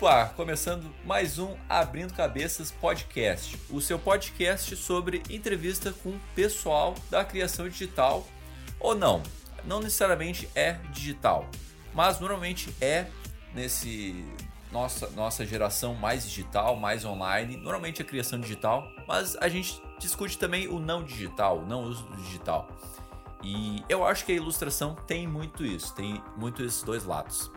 Opa, 0.00 0.32
começando 0.34 0.90
mais 1.04 1.38
um 1.38 1.54
Abrindo 1.68 2.14
Cabeças 2.14 2.70
Podcast, 2.70 3.58
o 3.68 3.82
seu 3.82 3.98
podcast 3.98 4.74
sobre 4.74 5.22
entrevista 5.28 5.92
com 5.92 6.08
o 6.08 6.20
pessoal 6.34 6.94
da 7.10 7.22
criação 7.22 7.68
digital 7.68 8.26
ou 8.80 8.94
não. 8.94 9.22
Não 9.62 9.78
necessariamente 9.78 10.48
é 10.54 10.78
digital, 10.90 11.46
mas 11.92 12.18
normalmente 12.18 12.74
é 12.80 13.08
nesse 13.54 14.24
nossa 14.72 15.10
nossa 15.10 15.44
geração 15.44 15.94
mais 15.94 16.24
digital, 16.24 16.76
mais 16.76 17.04
online, 17.04 17.58
normalmente 17.58 18.00
a 18.00 18.04
criação 18.04 18.40
digital, 18.40 18.90
mas 19.06 19.36
a 19.36 19.50
gente 19.50 19.82
discute 19.98 20.38
também 20.38 20.66
o 20.66 20.80
não 20.80 21.04
digital, 21.04 21.58
o 21.58 21.66
não 21.66 21.82
uso 21.82 22.04
do 22.04 22.16
digital. 22.22 22.70
E 23.42 23.84
eu 23.86 24.06
acho 24.06 24.24
que 24.24 24.32
a 24.32 24.36
ilustração 24.36 24.94
tem 24.94 25.28
muito 25.28 25.62
isso, 25.62 25.94
tem 25.94 26.22
muito 26.38 26.62
esses 26.62 26.82
dois 26.82 27.04
lados. 27.04 27.50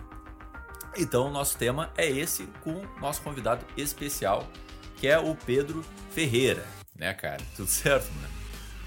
Então, 0.96 1.28
o 1.28 1.32
nosso 1.32 1.58
tema 1.58 1.92
é 1.98 2.08
esse 2.08 2.48
com 2.64 2.72
o 2.72 3.00
nosso 3.00 3.22
convidado 3.22 3.66
especial, 3.76 4.48
que 4.98 5.08
é 5.08 5.18
o 5.18 5.36
Pedro 5.36 5.84
Ferreira, 6.12 6.64
né, 6.96 7.14
cara? 7.14 7.42
Tudo 7.56 7.68
certo, 7.70 8.12
mano? 8.14 8.34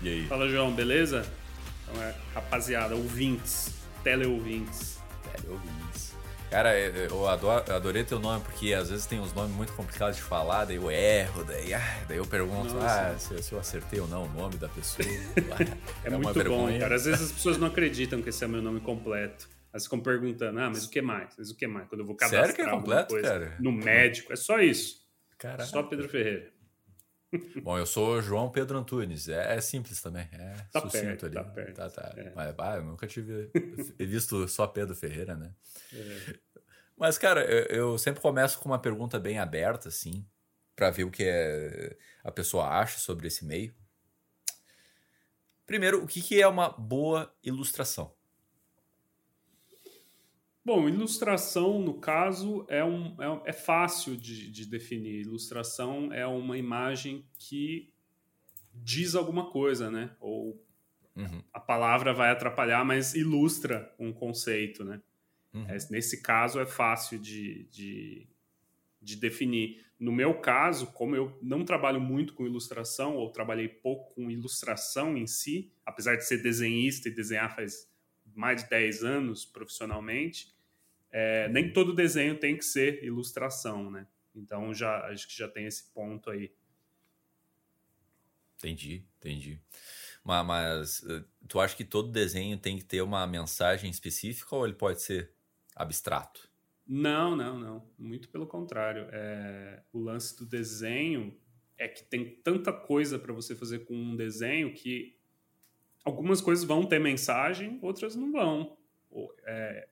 E 0.02 0.08
aí? 0.08 0.26
Fala, 0.26 0.48
João, 0.48 0.72
beleza? 0.72 1.26
Então, 1.82 2.02
é, 2.02 2.14
rapaziada, 2.34 2.94
ouvintes, 2.94 3.74
teleouvintes. 4.04 4.98
Teleouvintes. 5.32 6.14
Cara, 6.48 6.78
eu, 6.78 7.28
adoro, 7.28 7.64
eu 7.66 7.74
adorei 7.74 8.04
teu 8.04 8.20
nome, 8.20 8.42
porque 8.44 8.72
às 8.72 8.88
vezes 8.88 9.04
tem 9.04 9.18
uns 9.18 9.32
nomes 9.32 9.54
muito 9.56 9.72
complicados 9.72 10.16
de 10.16 10.22
falar, 10.22 10.64
daí 10.64 10.76
eu 10.76 10.88
erro, 10.88 11.42
daí, 11.42 11.74
ah, 11.74 12.04
daí 12.06 12.18
eu 12.18 12.24
pergunto 12.24 12.78
ah, 12.78 13.16
se, 13.18 13.42
se, 13.42 13.52
eu 13.52 13.58
acertei 13.58 13.98
ou 13.98 14.06
não 14.06 14.26
o 14.26 14.28
nome 14.28 14.56
da 14.56 14.68
pessoa. 14.68 15.06
é, 16.04 16.06
é 16.06 16.10
muito 16.10 16.44
bom, 16.44 16.66
cara. 16.78 16.94
Às 16.94 17.04
vezes 17.04 17.22
as 17.22 17.32
pessoas 17.32 17.58
não 17.58 17.66
acreditam 17.66 18.22
que 18.22 18.28
esse 18.28 18.44
é 18.44 18.46
meu 18.46 18.62
nome 18.62 18.78
completo. 18.78 19.48
Elas 19.72 19.84
ficam 19.84 20.00
perguntando, 20.00 20.58
ah, 20.58 20.70
mas 20.70 20.84
o 20.84 20.90
que 20.90 21.02
mais? 21.02 21.34
Mas 21.36 21.50
o 21.50 21.56
que 21.56 21.66
mais? 21.66 21.88
Quando 21.88 22.00
eu 22.00 22.06
vou 22.06 22.16
cadastrar 22.16 22.46
Sério 22.46 22.56
que 22.56 22.62
é 22.62 22.70
completo, 22.70 23.08
coisa 23.14 23.28
cara? 23.28 23.56
no 23.60 23.72
médico, 23.72 24.32
é 24.32 24.36
só 24.36 24.58
isso. 24.60 25.06
Caraca. 25.38 25.66
Só 25.66 25.82
Pedro 25.82 26.08
Ferreira. 26.08 26.50
Bom, 27.62 27.76
eu 27.78 27.86
sou 27.86 28.22
João 28.22 28.50
Pedro 28.50 28.78
Antunes. 28.78 29.28
É, 29.28 29.56
é 29.56 29.60
simples 29.60 30.00
também. 30.00 30.28
É 30.32 30.54
tá 30.72 30.80
sucinto 30.80 31.04
perto, 31.04 31.26
ali. 31.26 31.34
Tá 31.34 31.44
perto. 31.44 31.74
Tá, 31.74 31.90
tá. 31.90 32.14
É. 32.16 32.32
Mas, 32.34 32.54
ah, 32.58 32.76
eu 32.76 32.84
nunca 32.84 33.06
tive 33.06 33.50
visto 33.98 34.48
só 34.48 34.66
Pedro 34.66 34.94
Ferreira, 34.94 35.36
né? 35.36 35.52
É. 35.92 36.34
Mas, 36.96 37.18
cara, 37.18 37.44
eu, 37.44 37.90
eu, 37.90 37.98
sempre 37.98 38.22
começo 38.22 38.58
com 38.58 38.68
uma 38.68 38.78
pergunta 38.78 39.18
bem 39.18 39.38
aberta, 39.38 39.88
assim, 39.88 40.26
para 40.74 40.90
ver 40.90 41.04
o 41.04 41.10
que 41.10 41.24
é, 41.24 41.96
a 42.24 42.32
pessoa 42.32 42.68
acha 42.68 42.98
sobre 42.98 43.26
esse 43.26 43.44
meio. 43.44 43.74
Primeiro, 45.66 46.02
o 46.02 46.06
que, 46.06 46.22
que 46.22 46.40
é 46.40 46.46
uma 46.46 46.70
boa 46.70 47.34
ilustração? 47.42 48.15
Bom, 50.66 50.88
ilustração, 50.88 51.80
no 51.80 51.94
caso, 51.94 52.66
é, 52.68 52.82
um, 52.82 53.14
é, 53.22 53.50
é 53.50 53.52
fácil 53.52 54.16
de, 54.16 54.50
de, 54.50 54.66
definir. 54.66 55.20
Ilustração 55.20 56.12
é 56.12 56.26
uma 56.26 56.58
imagem 56.58 57.24
que 57.38 57.88
diz 58.74 59.14
alguma 59.14 59.48
coisa, 59.48 59.88
né? 59.92 60.10
Ou 60.18 60.60
uhum. 61.14 61.40
a 61.52 61.60
palavra 61.60 62.12
vai 62.12 62.32
atrapalhar, 62.32 62.84
mas 62.84 63.14
ilustra 63.14 63.94
um 63.96 64.12
conceito, 64.12 64.82
né? 64.82 65.00
Uhum. 65.54 65.66
É, 65.68 65.78
nesse 65.88 66.20
caso, 66.20 66.58
é 66.58 66.66
fácil 66.66 67.20
de, 67.20 67.68
de, 67.70 68.26
de 69.00 69.14
definir. 69.14 69.86
No 70.00 70.10
meu 70.10 70.34
caso, 70.40 70.88
como 70.88 71.14
eu 71.14 71.38
não 71.40 71.64
trabalho 71.64 72.00
muito 72.00 72.34
com 72.34 72.44
ilustração, 72.44 73.14
ou 73.14 73.30
trabalhei 73.30 73.68
pouco 73.68 74.12
com 74.16 74.28
ilustração 74.28 75.16
em 75.16 75.28
si, 75.28 75.70
apesar 75.86 76.16
de 76.16 76.26
ser 76.26 76.42
desenhista 76.42 77.08
e 77.08 77.14
desenhar 77.14 77.54
faz 77.54 77.88
mais 78.34 78.64
de 78.64 78.68
10 78.68 79.04
anos 79.04 79.44
profissionalmente, 79.44 80.55
é, 81.18 81.48
nem 81.48 81.72
todo 81.72 81.94
desenho 81.94 82.38
tem 82.38 82.58
que 82.58 82.64
ser 82.64 83.02
ilustração, 83.02 83.90
né? 83.90 84.06
Então 84.34 84.74
já 84.74 85.06
acho 85.06 85.26
que 85.26 85.34
já 85.34 85.48
tem 85.48 85.64
esse 85.64 85.90
ponto 85.94 86.28
aí. 86.28 86.52
Entendi, 88.58 89.02
entendi. 89.16 89.58
Mas, 90.22 90.46
mas 90.46 91.06
eh, 91.08 91.24
tu 91.48 91.58
acha 91.58 91.74
que 91.74 91.84
todo 91.84 92.12
desenho 92.12 92.58
tem 92.58 92.76
que 92.76 92.84
ter 92.84 93.00
uma 93.00 93.26
mensagem 93.26 93.90
específica 93.90 94.54
ou 94.54 94.66
ele 94.66 94.74
pode 94.74 95.00
ser 95.00 95.32
abstrato? 95.74 96.50
Não, 96.86 97.34
não, 97.34 97.58
não. 97.58 97.90
Muito 97.98 98.28
pelo 98.28 98.46
contrário. 98.46 99.08
É, 99.10 99.82
o 99.94 99.98
lance 99.98 100.36
do 100.36 100.44
desenho 100.44 101.34
é 101.78 101.88
que 101.88 102.02
tem 102.02 102.36
tanta 102.42 102.74
coisa 102.74 103.18
para 103.18 103.32
você 103.32 103.56
fazer 103.56 103.86
com 103.86 103.94
um 103.94 104.14
desenho 104.14 104.74
que 104.74 105.18
algumas 106.04 106.42
coisas 106.42 106.62
vão 106.62 106.84
ter 106.84 106.98
mensagem, 106.98 107.78
outras 107.80 108.14
não 108.14 108.30
vão. 108.30 108.76
É, 109.44 109.88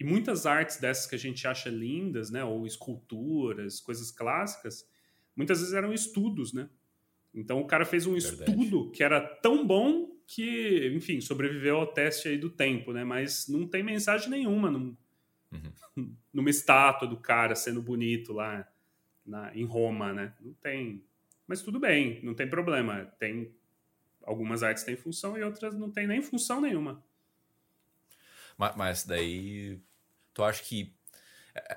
e 0.00 0.04
muitas 0.04 0.46
artes 0.46 0.76
dessas 0.76 1.06
que 1.06 1.14
a 1.14 1.18
gente 1.18 1.46
acha 1.46 1.68
lindas, 1.68 2.30
né, 2.30 2.44
ou 2.44 2.66
esculturas, 2.66 3.80
coisas 3.80 4.10
clássicas, 4.10 4.88
muitas 5.34 5.58
vezes 5.58 5.74
eram 5.74 5.92
estudos, 5.92 6.52
né? 6.52 6.68
Então 7.34 7.60
o 7.60 7.66
cara 7.66 7.84
fez 7.84 8.06
um 8.06 8.14
Verdade. 8.14 8.50
estudo 8.50 8.90
que 8.90 9.02
era 9.02 9.20
tão 9.20 9.66
bom 9.66 10.16
que, 10.26 10.92
enfim, 10.94 11.20
sobreviveu 11.20 11.76
ao 11.76 11.86
teste 11.86 12.28
aí 12.28 12.38
do 12.38 12.50
tempo, 12.50 12.92
né? 12.92 13.04
Mas 13.04 13.48
não 13.48 13.66
tem 13.66 13.82
mensagem 13.82 14.30
nenhuma 14.30 14.70
num, 14.70 14.96
uhum. 15.96 16.16
numa 16.32 16.50
estátua 16.50 17.08
do 17.08 17.16
cara 17.16 17.54
sendo 17.54 17.82
bonito 17.82 18.32
lá 18.32 18.66
na, 19.24 19.54
em 19.56 19.64
Roma, 19.64 20.12
né? 20.12 20.34
Não 20.40 20.52
tem. 20.54 21.04
Mas 21.46 21.62
tudo 21.62 21.80
bem, 21.80 22.20
não 22.22 22.34
tem 22.34 22.48
problema. 22.48 23.04
Tem 23.18 23.52
algumas 24.22 24.62
artes 24.62 24.84
têm 24.84 24.96
função 24.96 25.36
e 25.38 25.42
outras 25.42 25.74
não 25.74 25.90
têm 25.90 26.06
nem 26.06 26.22
função 26.22 26.60
nenhuma. 26.60 27.02
Mas, 28.56 28.76
mas 28.76 29.04
daí 29.04 29.80
tu 30.38 30.44
acha 30.44 30.62
que 30.62 30.94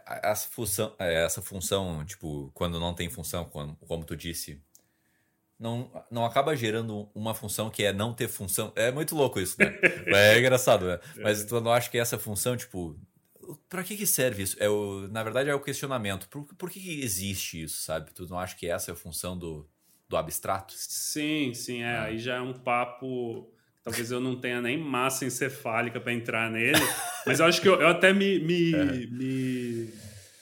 essa 0.05 0.47
função, 0.47 0.95
é, 0.99 1.25
essa 1.25 1.41
função, 1.41 2.05
tipo, 2.05 2.51
quando 2.53 2.79
não 2.79 2.93
tem 2.93 3.09
função, 3.09 3.43
como, 3.45 3.75
como 3.87 4.05
tu 4.05 4.15
disse, 4.15 4.61
não, 5.57 5.91
não 6.11 6.23
acaba 6.23 6.55
gerando 6.55 7.09
uma 7.15 7.33
função 7.33 7.71
que 7.71 7.83
é 7.83 7.91
não 7.91 8.13
ter 8.13 8.27
função. 8.27 8.71
É 8.75 8.91
muito 8.91 9.15
louco 9.15 9.39
isso, 9.39 9.55
né? 9.59 9.79
é 10.13 10.37
engraçado, 10.37 10.85
né? 10.85 10.99
Mas 11.17 11.43
tu 11.43 11.59
não 11.59 11.73
acha 11.73 11.89
que 11.89 11.97
essa 11.97 12.19
função, 12.19 12.55
tipo, 12.55 12.95
para 13.67 13.83
que, 13.83 13.97
que 13.97 14.05
serve 14.05 14.43
isso? 14.43 14.55
É 14.59 14.69
o, 14.69 15.07
na 15.07 15.23
verdade, 15.23 15.49
é 15.49 15.55
o 15.55 15.59
questionamento. 15.59 16.29
Por, 16.29 16.45
por 16.53 16.69
que, 16.69 16.79
que 16.79 17.01
existe 17.01 17.63
isso, 17.63 17.81
sabe? 17.81 18.11
Tu 18.13 18.27
não 18.27 18.37
acha 18.37 18.55
que 18.55 18.67
essa 18.67 18.91
é 18.91 18.93
a 18.93 18.97
função 18.97 19.35
do, 19.35 19.67
do 20.07 20.15
abstrato? 20.15 20.75
Sim, 20.77 21.55
sim, 21.55 21.81
é. 21.81 21.95
Ah. 21.95 22.03
Aí 22.03 22.19
já 22.19 22.35
é 22.35 22.41
um 22.41 22.53
papo 22.53 23.51
Talvez 23.83 24.11
eu 24.11 24.19
não 24.19 24.39
tenha 24.39 24.61
nem 24.61 24.77
massa 24.77 25.25
encefálica 25.25 25.99
para 25.99 26.13
entrar 26.13 26.51
nele, 26.51 26.77
mas 27.25 27.39
eu 27.39 27.45
acho 27.45 27.59
que 27.59 27.67
eu, 27.67 27.81
eu 27.81 27.87
até 27.87 28.13
me, 28.13 28.39
me, 28.39 28.75
é. 28.75 28.85
me, 28.85 29.07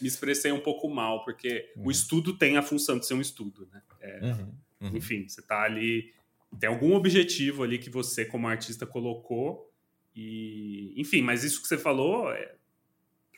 me, 0.01 0.07
expressei 0.07 0.51
um 0.51 0.59
pouco 0.59 0.89
mal, 0.89 1.23
porque 1.23 1.71
uhum. 1.75 1.87
o 1.87 1.91
estudo 1.91 2.37
tem 2.37 2.57
a 2.57 2.61
função 2.61 2.99
de 2.99 3.05
ser 3.05 3.13
um 3.13 3.21
estudo, 3.21 3.67
né? 3.71 3.81
É, 4.01 4.19
uhum. 4.25 4.53
Uhum. 4.81 4.97
Enfim, 4.97 5.27
você 5.27 5.39
está 5.39 5.61
ali, 5.61 6.13
tem 6.59 6.69
algum 6.69 6.93
objetivo 6.93 7.63
ali 7.63 7.77
que 7.77 7.89
você, 7.89 8.25
como 8.25 8.47
artista, 8.47 8.85
colocou, 8.85 9.71
e 10.13 10.93
enfim, 10.97 11.21
mas 11.21 11.43
isso 11.43 11.61
que 11.61 11.67
você 11.67 11.77
falou, 11.77 12.31
é, 12.31 12.55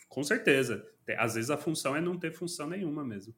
com 0.10 0.24
certeza. 0.24 0.88
Às 1.18 1.36
vezes 1.36 1.50
a 1.50 1.58
função 1.58 1.96
é 1.96 2.02
não 2.02 2.18
ter 2.18 2.32
função 2.32 2.70
nenhuma 2.70 3.04
mesmo. 3.04 3.36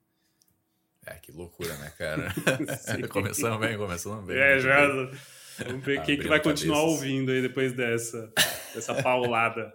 É, 1.05 1.15
que 1.15 1.31
loucura, 1.31 1.75
né, 1.77 1.91
cara? 1.97 2.33
começando 3.09 3.59
bem, 3.59 3.77
começando 3.77 4.25
bem. 4.25 4.37
É, 4.37 4.59
já. 4.59 4.87
Bem. 4.87 5.11
Vamos 5.59 5.85
ver 5.85 6.01
quem 6.03 6.17
que 6.17 6.27
vai 6.27 6.41
continuar 6.41 6.77
cabeças. 6.77 6.97
ouvindo 6.97 7.31
aí 7.31 7.41
depois 7.41 7.73
dessa, 7.73 8.31
dessa 8.73 9.01
paulada. 9.01 9.73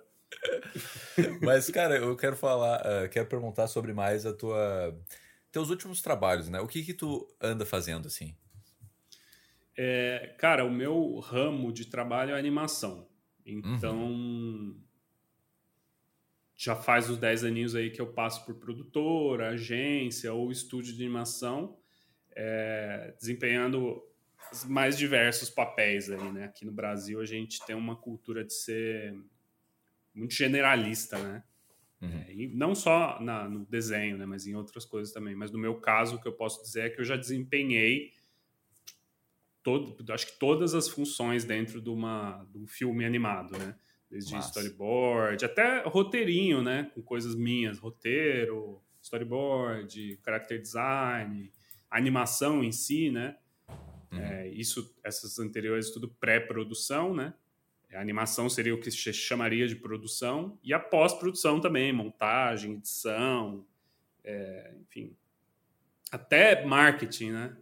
Mas, 1.43 1.71
cara, 1.71 1.97
eu 1.97 2.17
quero 2.17 2.37
falar, 2.37 2.81
uh, 2.81 3.09
quero 3.09 3.27
perguntar 3.27 3.67
sobre 3.67 3.93
mais 3.93 4.27
a 4.27 4.33
tua 4.33 4.95
teus 5.51 5.71
últimos 5.71 6.03
trabalhos, 6.03 6.49
né? 6.49 6.61
O 6.61 6.67
que 6.67 6.83
que 6.83 6.95
tu 6.95 7.27
anda 7.41 7.65
fazendo 7.65 8.07
assim? 8.07 8.35
É, 9.77 10.35
cara, 10.39 10.65
o 10.65 10.71
meu 10.71 11.19
ramo 11.21 11.73
de 11.73 11.87
trabalho 11.87 12.35
é 12.35 12.39
animação. 12.39 13.09
Então, 13.47 13.97
uhum. 13.97 14.79
já 16.55 16.77
faz 16.77 17.09
uns 17.09 17.17
10 17.17 17.45
aninhos 17.45 17.75
aí 17.75 17.91
que 17.91 18.01
eu 18.01 18.13
passo 18.13 18.45
por 18.45 18.57
produtora, 18.57 19.51
agência 19.51 20.33
ou 20.35 20.53
estúdio 20.53 20.95
de 20.95 21.03
animação, 21.03 21.79
é, 22.37 23.15
desempenhando 23.19 24.03
os 24.53 24.65
mais 24.65 24.97
diversos 24.97 25.51
papéis 25.51 26.11
aí, 26.11 26.33
né? 26.33 26.45
Aqui 26.45 26.65
no 26.65 26.73
Brasil 26.73 27.21
a 27.21 27.25
gente 27.25 27.65
tem 27.65 27.77
uma 27.77 27.97
cultura 27.97 28.45
de 28.45 28.53
ser 28.53 29.15
muito 30.15 30.35
generalista, 30.35 31.19
né? 31.19 31.43
Uhum. 32.01 32.09
É, 32.11 32.47
não 32.55 32.75
só 32.75 33.21
na, 33.21 33.49
no 33.49 33.65
desenho, 33.67 34.17
né? 34.17 34.27
Mas 34.27 34.47
em 34.47 34.55
outras 34.55 34.85
coisas 34.85 35.13
também. 35.13 35.35
Mas 35.35 35.51
no 35.51 35.59
meu 35.59 35.81
caso, 35.81 36.17
o 36.17 36.21
que 36.21 36.29
eu 36.29 36.33
posso 36.33 36.63
dizer 36.63 36.87
é 36.87 36.91
que 36.91 37.01
eu 37.01 37.05
já 37.05 37.17
desempenhei 37.17 38.13
todo, 39.63 40.13
acho 40.13 40.27
que 40.27 40.39
todas 40.39 40.75
as 40.75 40.89
funções 40.89 41.45
dentro 41.45 41.81
de, 41.81 41.91
uma, 41.91 42.47
de 42.51 42.59
um 42.59 42.67
filme 42.67 43.05
animado, 43.05 43.57
né? 43.59 43.75
Desde 44.11 44.35
storyboard, 44.39 45.45
até 45.45 45.83
roteirinho, 45.83 46.63
né? 46.63 46.91
Com 46.95 47.03
coisas 47.03 47.35
minhas, 47.35 47.79
roteiro, 47.79 48.81
storyboard, 49.03 50.19
character 50.25 50.61
design, 50.61 51.53
animação 51.91 52.65
em 52.65 52.73
si, 52.73 53.11
né? 53.11 53.37
Uhum. 54.13 54.19
É, 54.19 54.49
isso, 54.49 54.95
essas 55.05 55.39
anteriores, 55.39 55.91
tudo 55.91 56.09
pré-produção, 56.09 57.15
né? 57.15 57.35
A 57.93 58.01
animação 58.01 58.49
seria 58.51 58.75
o 58.75 58.81
que 58.81 58.91
se 58.91 59.13
chamaria 59.13 59.67
de 59.67 59.75
produção, 59.77 60.59
e 60.63 60.75
a 60.75 60.79
pós-produção 60.79 61.61
também, 61.61 61.93
montagem, 61.93 62.75
edição, 62.75 63.67
é, 64.23 64.75
enfim, 64.83 65.17
até 66.11 66.65
marketing, 66.65 67.31
né? 67.31 67.57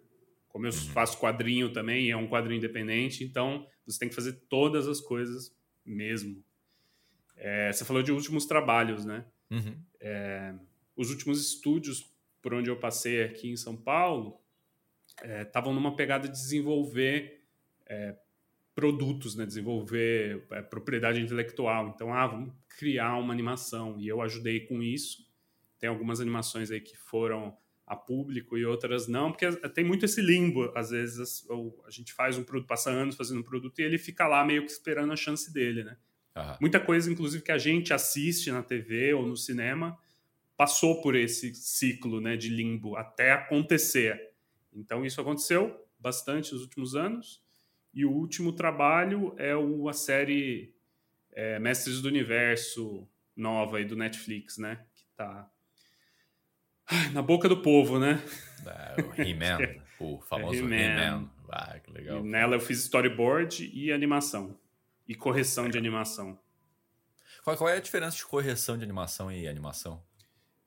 Como 0.49 0.67
eu 0.67 0.73
Uhum. 0.73 0.79
faço 0.93 1.19
quadrinho 1.19 1.73
também, 1.73 2.11
é 2.11 2.17
um 2.17 2.27
quadrinho 2.29 2.59
independente, 2.59 3.23
então 3.23 3.69
você 3.87 3.99
tem 4.01 4.09
que 4.09 4.15
fazer 4.15 4.33
todas 4.49 4.89
as 4.89 5.01
coisas 5.01 5.55
mesmo. 5.85 6.43
É, 7.37 7.71
você 7.73 7.85
falou 7.85 8.03
de 8.03 8.11
últimos 8.11 8.47
trabalhos, 8.47 9.05
né? 9.05 9.25
Uhum. 9.51 9.77
Os 10.97 11.11
últimos 11.11 11.41
estúdios 11.41 12.13
por 12.41 12.55
onde 12.55 12.71
eu 12.71 12.77
passei 12.79 13.23
aqui 13.23 13.51
em 13.51 13.57
São 13.57 13.77
Paulo 13.77 14.41
estavam 15.23 15.73
numa 15.73 15.97
pegada 15.97 16.29
de 16.29 16.35
desenvolver 16.35 17.43
é, 17.87 18.17
produtos, 18.75 19.35
né? 19.35 19.47
desenvolver 19.47 20.47
é, 20.51 20.63
propriedade 20.63 21.21
intelectual. 21.21 21.93
Então, 21.95 22.13
ah, 22.13 22.27
vamos 22.27 22.53
criar 22.79 23.17
uma 23.17 23.33
animação. 23.33 23.99
E 23.99 24.07
eu 24.07 24.21
ajudei 24.21 24.61
com 24.61 24.83
isso. 24.83 25.27
Tem 25.79 25.89
algumas 25.89 26.21
animações 26.21 26.71
aí 26.71 26.81
que 26.81 26.97
foram 26.97 27.57
a 27.87 27.95
público 27.95 28.59
e 28.59 28.65
outras 28.65 29.07
não, 29.07 29.31
porque 29.31 29.51
tem 29.69 29.85
muito 29.85 30.05
esse 30.05 30.21
limbo. 30.21 30.73
Às 30.75 30.91
vezes 30.91 31.47
a 31.87 31.91
gente 31.91 32.13
faz 32.13 32.37
um 32.37 32.43
produto, 32.43 32.67
passa 32.67 32.91
anos 32.91 33.15
fazendo 33.15 33.41
um 33.41 33.45
produto 33.45 33.79
e 33.79 33.83
ele 33.83 33.97
fica 33.97 34.27
lá 34.27 34.45
meio 34.45 34.65
que 34.65 34.71
esperando 34.73 35.13
a 35.13 35.17
chance 35.17 35.53
dele, 35.53 35.85
né? 35.85 35.97
Aham. 36.35 36.59
Muita 36.61 36.81
coisa, 36.81 37.11
inclusive, 37.11 37.43
que 37.43 37.53
a 37.53 37.59
gente 37.59 37.95
assiste 37.95 38.51
na 38.51 38.63
TV 38.63 39.15
ou 39.15 39.25
no 39.25 39.37
cinema, 39.37 39.97
passou 40.57 41.01
por 41.01 41.15
esse 41.15 41.55
ciclo 41.55 42.21
né, 42.21 42.37
de 42.37 42.49
limbo 42.49 42.97
até 42.97 43.33
acontecer. 43.33 44.21
Então, 44.77 45.05
isso 45.05 45.21
aconteceu 45.21 45.85
bastante 45.99 46.53
nos 46.53 46.63
últimos 46.63 46.95
anos. 46.95 47.43
E 47.93 48.05
o 48.05 48.11
último 48.13 48.53
trabalho 48.53 49.35
é 49.39 49.53
a 49.53 49.93
série 49.93 50.75
é, 51.33 51.59
Mestres 51.59 52.01
do 52.01 52.09
Universo 52.09 53.09
nova 53.35 53.79
aí 53.79 53.85
do 53.85 53.97
Netflix, 53.97 54.59
né? 54.59 54.85
Que 54.95 55.05
tá 55.17 55.51
ai, 56.87 57.11
na 57.11 57.23
boca 57.23 57.49
do 57.49 57.61
povo, 57.61 57.99
né? 57.99 58.23
É, 58.67 59.03
o 59.03 59.21
He-Man, 59.21 59.59
o 60.01 60.21
famoso 60.21 60.65
He-Man. 60.65 60.77
He-Man. 60.77 61.31
ah, 61.51 61.79
que 61.79 61.91
legal. 61.91 62.19
E 62.19 62.23
nela 62.23 62.57
eu 62.57 62.61
fiz 62.61 62.81
storyboard 62.81 63.71
e 63.73 63.93
animação. 63.93 64.59
E 65.07 65.15
correção 65.15 65.69
de 65.69 65.79
animação. 65.79 66.39
Qual, 67.45 67.57
qual 67.57 67.71
é 67.71 67.77
a 67.77 67.81
diferença 67.81 68.17
de 68.17 68.25
correção 68.25 68.77
de 68.77 68.83
animação 68.83 69.31
e 69.31 69.47
animação? 69.47 70.03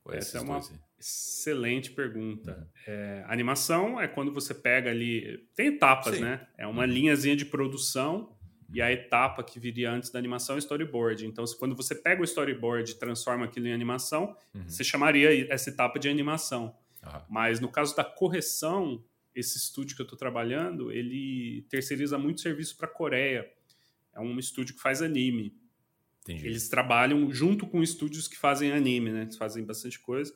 Qual 0.09 0.17
Essa 0.17 0.37
é 0.37 0.41
uma 0.41 0.59
dois 0.59 0.71
excelente 0.99 1.91
pergunta. 1.91 2.57
Uhum. 2.57 2.67
É, 2.93 3.23
animação 3.27 3.99
é 4.01 4.07
quando 4.07 4.33
você 4.33 4.53
pega 4.53 4.89
ali. 4.89 5.47
Tem 5.55 5.67
etapas, 5.67 6.15
Sim. 6.15 6.21
né? 6.21 6.47
É 6.57 6.67
uma 6.67 6.83
Uhum. 6.83 6.89
linhazinha 6.89 7.35
de 7.35 7.45
produção 7.45 8.35
e 8.73 8.81
a 8.81 8.91
etapa 8.91 9.43
que 9.43 9.59
viria 9.59 9.91
antes 9.91 10.09
da 10.09 10.19
animação 10.19 10.55
é 10.55 10.57
o 10.57 10.59
storyboard. 10.59 11.25
Então, 11.25 11.45
se- 11.47 11.57
quando 11.57 11.75
você 11.75 11.95
pega 11.95 12.21
o 12.21 12.25
storyboard 12.25 12.91
e 12.91 12.95
transforma 12.95 13.45
aquilo 13.45 13.67
em 13.67 13.73
animação, 13.73 14.35
Uhum. 14.53 14.67
você 14.67 14.83
chamaria 14.83 15.51
essa 15.51 15.69
etapa 15.69 15.97
de 15.97 16.09
animação. 16.09 16.75
Aham. 17.03 17.25
Mas 17.29 17.59
no 17.61 17.71
caso 17.71 17.95
da 17.95 18.03
correção, 18.03 19.03
esse 19.33 19.57
estúdio 19.57 19.95
que 19.95 20.01
eu 20.01 20.05
estou 20.05 20.17
trabalhando, 20.19 20.91
ele 20.91 21.65
terceiriza 21.69 22.17
muito 22.17 22.41
serviço 22.41 22.75
para 22.75 22.87
a 22.87 22.91
Coreia. 22.91 23.49
É 24.13 24.19
um 24.19 24.37
estúdio 24.37 24.75
que 24.75 24.81
faz 24.81 25.01
anime. 25.01 25.55
Entendi. 26.21 26.47
Eles 26.47 26.69
trabalham 26.69 27.31
junto 27.31 27.65
com 27.65 27.81
estúdios 27.81 28.27
que 28.27 28.37
fazem 28.37 28.71
anime, 28.71 29.11
né? 29.11 29.21
Eles 29.23 29.37
fazem 29.37 29.63
bastante 29.65 29.99
coisa. 29.99 30.33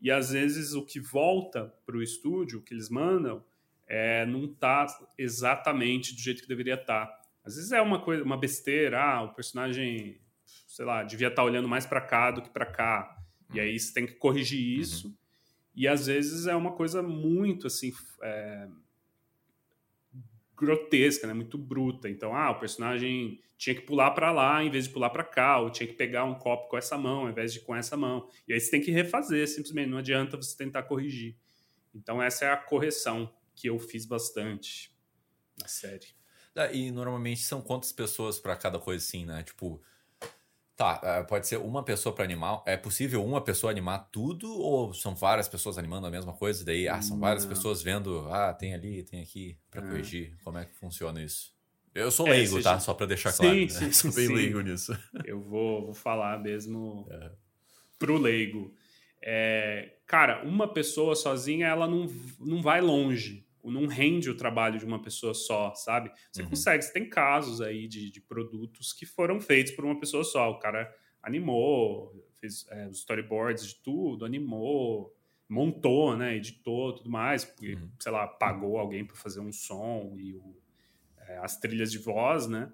E 0.00 0.10
às 0.10 0.30
vezes 0.30 0.74
o 0.74 0.84
que 0.84 1.00
volta 1.00 1.72
para 1.84 1.96
o 1.96 2.02
estúdio, 2.02 2.58
o 2.58 2.62
que 2.62 2.74
eles 2.74 2.88
mandam, 2.88 3.44
é, 3.86 4.26
não 4.26 4.52
tá 4.52 4.86
exatamente 5.16 6.14
do 6.14 6.20
jeito 6.20 6.42
que 6.42 6.48
deveria 6.48 6.74
estar. 6.74 7.10
Às 7.44 7.56
vezes 7.56 7.72
é 7.72 7.80
uma 7.80 8.00
coisa, 8.00 8.24
uma 8.24 8.36
besteira, 8.36 9.00
ah, 9.00 9.22
o 9.22 9.34
personagem, 9.34 10.20
sei 10.66 10.84
lá, 10.84 11.02
devia 11.02 11.28
estar 11.28 11.44
olhando 11.44 11.68
mais 11.68 11.86
para 11.86 12.00
cá 12.00 12.30
do 12.30 12.42
que 12.42 12.50
para 12.50 12.66
cá. 12.66 13.16
E 13.54 13.60
aí 13.60 13.78
você 13.78 13.94
tem 13.94 14.06
que 14.06 14.14
corrigir 14.14 14.78
isso. 14.78 15.16
E 15.74 15.86
às 15.86 16.06
vezes 16.06 16.46
é 16.46 16.56
uma 16.56 16.72
coisa 16.72 17.02
muito 17.02 17.66
assim 17.66 17.92
é, 18.22 18.68
grotesca, 20.56 21.26
né? 21.26 21.34
Muito 21.34 21.58
bruta. 21.58 22.08
Então, 22.08 22.34
ah, 22.34 22.50
o 22.50 22.58
personagem 22.58 23.40
tinha 23.58 23.74
que 23.74 23.82
pular 23.82 24.10
para 24.12 24.30
lá 24.32 24.62
em 24.62 24.70
vez 24.70 24.84
de 24.86 24.90
pular 24.92 25.10
para 25.10 25.24
cá, 25.24 25.58
ou 25.60 25.70
tinha 25.70 25.86
que 25.86 25.94
pegar 25.94 26.24
um 26.24 26.34
copo 26.34 26.68
com 26.68 26.76
essa 26.76 26.96
mão 26.98 27.22
ao 27.22 27.30
invés 27.30 27.52
de 27.52 27.60
com 27.60 27.74
essa 27.74 27.96
mão. 27.96 28.28
E 28.46 28.52
aí 28.52 28.60
você 28.60 28.70
tem 28.70 28.80
que 28.80 28.90
refazer, 28.90 29.48
simplesmente. 29.48 29.88
Não 29.88 29.98
adianta 29.98 30.36
você 30.36 30.56
tentar 30.56 30.82
corrigir. 30.84 31.36
Então 31.94 32.22
essa 32.22 32.44
é 32.46 32.52
a 32.52 32.56
correção 32.56 33.32
que 33.54 33.68
eu 33.68 33.78
fiz 33.78 34.06
bastante 34.06 34.94
na 35.60 35.68
série. 35.68 36.08
Ah, 36.54 36.72
E 36.72 36.90
normalmente 36.90 37.42
são 37.42 37.60
quantas 37.62 37.92
pessoas 37.92 38.38
pra 38.38 38.56
cada 38.56 38.78
coisa 38.78 39.04
assim, 39.04 39.24
né? 39.24 39.42
Tipo, 39.42 39.82
tá, 40.76 41.00
ah, 41.02 41.24
pode 41.24 41.46
ser 41.46 41.56
uma 41.58 41.82
pessoa 41.82 42.14
pra 42.14 42.24
animar. 42.24 42.62
É 42.66 42.76
possível 42.76 43.24
uma 43.24 43.40
pessoa 43.40 43.70
animar 43.70 44.08
tudo 44.12 44.50
ou 44.60 44.92
são 44.92 45.14
várias 45.14 45.48
pessoas 45.48 45.78
animando 45.78 46.06
a 46.06 46.10
mesma 46.10 46.32
coisa? 46.34 46.64
Daí, 46.64 46.86
ah, 46.88 47.00
são 47.00 47.18
várias 47.18 47.44
Não. 47.44 47.48
pessoas 47.50 47.82
vendo, 47.82 48.28
ah, 48.30 48.52
tem 48.52 48.74
ali, 48.74 49.02
tem 49.02 49.20
aqui 49.22 49.56
pra 49.70 49.82
É. 49.82 49.88
corrigir. 49.88 50.36
Como 50.44 50.58
é 50.58 50.64
que 50.66 50.74
funciona 50.74 51.22
isso? 51.22 51.54
Eu 51.94 52.10
sou 52.10 52.26
É, 52.26 52.32
leigo, 52.32 52.58
se 52.58 52.62
tá? 52.62 52.74
gente- 52.74 52.82
Só 52.84 52.92
pra 52.92 53.06
deixar 53.06 53.32
Sim, 53.32 53.38
claro. 53.42 53.56
né? 53.58 53.68
sim, 53.68 53.92
sou 53.92 54.12
bem 54.12 54.26
sim. 54.26 54.34
leigo 54.34 54.60
nisso. 54.60 54.96
Eu 55.24 55.40
vou, 55.40 55.86
vou 55.86 55.94
falar 55.94 56.38
mesmo 56.42 57.06
É. 57.10 57.30
pro 57.98 58.18
leigo. 58.18 58.74
É, 59.22 59.94
cara, 60.06 60.44
uma 60.44 60.68
pessoa 60.68 61.16
sozinha, 61.16 61.66
ela 61.68 61.88
não, 61.88 62.06
não 62.38 62.60
vai 62.60 62.82
longe. 62.82 63.45
Não 63.70 63.86
rende 63.86 64.30
o 64.30 64.36
trabalho 64.36 64.78
de 64.78 64.84
uma 64.84 65.00
pessoa 65.02 65.34
só, 65.34 65.74
sabe? 65.74 66.10
Você 66.32 66.42
Uhum. 66.42 66.50
consegue. 66.50 66.82
Você 66.84 66.92
tem 66.92 67.08
casos 67.08 67.60
aí 67.60 67.86
de, 67.88 68.10
de 68.10 68.20
produtos 68.20 68.92
que 68.92 69.04
foram 69.06 69.40
feitos 69.40 69.72
por 69.72 69.84
uma 69.84 69.98
pessoa 69.98 70.22
só. 70.24 70.50
O 70.50 70.58
cara 70.58 70.92
animou, 71.22 72.14
fez 72.40 72.66
é, 72.70 72.86
os 72.88 72.98
storyboards 72.98 73.66
de 73.66 73.74
tudo, 73.76 74.24
animou, 74.24 75.14
montou, 75.48 76.16
né? 76.16 76.36
Editou, 76.36 76.94
tudo 76.94 77.10
mais. 77.10 77.44
Porque, 77.44 77.74
Uhum. 77.74 77.90
sei 77.98 78.12
lá, 78.12 78.26
pagou 78.26 78.78
alguém 78.78 79.04
para 79.04 79.16
fazer 79.16 79.40
um 79.40 79.52
som 79.52 80.14
e 80.18 80.34
o, 80.34 80.56
é, 81.28 81.38
as 81.38 81.58
trilhas 81.58 81.90
de 81.90 81.98
voz, 81.98 82.46
né? 82.46 82.72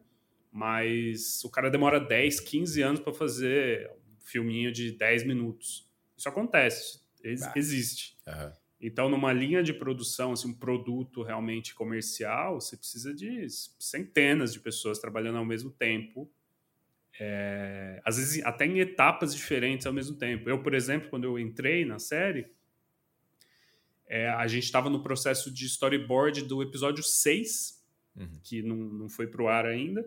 Mas 0.50 1.42
o 1.44 1.50
cara 1.50 1.70
demora 1.70 1.98
10, 1.98 2.38
15 2.40 2.82
anos 2.82 3.00
para 3.00 3.12
fazer 3.12 3.90
um 3.90 4.20
filminho 4.20 4.70
de 4.70 4.92
10 4.92 5.24
minutos. 5.24 5.90
Isso 6.16 6.28
acontece, 6.28 7.00
ex- 7.24 7.42
Ah. 7.42 7.52
existe. 7.56 8.18
Aham. 8.26 8.52
Então, 8.82 9.08
numa 9.08 9.32
linha 9.32 9.62
de 9.62 9.72
produção, 9.72 10.32
assim, 10.32 10.48
um 10.48 10.54
produto 10.54 11.22
realmente 11.22 11.72
comercial, 11.72 12.60
você 12.60 12.76
precisa 12.76 13.14
de 13.14 13.46
centenas 13.78 14.52
de 14.52 14.58
pessoas 14.58 14.98
trabalhando 14.98 15.38
ao 15.38 15.44
mesmo 15.44 15.70
tempo. 15.70 16.28
É, 17.20 18.00
às 18.04 18.16
vezes 18.16 18.44
até 18.44 18.66
em 18.66 18.80
etapas 18.80 19.32
diferentes 19.32 19.86
ao 19.86 19.92
mesmo 19.92 20.16
tempo. 20.16 20.50
Eu, 20.50 20.60
por 20.62 20.74
exemplo, 20.74 21.08
quando 21.08 21.24
eu 21.24 21.38
entrei 21.38 21.84
na 21.84 22.00
série, 22.00 22.50
é, 24.08 24.28
a 24.30 24.46
gente 24.48 24.64
estava 24.64 24.90
no 24.90 25.02
processo 25.02 25.50
de 25.52 25.64
storyboard 25.66 26.42
do 26.42 26.62
episódio 26.62 27.04
6, 27.04 27.80
Uhum. 28.14 28.40
que 28.42 28.62
não, 28.62 28.76
não 28.76 29.08
foi 29.08 29.26
pro 29.26 29.48
ar 29.48 29.64
ainda. 29.64 30.06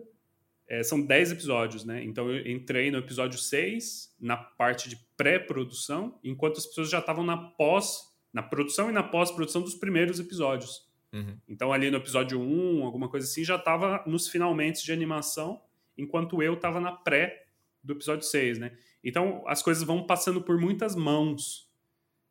É, 0.68 0.82
são 0.82 1.00
10 1.04 1.32
episódios, 1.32 1.84
né? 1.84 2.04
Então 2.04 2.30
eu 2.30 2.46
entrei 2.48 2.90
no 2.90 2.98
episódio 2.98 3.38
6, 3.38 4.14
na 4.20 4.36
parte 4.36 4.88
de 4.88 4.96
pré-produção, 5.16 6.18
enquanto 6.22 6.58
as 6.58 6.66
pessoas 6.66 6.90
já 6.90 6.98
estavam 6.98 7.24
na 7.24 7.36
pós, 7.36 8.15
na 8.36 8.42
produção 8.42 8.90
e 8.90 8.92
na 8.92 9.02
pós-produção 9.02 9.62
dos 9.62 9.74
primeiros 9.74 10.20
episódios. 10.20 10.86
Uhum. 11.10 11.38
Então 11.48 11.72
ali 11.72 11.90
no 11.90 11.96
episódio 11.96 12.38
1, 12.38 12.84
alguma 12.84 13.08
coisa 13.08 13.26
assim, 13.26 13.42
já 13.42 13.56
estava 13.56 14.04
nos 14.06 14.28
finalmente 14.28 14.84
de 14.84 14.92
animação, 14.92 15.62
enquanto 15.96 16.42
eu 16.42 16.52
estava 16.52 16.78
na 16.78 16.92
pré 16.92 17.46
do 17.82 17.94
episódio 17.94 18.26
6, 18.26 18.58
né? 18.58 18.76
Então 19.02 19.42
as 19.48 19.62
coisas 19.62 19.82
vão 19.82 20.04
passando 20.06 20.42
por 20.42 20.60
muitas 20.60 20.94
mãos. 20.94 21.66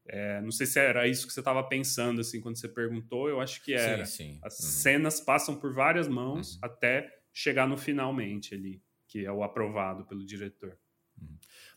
É, 0.08 0.40
não 0.42 0.52
sei 0.52 0.68
se 0.68 0.78
era 0.80 1.08
isso 1.08 1.26
que 1.26 1.34
você 1.34 1.40
estava 1.42 1.64
pensando, 1.64 2.22
assim, 2.22 2.40
quando 2.40 2.58
você 2.60 2.70
perguntou, 2.70 3.28
eu 3.28 3.42
acho 3.42 3.64
que 3.64 3.74
era. 3.74 4.06
Sim, 4.06 4.34
sim. 4.34 4.40
As 4.44 4.60
Uhum. 4.60 4.66
cenas 4.68 5.20
passam 5.20 5.56
por 5.56 5.74
várias 5.74 6.08
mãos 6.08 6.54
Uhum. 6.54 6.60
até 6.62 7.12
chegar 7.34 7.68
no 7.68 7.76
finalmente 7.78 8.54
ali, 8.54 8.80
que 9.08 9.26
é 9.26 9.32
o 9.32 9.42
aprovado 9.42 10.06
pelo 10.06 10.24
diretor. 10.24 10.78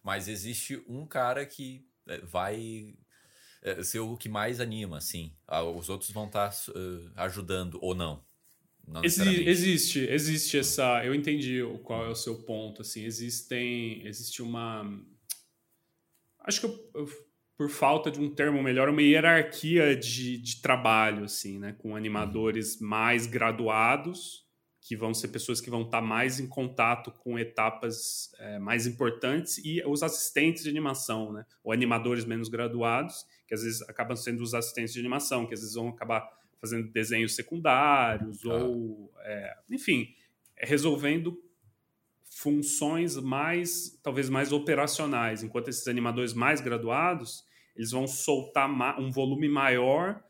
Mas 0.03 0.29
existe 0.29 0.83
um 0.87 1.07
cara 1.07 1.47
que 1.47 1.87
é, 2.07 2.19
vai 2.19 2.95
é, 3.63 3.83
ser 3.83 4.01
o 4.01 4.17
que 4.17 4.29
mais 4.29 4.61
anima, 4.61 4.99
assim. 4.99 5.33
Os 5.77 5.89
outros 5.89 6.11
vão 6.11 6.27
estar 6.27 6.53
ajudando 7.17 7.79
ou 7.83 7.95
não. 7.95 8.23
Não 8.87 9.05
Exi- 9.05 9.47
existe, 9.47 10.01
existe 10.01 10.59
essa. 10.59 11.05
Eu 11.05 11.15
entendi 11.15 11.63
o- 11.63 11.79
qual 11.79 12.07
é 12.07 12.09
o 12.09 12.15
seu 12.15 12.43
ponto. 12.45 12.81
Assim, 12.81 13.05
existem, 13.05 14.07
existe 14.07 14.41
uma. 14.41 14.83
Acho 16.41 16.61
que 16.61 16.67
eu- 16.67 16.91
eu- 16.95 17.29
por 17.57 17.69
falta 17.69 18.11
de 18.11 18.21
um 18.21 18.33
termo 18.35 18.63
melhor, 18.63 18.89
uma 18.89 19.03
hierarquia 19.03 19.95
de, 19.97 20.39
de 20.39 20.63
trabalho, 20.63 21.25
assim, 21.25 21.59
né, 21.59 21.73
com 21.77 21.97
animadores 21.97 22.81
mais 22.81 23.27
graduados, 23.27 24.47
que 24.81 24.97
vão 24.97 25.13
ser 25.13 25.29
pessoas 25.29 25.61
que 25.61 25.69
vão 25.69 25.83
estar 25.83 26.01
mais 26.01 26.39
em 26.41 26.47
contato 26.47 27.11
com 27.11 27.37
etapas 27.39 28.31
é, 28.39 28.59
mais 28.61 28.87
importantes, 28.87 29.59
e 29.59 29.83
os 29.85 30.03
assistentes 30.05 30.63
de 30.63 30.71
animação, 30.71 31.33
né, 31.33 31.45
ou 31.65 31.73
animadores 31.73 32.25
menos 32.25 32.49
graduados, 32.49 33.27
que 33.49 33.55
às 33.55 33.63
vezes 33.63 33.83
acabam 33.89 34.15
sendo 34.17 34.43
os 34.43 34.55
assistentes 34.55 34.93
de 34.93 35.01
animação, 35.01 35.47
que 35.47 35.55
às 35.55 35.61
vezes 35.61 35.75
vão 35.75 35.89
acabar 35.89 36.29
fazendo 36.61 36.91
desenhos 36.93 37.35
secundários, 37.35 38.45
Ah. 38.45 38.55
ou, 38.55 39.11
é, 39.21 39.57
enfim, 39.71 40.15
resolvendo 40.57 41.43
funções 42.23 43.17
mais, 43.17 43.99
talvez 44.03 44.29
mais 44.29 44.53
operacionais, 44.53 45.43
enquanto 45.43 45.69
esses 45.69 45.89
animadores 45.89 46.35
mais 46.35 46.61
graduados, 46.61 47.45
eles 47.75 47.91
vão 47.91 48.07
soltar 48.07 48.69
um 49.01 49.11
volume 49.11 49.49
maior 49.49 50.23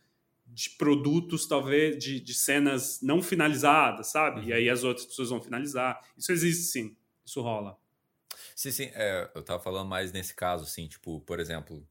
de 0.46 0.70
produtos, 0.70 1.46
talvez, 1.46 1.98
de, 2.02 2.20
de 2.20 2.32
cenas 2.34 3.00
não 3.02 3.20
finalizadas, 3.22 4.06
sabe? 4.06 4.40
Uhum. 4.40 4.46
E 4.48 4.52
aí 4.52 4.70
as 4.70 4.84
outras 4.84 5.06
pessoas 5.06 5.28
vão 5.28 5.42
finalizar. 5.42 6.00
Isso 6.16 6.32
existe 6.32 6.64
sim, 6.64 6.96
isso 7.24 7.42
rola. 7.42 7.76
Sim, 8.56 8.70
sim. 8.70 8.90
É, 8.94 9.30
eu 9.34 9.42
tava 9.42 9.62
falando 9.62 9.88
mais 9.88 10.10
nesse 10.12 10.34
caso, 10.34 10.64
assim, 10.64 10.88
tipo, 10.88 11.20
por 11.20 11.40
exemplo. 11.40 11.86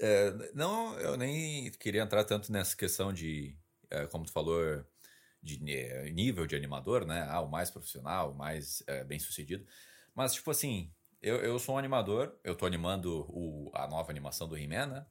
É, 0.00 0.32
não, 0.54 0.98
eu 1.00 1.16
nem 1.16 1.70
queria 1.72 2.02
entrar 2.02 2.24
tanto 2.24 2.52
nessa 2.52 2.76
questão 2.76 3.12
de, 3.12 3.56
é, 3.90 4.06
como 4.06 4.24
tu 4.24 4.32
falou, 4.32 4.84
de 5.42 5.60
nível 6.12 6.46
de 6.46 6.56
animador, 6.56 7.04
né? 7.06 7.26
Ah, 7.28 7.40
o 7.40 7.48
mais 7.48 7.70
profissional, 7.70 8.32
o 8.32 8.34
mais 8.34 8.82
é, 8.86 9.04
bem 9.04 9.18
sucedido. 9.18 9.66
Mas, 10.14 10.34
tipo 10.34 10.50
assim, 10.50 10.92
eu, 11.22 11.36
eu 11.36 11.58
sou 11.58 11.74
um 11.74 11.78
animador, 11.78 12.38
eu 12.44 12.54
tô 12.56 12.66
animando 12.66 13.26
o, 13.28 13.70
a 13.74 13.86
nova 13.88 14.10
animação 14.10 14.48
do 14.48 14.56
He-Man, 14.56 14.86
né? 14.86 15.06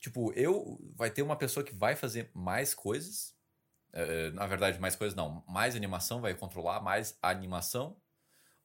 Tipo, 0.00 0.32
eu. 0.32 0.78
Vai 0.96 1.10
ter 1.10 1.22
uma 1.22 1.36
pessoa 1.36 1.64
que 1.64 1.74
vai 1.74 1.94
fazer 1.96 2.30
mais 2.34 2.74
coisas. 2.74 3.36
É, 3.92 4.30
na 4.32 4.46
verdade, 4.46 4.80
mais 4.80 4.96
coisas 4.96 5.16
não. 5.16 5.44
Mais 5.48 5.76
animação, 5.76 6.20
vai 6.20 6.34
controlar 6.34 6.80
mais 6.80 7.16
animação. 7.22 7.96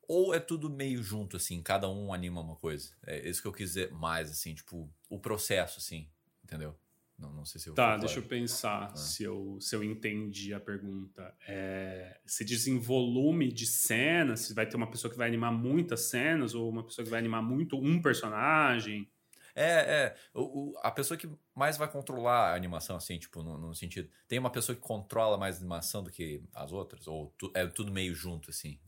Ou 0.08 0.34
é 0.34 0.40
tudo 0.40 0.70
meio 0.70 1.04
junto, 1.04 1.36
assim, 1.36 1.62
cada 1.62 1.90
um 1.90 2.14
anima 2.14 2.40
uma 2.40 2.56
coisa? 2.56 2.92
É 3.06 3.28
isso 3.28 3.42
que 3.42 3.48
eu 3.48 3.54
quis 3.54 3.70
dizer 3.70 3.92
mais, 3.92 4.32
assim, 4.32 4.54
tipo, 4.54 4.90
o 5.10 5.20
processo, 5.20 5.80
assim, 5.80 6.08
entendeu? 6.44 6.76
Não, 7.18 7.34
não 7.34 7.46
sei 7.46 7.60
se 7.60 7.68
eu. 7.68 7.74
Tá, 7.74 7.98
deixa 7.98 8.20
eu 8.20 8.24
pensar 8.24 8.92
ah. 8.92 8.96
se, 8.96 9.24
eu, 9.24 9.58
se 9.60 9.76
eu 9.76 9.84
entendi 9.84 10.54
a 10.54 10.60
pergunta. 10.60 11.34
É, 11.48 12.20
se 12.26 12.46
diz 12.46 12.68
em 12.68 12.78
volume 12.78 13.52
de 13.52 13.66
cenas, 13.66 14.42
se 14.42 14.54
vai 14.54 14.68
ter 14.68 14.78
uma 14.78 14.90
pessoa 14.90 15.12
que 15.12 15.18
vai 15.18 15.28
animar 15.28 15.52
muitas 15.52 16.02
cenas, 16.02 16.54
ou 16.54 16.70
uma 16.70 16.84
pessoa 16.84 17.04
que 17.04 17.10
vai 17.10 17.20
animar 17.20 17.42
muito 17.42 17.76
um 17.76 18.00
personagem. 18.00 19.10
É, 19.56 19.64
é. 19.66 20.16
O, 20.36 20.42
o, 20.42 20.78
a 20.84 20.92
pessoa 20.92 21.18
que 21.18 21.28
mais 21.56 21.76
vai 21.78 21.92
controlar 21.92 22.52
a 22.52 22.56
animação, 22.56 22.96
assim, 22.96 23.18
tipo, 23.18 23.42
no, 23.42 23.58
no, 23.58 23.74
sentido. 23.74 24.08
Tem 24.28 24.38
uma 24.38 24.52
pessoa 24.52 24.76
que 24.76 24.82
controla 24.82 25.36
mais 25.36 25.56
a 25.56 25.60
animação 25.60 26.04
do 26.04 26.12
que 26.12 26.44
as 26.54 26.72
outras? 26.72 27.08
Ou 27.08 27.34
tu, 27.36 27.52
é 27.56 27.66
tudo 27.66 27.92
meio 27.92 28.14
junto, 28.14 28.52
assim, 28.52 28.80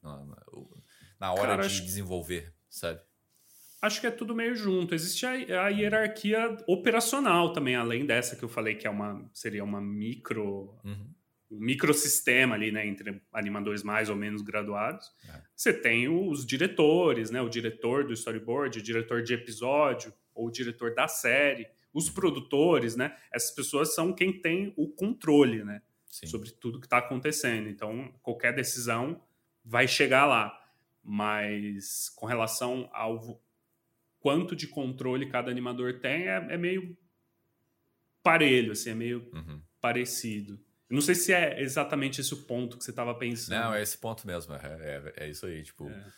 na 1.19 1.31
hora 1.31 1.41
Cara, 1.41 1.61
de 1.61 1.67
acho, 1.67 1.83
desenvolver, 1.83 2.53
sabe? 2.69 3.01
Acho 3.81 4.01
que 4.01 4.07
é 4.07 4.11
tudo 4.11 4.35
meio 4.35 4.55
junto. 4.55 4.93
Existe 4.93 5.25
a, 5.25 5.31
a, 5.65 5.69
hierarquia 5.69 6.57
operacional 6.67 7.53
também, 7.53 7.75
além 7.75 8.05
dessa 8.05 8.35
que 8.35 8.43
eu 8.43 8.49
falei 8.49 8.75
que 8.75 8.87
é 8.87 8.89
uma, 8.89 9.29
seria 9.33 9.63
uma 9.63 9.81
micro. 9.81 10.77
Uhum 10.83 11.13
um 11.51 11.59
microsistema 11.59 12.55
ali, 12.55 12.71
né, 12.71 12.85
entre 12.85 13.21
animadores 13.33 13.81
mais 13.81 14.09
ou 14.09 14.15
menos 14.15 14.41
graduados. 14.41 15.11
É. 15.27 15.41
Você 15.55 15.73
tem 15.73 16.07
os 16.07 16.45
diretores, 16.45 17.31
né, 17.31 17.41
o 17.41 17.49
diretor 17.49 18.05
do 18.05 18.13
storyboard, 18.13 18.77
o 18.77 18.83
diretor 18.83 19.23
de 19.23 19.33
episódio, 19.33 20.13
ou 20.33 20.47
o 20.47 20.51
diretor 20.51 20.93
da 20.93 21.07
série, 21.07 21.67
os 21.93 22.09
produtores, 22.09 22.95
né? 22.95 23.17
Essas 23.33 23.51
pessoas 23.51 23.95
são 23.95 24.13
quem 24.13 24.39
tem 24.39 24.73
o 24.77 24.87
controle, 24.87 25.63
né? 25.63 25.81
Sim. 26.05 26.27
Sobre 26.27 26.51
tudo 26.51 26.79
que 26.79 26.85
está 26.85 26.99
acontecendo. 26.99 27.67
Então, 27.67 28.13
qualquer 28.21 28.53
decisão 28.53 29.21
vai 29.65 29.87
chegar 29.87 30.25
lá. 30.27 30.55
Mas 31.03 32.09
com 32.15 32.25
relação 32.25 32.89
ao 32.93 33.41
quanto 34.19 34.55
de 34.55 34.67
controle 34.67 35.29
cada 35.29 35.49
animador 35.49 35.99
tem, 35.99 36.27
é, 36.27 36.47
é 36.49 36.57
meio 36.57 36.97
parelho, 38.21 38.73
assim, 38.73 38.91
é 38.91 38.95
meio 38.95 39.29
uhum. 39.33 39.61
parecido. 39.81 40.59
Não 40.89 41.01
sei 41.01 41.15
se 41.15 41.31
é 41.33 41.61
exatamente 41.61 42.19
esse 42.19 42.33
o 42.33 42.43
ponto 42.45 42.77
que 42.77 42.83
você 42.83 42.89
estava 42.89 43.13
pensando. 43.13 43.59
Não, 43.59 43.73
é 43.73 43.81
esse 43.81 43.97
ponto 43.97 44.25
mesmo. 44.25 44.53
É, 44.55 45.13
é, 45.15 45.25
é 45.25 45.29
isso 45.29 45.45
aí, 45.45 45.63
tipo... 45.63 45.87
É. 45.87 46.11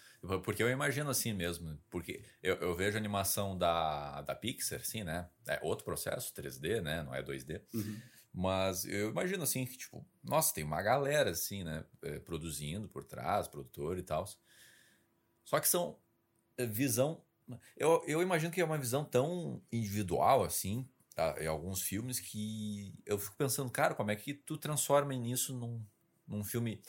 Porque 0.44 0.62
eu 0.62 0.70
imagino 0.70 1.10
assim 1.10 1.34
mesmo, 1.34 1.80
porque 1.90 2.24
eu, 2.44 2.56
eu, 2.58 2.76
vejo 2.76 2.96
a 2.96 3.00
animação 3.00 3.58
da, 3.58 4.22
da 4.22 4.36
Pixar, 4.36 4.80
assim, 4.80 5.04
né? 5.04 5.28
É 5.48 5.60
outro 5.64 5.84
processo, 5.84 6.32
3D, 6.36 6.80
né? 6.80 7.02
Não 7.02 7.14
é 7.14 7.24
2D. 7.24 7.60
Uhum. 7.74 8.00
Mas 8.32 8.86
eu 8.86 9.10
imagino 9.10 9.42
assim 9.42 9.66
que, 9.66 9.76
tipo, 9.76 10.06
nossa, 10.24 10.54
tem 10.54 10.64
uma 10.64 10.82
galera, 10.82 11.32
assim, 11.32 11.64
né? 11.64 11.84
É, 12.04 12.20
produzindo 12.20 12.88
por 12.88 13.04
trás, 13.04 13.48
produtor 13.48 13.98
e 13.98 14.04
tal. 14.04 14.26
Só 15.44 15.60
que 15.60 15.68
são 15.68 15.98
é, 16.58 16.66
visão. 16.66 17.22
Eu, 17.76 18.04
eu 18.08 18.22
imagino 18.22 18.52
que 18.52 18.62
é 18.62 18.66
uma 18.66 18.78
visão 18.78 19.04
tão 19.04 19.62
individual, 19.72 20.44
assim, 20.44 20.88
tá? 21.16 21.36
em 21.40 21.48
alguns 21.48 21.82
filmes, 21.82 22.20
que 22.20 22.94
eu 23.06 23.18
fico 23.18 23.36
pensando, 23.36 23.70
cara, 23.70 23.94
como 23.94 24.12
é 24.12 24.16
que 24.16 24.34
tu 24.34 24.58
transforma 24.58 25.14
nisso 25.14 25.54
num, 25.54 25.84
num 26.28 26.44
filme. 26.44 26.82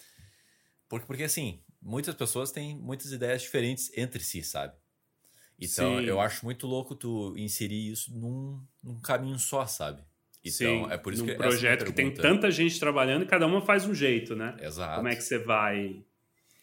Porque, 0.89 1.07
porque 1.07 1.25
assim, 1.25 1.63
muitas 1.81 2.15
pessoas 2.15 2.53
têm 2.53 2.77
muitas 2.77 3.11
ideias 3.13 3.43
diferentes 3.43 3.91
entre 3.97 4.23
si, 4.23 4.43
sabe? 4.43 4.75
Então, 5.59 5.99
Sim. 5.99 6.05
eu 6.05 6.21
acho 6.21 6.45
muito 6.45 6.67
louco 6.67 6.95
tu 6.95 7.35
inserir 7.37 7.91
isso 7.91 8.13
num, 8.17 8.65
num 8.83 9.01
caminho 9.01 9.39
só, 9.39 9.67
sabe? 9.67 10.03
Então, 10.45 10.87
Sim, 10.87 10.93
é 10.93 10.99
por 10.99 11.13
isso 11.13 11.23
num 11.25 11.29
que 11.29 11.37
projeto 11.37 11.85
que 11.85 11.93
tem 11.93 12.13
tanta 12.13 12.51
gente 12.51 12.79
trabalhando 12.81 13.23
e 13.23 13.27
cada 13.27 13.47
uma 13.47 13.61
faz 13.61 13.87
um 13.87 13.95
jeito, 13.95 14.35
né? 14.35 14.57
Exato. 14.61 14.97
Como 14.97 15.07
é 15.07 15.15
que 15.15 15.23
você 15.23 15.39
vai 15.39 16.05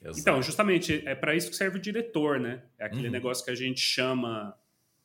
Exato. 0.01 0.19
Então, 0.19 0.41
justamente, 0.41 1.03
é 1.05 1.13
para 1.13 1.35
isso 1.35 1.49
que 1.49 1.55
serve 1.55 1.77
o 1.77 1.81
diretor, 1.81 2.39
né? 2.39 2.63
É 2.77 2.85
aquele 2.85 3.07
uhum. 3.07 3.11
negócio 3.11 3.43
que 3.43 3.51
a 3.51 3.55
gente 3.55 3.81
chama, 3.81 4.57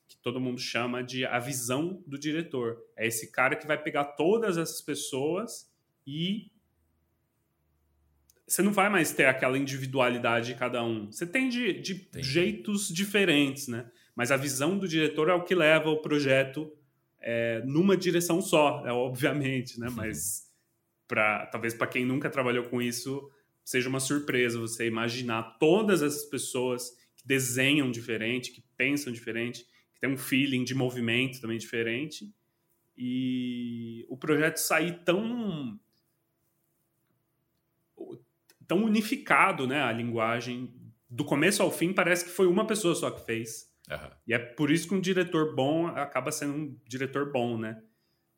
que 0.07 0.17
todo 0.17 0.41
mundo 0.41 0.61
chama 0.61 1.03
de 1.03 1.27
a 1.27 1.39
visão 1.39 2.03
do 2.07 2.19
diretor. 2.19 2.79
É 2.97 3.07
esse 3.07 3.33
cara 3.33 3.57
que 3.57 3.67
vai 3.67 3.77
pegar 3.77 4.05
todas 4.05 4.57
essas 4.57 4.81
pessoas 4.81 5.69
e 6.07 6.51
você 8.47 8.63
não 8.63 8.73
vai 8.73 8.89
mais 8.89 9.13
ter 9.13 9.25
aquela 9.25 9.59
individualidade 9.59 10.49
de 10.49 10.55
cada 10.55 10.83
um. 10.85 11.11
Você 11.11 11.27
tem 11.27 11.49
de, 11.49 11.73
de 11.81 12.09
jeitos 12.19 12.89
diferentes, 12.89 13.69
né? 13.69 13.91
Mas 14.15 14.31
a 14.31 14.37
visão 14.37 14.79
do 14.79 14.87
diretor 14.87 15.29
é 15.29 15.35
o 15.35 15.43
que 15.43 15.55
leva 15.55 15.91
o 15.91 16.01
projeto 16.01 16.71
é, 17.21 17.63
numa 17.65 17.97
direção 17.97 18.41
só, 18.41 18.87
é, 18.87 18.93
obviamente, 18.93 19.81
né? 19.81 19.89
Mas 19.97 20.53
para 21.09 21.47
talvez 21.47 21.75
para 21.75 21.87
quem 21.87 22.05
nunca 22.05 22.31
trabalhou 22.31 22.65
com 22.65 22.81
isso 22.81 23.31
seja 23.65 23.89
uma 23.89 24.01
surpresa 24.01 24.59
você 24.59 24.87
imaginar 24.87 25.57
todas 25.59 26.03
essas 26.03 26.25
pessoas 26.25 26.91
que 27.17 27.27
desenham 27.27 27.91
diferente, 27.91 28.53
que 28.53 28.63
pensam 28.77 29.13
diferente, 29.13 29.65
que 29.95 30.01
tem 30.01 30.11
um 30.11 30.17
feeling 30.17 30.65
de 30.65 30.75
movimento 30.75 31.41
também 31.41 31.59
diferente 31.59 32.33
e 32.97 34.05
o 34.09 34.17
projeto 34.17 34.59
sair 34.59 35.03
tão 35.05 35.79
tão 38.67 38.85
unificado, 38.85 39.67
né? 39.67 39.83
A 39.83 39.93
linguagem 39.93 40.75
do 41.09 41.25
começo 41.25 41.63
ao 41.63 41.71
fim 41.71 41.93
parece 41.93 42.25
que 42.25 42.31
foi 42.31 42.47
uma 42.47 42.67
pessoa 42.67 42.95
só 42.95 43.11
que 43.11 43.25
fez. 43.25 43.73
Uhum. 43.91 44.11
E 44.27 44.35
é 44.35 44.39
por 44.39 44.71
isso 44.71 44.89
que 44.89 44.95
um 44.95 45.01
diretor 45.01 45.55
bom 45.55 45.87
acaba 45.87 46.33
sendo 46.33 46.55
um 46.55 46.79
diretor 46.87 47.31
bom, 47.31 47.59
né? 47.59 47.83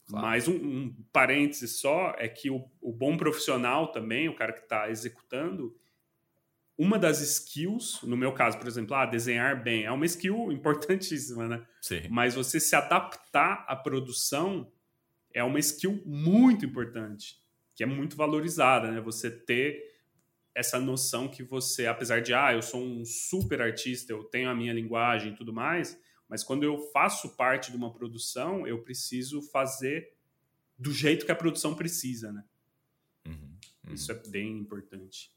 Claro. 0.09 0.27
Mas 0.27 0.47
um, 0.47 0.55
um 0.55 0.95
parêntese 1.13 1.67
só 1.67 2.15
é 2.17 2.29
que 2.29 2.51
o, 2.51 2.69
o 2.81 2.93
bom 2.93 3.17
profissional 3.17 3.91
também, 3.91 4.29
o 4.29 4.37
cara 4.37 4.53
que 4.53 4.61
está 4.61 4.89
executando, 4.89 5.77
uma 6.79 6.99
das 6.99 7.21
skills, 7.21 8.03
no 8.03 8.17
meu 8.17 8.33
caso, 8.33 8.59
por 8.59 8.69
exemplo, 8.69 8.95
ah, 8.95 9.07
desenhar 9.07 9.63
bem, 9.63 9.85
é 9.85 9.91
uma 9.91 10.07
skill 10.07 10.51
importantíssima, 10.53 11.49
né? 11.49 11.67
Sim. 11.81 12.03
Mas 12.09 12.35
você 12.35 12.61
se 12.61 12.77
adaptar 12.77 13.65
à 13.67 13.75
produção 13.75 14.71
é 15.33 15.43
uma 15.43 15.59
skill 15.59 16.01
muito 16.05 16.65
importante, 16.65 17.39
que 17.75 17.83
é 17.83 17.87
muito 17.87 18.17
valorizada, 18.17 18.91
né? 18.91 19.01
Você 19.01 19.31
ter 19.31 19.97
essa 20.55 20.81
noção 20.81 21.29
que 21.29 21.43
você, 21.43 21.87
apesar 21.87 22.23
de, 22.23 22.33
ah, 22.33 22.53
eu 22.53 22.63
sou 22.63 22.83
um 22.83 23.05
super 23.05 23.61
artista, 23.61 24.13
eu 24.13 24.25
tenho 24.25 24.49
a 24.49 24.55
minha 24.55 24.73
linguagem 24.73 25.33
e 25.33 25.37
tudo 25.37 25.53
mais, 25.53 26.01
mas 26.29 26.43
quando 26.43 26.65
eu 26.65 26.79
faço 26.93 27.37
parte 27.37 27.71
de 27.71 27.77
uma 27.77 27.93
produção, 27.93 28.67
eu 28.67 28.83
preciso 28.83 29.41
fazer 29.43 30.13
do 30.79 30.93
jeito 30.93 31.25
que 31.25 31.33
a 31.33 31.37
produção 31.37 31.75
precisa, 31.75 32.33
né? 32.33 32.45
Uhum, 33.27 33.57
uhum. 33.87 33.95
Isso 33.95 34.13
é 34.13 34.15
bem 34.29 34.59
importante. 34.59 35.35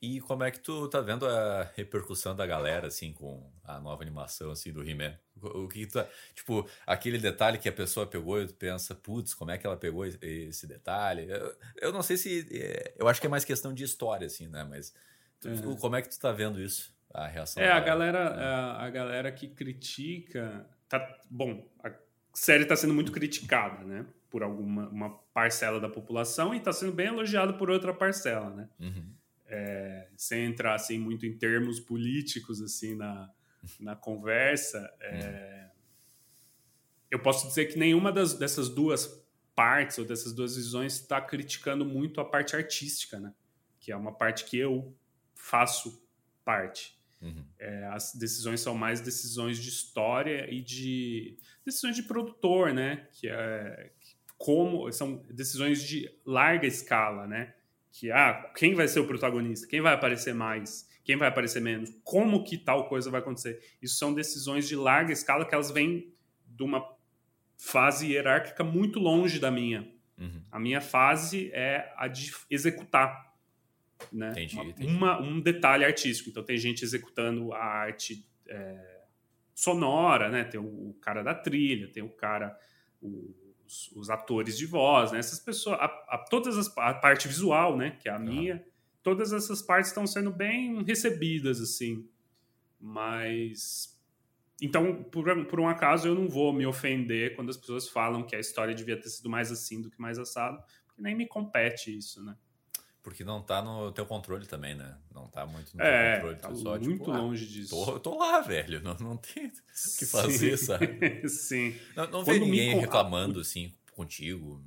E 0.00 0.20
como 0.20 0.44
é 0.44 0.50
que 0.50 0.60
tu 0.60 0.88
tá 0.88 1.00
vendo 1.00 1.26
a 1.26 1.64
repercussão 1.74 2.34
da 2.34 2.46
galera, 2.46 2.88
assim, 2.88 3.12
com 3.12 3.50
a 3.64 3.80
nova 3.80 4.02
animação, 4.02 4.50
assim, 4.50 4.72
do 4.72 4.88
He-Man? 4.88 5.18
O 5.40 5.68
que 5.68 5.86
tu, 5.86 6.04
tipo, 6.34 6.68
aquele 6.86 7.18
detalhe 7.18 7.58
que 7.58 7.68
a 7.68 7.72
pessoa 7.72 8.06
pegou 8.06 8.40
e 8.40 8.46
tu 8.46 8.54
pensa, 8.54 8.94
putz, 8.94 9.34
como 9.34 9.50
é 9.50 9.58
que 9.58 9.66
ela 9.66 9.76
pegou 9.76 10.04
esse 10.06 10.66
detalhe? 10.66 11.28
Eu, 11.28 11.56
eu 11.76 11.92
não 11.92 12.02
sei 12.02 12.16
se, 12.16 12.46
é, 12.52 12.94
eu 12.96 13.08
acho 13.08 13.20
que 13.20 13.26
é 13.26 13.30
mais 13.30 13.44
questão 13.44 13.72
de 13.72 13.84
história, 13.84 14.26
assim, 14.26 14.46
né? 14.46 14.64
Mas 14.64 14.94
tu, 15.40 15.48
é. 15.48 15.76
como 15.80 15.96
é 15.96 16.02
que 16.02 16.08
tu 16.08 16.18
tá 16.18 16.32
vendo 16.32 16.60
isso, 16.60 16.93
a 17.14 17.26
reação? 17.26 17.62
É, 17.62 17.70
a 17.70 17.80
galera, 17.80 18.34
a, 18.34 18.82
é, 18.82 18.86
a 18.86 18.90
galera 18.90 19.32
que 19.32 19.48
critica, 19.48 20.68
tá, 20.88 21.16
bom, 21.30 21.66
a 21.82 21.90
série 22.34 22.64
tá 22.64 22.76
sendo 22.76 22.92
muito 22.92 23.12
criticada, 23.12 23.84
né? 23.84 24.04
Por 24.28 24.42
alguma 24.42 24.88
uma 24.88 25.10
parcela 25.32 25.80
da 25.80 25.88
população 25.88 26.54
e 26.54 26.60
tá 26.60 26.72
sendo 26.72 26.92
bem 26.92 27.06
elogiada 27.06 27.52
por 27.52 27.70
outra 27.70 27.94
parcela, 27.94 28.50
né? 28.50 28.68
Uhum 28.80 29.14
é, 29.46 30.08
sem 30.16 30.44
entrar 30.46 30.74
assim 30.74 30.98
muito 30.98 31.26
em 31.26 31.36
termos 31.36 31.78
políticos 31.78 32.60
assim 32.60 32.94
na, 32.94 33.30
na 33.78 33.94
conversa, 33.94 34.92
é, 35.00 35.70
eu 37.10 37.20
posso 37.20 37.46
dizer 37.46 37.66
que 37.66 37.78
nenhuma 37.78 38.10
das, 38.10 38.34
dessas 38.34 38.68
duas 38.68 39.24
partes 39.54 39.98
ou 39.98 40.04
dessas 40.04 40.32
duas 40.32 40.56
visões 40.56 40.94
está 40.94 41.20
criticando 41.20 41.84
muito 41.84 42.20
a 42.20 42.24
parte 42.24 42.56
artística, 42.56 43.20
né? 43.20 43.32
Que 43.78 43.92
é 43.92 43.96
uma 43.96 44.12
parte 44.12 44.44
que 44.44 44.58
eu 44.58 44.92
faço 45.34 46.02
parte. 46.44 46.98
Uhum. 47.24 47.44
É, 47.58 47.86
as 47.86 48.14
decisões 48.14 48.60
são 48.60 48.74
mais 48.74 49.00
decisões 49.00 49.58
de 49.58 49.70
história 49.70 50.46
e 50.52 50.60
de 50.60 51.38
decisões 51.64 51.96
de 51.96 52.02
produtor, 52.02 52.72
né? 52.72 53.08
Que 53.12 53.28
é 53.28 53.90
como 54.36 54.90
são 54.92 55.22
decisões 55.30 55.82
de 55.82 56.10
larga 56.24 56.66
escala, 56.66 57.26
né? 57.26 57.54
Que 57.90 58.10
ah, 58.10 58.52
quem 58.56 58.74
vai 58.74 58.86
ser 58.86 59.00
o 59.00 59.06
protagonista? 59.06 59.66
Quem 59.66 59.80
vai 59.80 59.94
aparecer 59.94 60.34
mais? 60.34 60.88
Quem 61.02 61.16
vai 61.16 61.28
aparecer 61.28 61.60
menos? 61.60 61.90
Como 62.02 62.44
que 62.44 62.58
tal 62.58 62.88
coisa 62.88 63.10
vai 63.10 63.20
acontecer? 63.20 63.60
Isso 63.80 63.96
são 63.96 64.12
decisões 64.12 64.68
de 64.68 64.76
larga 64.76 65.12
escala 65.12 65.46
que 65.46 65.54
elas 65.54 65.70
vêm 65.70 66.12
de 66.46 66.62
uma 66.62 66.94
fase 67.56 68.12
hierárquica 68.12 68.62
muito 68.62 68.98
longe 68.98 69.38
da 69.38 69.50
minha. 69.50 69.88
Uhum. 70.18 70.42
A 70.50 70.58
minha 70.58 70.80
fase 70.80 71.50
é 71.52 71.92
a 71.96 72.08
de 72.08 72.32
executar. 72.50 73.33
Né? 74.12 74.30
Entendi, 74.30 74.54
uma, 74.56 74.64
entendi. 74.64 74.86
Uma, 74.86 75.20
um 75.20 75.40
detalhe 75.40 75.84
artístico. 75.84 76.30
Então, 76.30 76.42
tem 76.42 76.56
gente 76.56 76.84
executando 76.84 77.52
a 77.52 77.64
arte 77.64 78.26
é, 78.48 79.00
sonora, 79.54 80.30
né? 80.30 80.44
tem 80.44 80.60
o, 80.60 80.90
o, 80.90 80.94
cara 81.00 81.22
da 81.22 81.34
trilha, 81.34 81.88
tem 81.88 82.02
o 82.02 82.08
cara, 82.08 82.58
o, 83.00 83.34
os, 83.66 83.90
os, 83.92 84.10
atores 84.10 84.58
de 84.58 84.66
voz, 84.66 85.12
né? 85.12 85.18
essas 85.18 85.38
pessoas, 85.38 85.78
a, 85.80 85.84
a, 85.84 86.26
todas 86.28 86.56
as, 86.58 86.76
a 86.78 86.94
parte 86.94 87.28
visual, 87.28 87.76
né? 87.76 87.92
que 88.00 88.08
é 88.08 88.12
a 88.12 88.18
uhum. 88.18 88.24
minha, 88.24 88.64
todas 89.02 89.32
essas 89.32 89.62
partes 89.62 89.90
estão 89.90 90.06
sendo 90.06 90.30
bem 90.30 90.82
recebidas, 90.82 91.60
assim. 91.60 92.08
Mas 92.80 93.94
então, 94.60 95.02
por, 95.04 95.46
por, 95.46 95.60
um 95.60 95.68
acaso, 95.68 96.08
eu 96.08 96.14
não 96.14 96.28
vou 96.28 96.52
me 96.52 96.64
ofender 96.64 97.34
quando 97.34 97.50
as 97.50 97.56
pessoas 97.56 97.88
falam 97.88 98.24
que 98.24 98.36
a 98.36 98.40
história 98.40 98.74
devia 98.74 98.96
ter 98.96 99.08
sido 99.08 99.28
mais 99.28 99.50
assim 99.50 99.82
do 99.82 99.90
que 99.90 100.00
mais 100.00 100.18
assado, 100.18 100.62
porque 100.86 101.02
nem 101.02 101.14
me 101.14 101.26
compete 101.26 101.96
isso, 101.96 102.22
né? 102.24 102.36
Porque 103.04 103.22
não 103.22 103.42
tá 103.42 103.60
no 103.60 103.92
teu 103.92 104.06
controle 104.06 104.46
também, 104.46 104.74
né? 104.74 104.96
Não 105.14 105.28
tá 105.28 105.44
muito 105.44 105.76
no 105.76 105.82
é, 105.82 106.12
teu 106.12 106.20
controle. 106.20 106.36
Tá 106.40 106.54
só, 106.54 106.70
muito 106.78 106.90
tipo, 106.90 107.10
longe 107.10 107.44
ah, 107.44 107.48
disso. 107.48 107.84
Tô, 107.84 108.00
tô, 108.00 108.16
lá, 108.16 108.40
velho. 108.40 108.82
Não, 108.82 108.94
não 108.94 109.16
tem 109.18 109.48
o 109.48 109.50
que 109.98 110.06
fazer, 110.06 110.56
Sim. 110.56 110.64
sabe? 110.64 111.28
Sim. 111.28 111.76
Não, 111.94 112.10
não 112.10 112.24
vê 112.24 112.38
ninguém 112.38 112.80
reclamando, 112.80 113.40
assim, 113.40 113.74
contigo. 113.92 114.64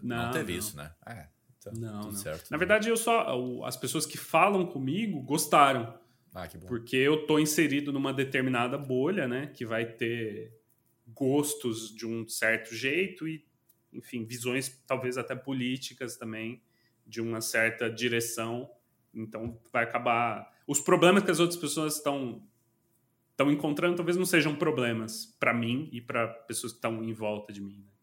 Não, 0.00 0.26
não 0.26 0.30
teve 0.30 0.52
não. 0.52 0.58
isso, 0.60 0.76
né? 0.76 0.92
É, 1.04 1.26
tá 1.60 1.72
não, 1.76 2.02
não. 2.04 2.12
Certo, 2.12 2.48
Na 2.48 2.56
verdade, 2.56 2.88
eu 2.88 2.96
só... 2.96 3.64
As 3.64 3.76
pessoas 3.76 4.06
que 4.06 4.16
falam 4.16 4.64
comigo 4.66 5.20
gostaram. 5.22 5.98
Ah, 6.32 6.46
que 6.46 6.56
bom. 6.56 6.68
Porque 6.68 6.96
eu 6.96 7.26
tô 7.26 7.40
inserido 7.40 7.92
numa 7.92 8.14
determinada 8.14 8.78
bolha, 8.78 9.26
né? 9.26 9.48
Que 9.48 9.66
vai 9.66 9.84
ter 9.84 10.56
gostos 11.08 11.92
de 11.92 12.06
um 12.06 12.28
certo 12.28 12.72
jeito 12.72 13.26
e, 13.26 13.44
enfim, 13.92 14.24
visões 14.24 14.80
talvez 14.86 15.18
até 15.18 15.34
políticas 15.34 16.16
também 16.16 16.62
de 17.06 17.20
uma 17.20 17.40
certa 17.40 17.90
direção. 17.90 18.70
Então 19.14 19.58
vai 19.72 19.84
acabar. 19.84 20.52
Os 20.66 20.80
problemas 20.80 21.22
que 21.22 21.30
as 21.30 21.40
outras 21.40 21.58
pessoas 21.58 21.96
estão 21.96 22.42
estão 23.30 23.50
encontrando 23.50 23.96
talvez 23.96 24.16
não 24.16 24.24
sejam 24.24 24.54
problemas 24.54 25.26
para 25.40 25.52
mim 25.52 25.88
e 25.92 26.00
para 26.00 26.28
pessoas 26.28 26.72
que 26.72 26.78
estão 26.78 27.02
em 27.02 27.12
volta 27.12 27.52
de 27.52 27.60
mim. 27.60 27.78
Né? 27.78 27.94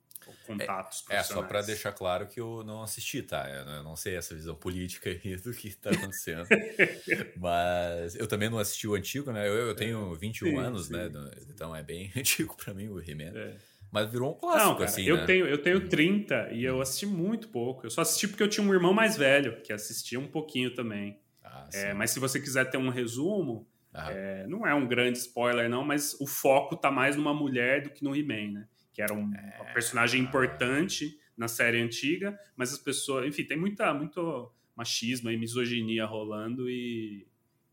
contatos 0.46 1.03
É, 1.10 1.17
é 1.17 1.24
só 1.24 1.41
para 1.43 1.62
deixar 1.62 1.91
claro 1.91 2.27
que 2.27 2.39
eu 2.39 2.63
não 2.63 2.84
assisti, 2.84 3.22
tá? 3.22 3.50
Eu 3.50 3.84
não 3.84 3.96
sei 3.96 4.15
essa 4.15 4.36
visão 4.36 4.55
política 4.55 5.10
aí 5.10 5.36
do 5.38 5.53
que 5.53 5.70
está 5.70 5.89
acontecendo. 5.89 6.48
Mas 7.38 8.15
eu 8.15 8.27
também 8.27 8.50
não 8.50 8.60
assisti 8.60 8.88
o 8.88 8.96
antigo, 8.96 9.31
né? 9.31 9.48
Eu, 9.48 9.53
eu 9.53 9.75
tenho 9.75 10.13
21 10.15 10.50
sim, 10.50 10.58
anos, 10.58 10.88
sim. 10.88 10.93
né? 10.93 11.10
Então 11.50 11.75
é 11.75 11.84
bem 11.84 12.12
antigo 12.15 12.55
para 12.55 12.74
mim 12.74 12.89
o 12.89 13.00
He-Man. 13.00 13.31
É. 13.36 13.58
Mas 13.91 14.10
virou 14.10 14.31
um 14.31 14.33
clássico, 14.33 14.65
não, 14.65 14.74
cara, 14.75 14.86
assim, 14.86 15.03
eu 15.03 15.17
né? 15.17 15.25
Tenho, 15.25 15.45
eu 15.45 15.57
tenho 15.57 15.89
30 15.89 16.53
e 16.53 16.63
eu 16.63 16.79
assisti 16.79 17.05
muito 17.05 17.50
pouco. 17.50 17.86
Eu 17.86 17.89
só 17.89 18.01
assisti 18.01 18.27
porque 18.27 18.41
eu 18.41 18.48
tinha 18.48 18.65
um 18.65 18.74
irmão 18.74 18.93
mais 18.93 19.17
velho, 19.17 19.62
que 19.62 19.74
assistia 19.74 20.20
um 20.20 20.27
pouquinho 20.27 20.74
também. 20.74 21.20
Ah, 21.44 21.68
é, 21.74 21.94
mas 21.94 22.11
se 22.11 22.20
você 22.20 22.39
quiser 22.39 22.70
ter 22.70 22.77
um 22.77 22.89
resumo, 22.89 23.68
é, 23.94 24.48
não 24.48 24.65
é 24.65 24.74
um 24.74 24.87
grande 24.87 25.18
spoiler 25.18 25.70
não, 25.70 25.83
mas 25.83 26.15
o 26.22 26.25
foco 26.25 26.77
tá 26.77 26.89
mais 26.89 27.18
numa 27.18 27.33
mulher 27.33 27.83
do 27.83 27.89
que 27.89 28.03
no 28.03 28.15
He-Man, 28.15 28.51
né? 28.51 28.68
que 28.94 29.01
era 29.01 29.13
um, 29.13 29.33
é... 29.33 29.74
personagem 29.74 30.22
importante 30.22 31.20
na 31.35 31.48
série 31.48 31.81
antiga, 31.81 32.37
mas 32.55 32.74
as 32.74 32.79
pessoas, 32.79 33.25
enfim, 33.25 33.44
tem 33.44 33.57
muita 33.57 33.94
muito 33.94 34.53
machismo 34.75 35.29
e 35.29 35.37
misoginia 35.37 36.05
rolando 36.05 36.70
e, 36.70 37.27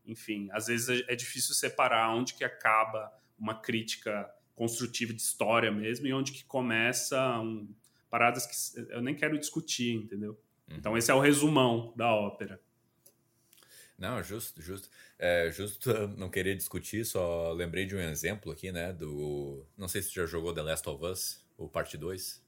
enfim, 0.05 0.49
às 0.51 0.67
vezes 0.67 0.89
é, 0.89 1.13
é 1.13 1.15
difícil 1.15 1.53
separar 1.53 2.13
onde 2.13 2.33
que 2.33 2.43
acaba 2.43 3.11
uma 3.37 3.59
crítica 3.59 4.29
construtiva 4.59 5.13
de 5.13 5.21
história 5.21 5.71
mesmo 5.71 6.05
e 6.05 6.13
onde 6.13 6.33
que 6.33 6.43
começa 6.43 7.39
um, 7.39 7.73
paradas 8.09 8.45
que 8.45 8.81
eu 8.91 9.01
nem 9.01 9.15
quero 9.15 9.39
discutir, 9.39 9.95
entendeu? 9.95 10.37
Uhum. 10.69 10.75
Então 10.75 10.97
esse 10.97 11.09
é 11.09 11.13
o 11.13 11.19
resumão 11.21 11.93
da 11.95 12.13
ópera. 12.13 12.59
Não, 13.97 14.21
justo, 14.21 14.61
justo. 14.61 14.89
É, 15.17 15.49
justo 15.49 15.89
não 16.19 16.29
querer 16.29 16.57
discutir, 16.57 17.05
só 17.05 17.53
lembrei 17.53 17.85
de 17.85 17.95
um 17.95 18.01
exemplo 18.01 18.51
aqui, 18.51 18.69
né? 18.69 18.91
Do. 18.91 19.65
Não 19.77 19.87
sei 19.87 20.01
se 20.01 20.09
você 20.09 20.19
já 20.19 20.25
jogou 20.25 20.53
The 20.53 20.61
Last 20.61 20.89
of 20.89 21.05
Us, 21.05 21.41
o 21.57 21.69
parte 21.69 21.97
2. 21.97 22.43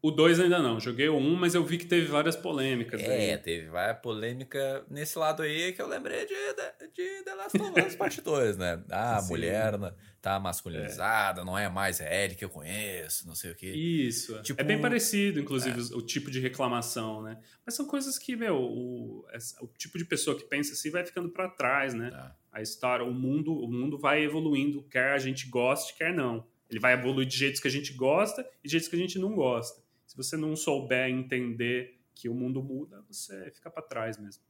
O 0.00 0.12
2 0.12 0.38
ainda 0.38 0.60
não, 0.60 0.78
joguei 0.78 1.08
o 1.08 1.16
1, 1.16 1.18
um, 1.18 1.34
mas 1.34 1.56
eu 1.56 1.64
vi 1.64 1.76
que 1.76 1.84
teve 1.84 2.06
várias 2.06 2.36
polêmicas. 2.36 3.02
É, 3.02 3.32
aí. 3.32 3.38
teve 3.38 3.66
várias 3.66 3.98
polêmica 3.98 4.84
nesse 4.88 5.18
lado 5.18 5.42
aí 5.42 5.72
que 5.72 5.82
eu 5.82 5.88
lembrei 5.88 6.24
de, 6.24 6.34
de, 6.34 6.88
de 6.94 7.24
The 7.24 7.34
Last 7.34 7.60
of 7.60 7.80
Us 7.80 7.96
Parte 7.96 8.20
2, 8.20 8.56
né? 8.58 8.80
Ah, 8.90 9.18
a 9.18 9.22
mulher 9.22 9.74
tá 10.22 10.38
masculinizada, 10.38 11.40
é. 11.40 11.44
não 11.44 11.58
é 11.58 11.68
mais 11.68 12.00
a 12.00 12.04
Ellie 12.14 12.36
que 12.36 12.44
eu 12.44 12.48
conheço, 12.48 13.26
não 13.26 13.34
sei 13.34 13.50
o 13.50 13.56
que. 13.56 13.66
Isso, 13.66 14.36
é. 14.36 14.42
tipo, 14.42 14.60
é 14.60 14.64
bem 14.64 14.80
parecido, 14.80 15.40
inclusive, 15.40 15.80
é. 15.80 15.96
o 15.96 16.00
tipo 16.00 16.30
de 16.30 16.38
reclamação, 16.38 17.20
né? 17.20 17.36
Mas 17.66 17.74
são 17.74 17.84
coisas 17.84 18.16
que, 18.16 18.36
meu, 18.36 18.54
o, 18.56 19.26
o 19.60 19.66
tipo 19.76 19.98
de 19.98 20.04
pessoa 20.04 20.38
que 20.38 20.44
pensa 20.44 20.74
assim 20.74 20.92
vai 20.92 21.04
ficando 21.04 21.28
para 21.28 21.48
trás, 21.48 21.92
né? 21.92 22.12
É. 22.14 22.58
A 22.58 22.62
história, 22.62 23.04
o 23.04 23.12
mundo, 23.12 23.52
o 23.52 23.66
mundo 23.68 23.98
vai 23.98 24.22
evoluindo, 24.22 24.80
quer 24.84 25.12
a 25.12 25.18
gente 25.18 25.48
goste, 25.48 25.96
quer 25.96 26.14
não. 26.14 26.46
Ele 26.70 26.78
vai 26.78 26.92
evoluir 26.92 27.26
de 27.26 27.36
jeitos 27.36 27.60
que 27.60 27.66
a 27.66 27.70
gente 27.70 27.94
gosta 27.94 28.48
e 28.62 28.68
de 28.68 28.72
jeitos 28.72 28.88
que 28.88 28.94
a 28.94 28.98
gente 28.98 29.18
não 29.18 29.34
gosta 29.34 29.87
se 30.08 30.16
você 30.16 30.38
não 30.38 30.56
souber 30.56 31.10
entender 31.10 32.00
que 32.14 32.30
o 32.30 32.34
mundo 32.34 32.62
muda, 32.62 33.04
você 33.06 33.50
fica 33.50 33.70
para 33.70 33.82
trás 33.82 34.16
mesmo. 34.16 34.42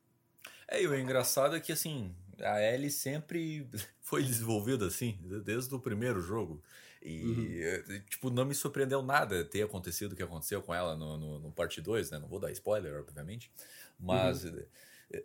É, 0.69 0.81
e 0.81 0.87
o 0.87 0.95
engraçado 0.95 1.57
é 1.57 1.61
que, 1.61 1.73
assim, 1.73 2.15
a 2.41 2.63
Ellie 2.63 2.93
sempre 2.93 3.69
foi 4.01 4.23
desenvolvida 4.23 4.87
assim, 4.87 5.19
desde 5.45 5.75
o 5.75 5.81
primeiro 5.81 6.21
jogo. 6.21 6.63
E, 7.03 7.85
uhum. 7.89 8.01
tipo, 8.09 8.31
não 8.31 8.45
me 8.45 8.55
surpreendeu 8.55 9.03
nada 9.03 9.45
ter 9.45 9.63
acontecido 9.63 10.13
o 10.13 10.17
que 10.17 10.23
aconteceu 10.23 10.63
com 10.63 10.73
ela 10.73 10.97
no, 10.97 11.17
no, 11.17 11.39
no 11.41 11.53
parte 11.53 11.81
2, 11.81 12.13
né? 12.13 12.21
Não 12.21 12.29
vou 12.29 12.39
dar 12.39 12.53
spoiler, 12.53 12.95
obviamente. 12.95 13.51
Mas 13.99 14.45
uhum. 14.45 14.63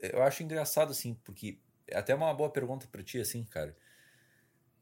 eu 0.01 0.23
acho 0.23 0.41
engraçado, 0.41 0.89
assim, 0.89 1.13
porque 1.23 1.59
é 1.87 1.97
até 1.97 2.15
uma 2.15 2.33
boa 2.33 2.49
pergunta 2.49 2.87
para 2.87 3.03
ti, 3.03 3.19
assim, 3.19 3.43
cara. 3.43 3.77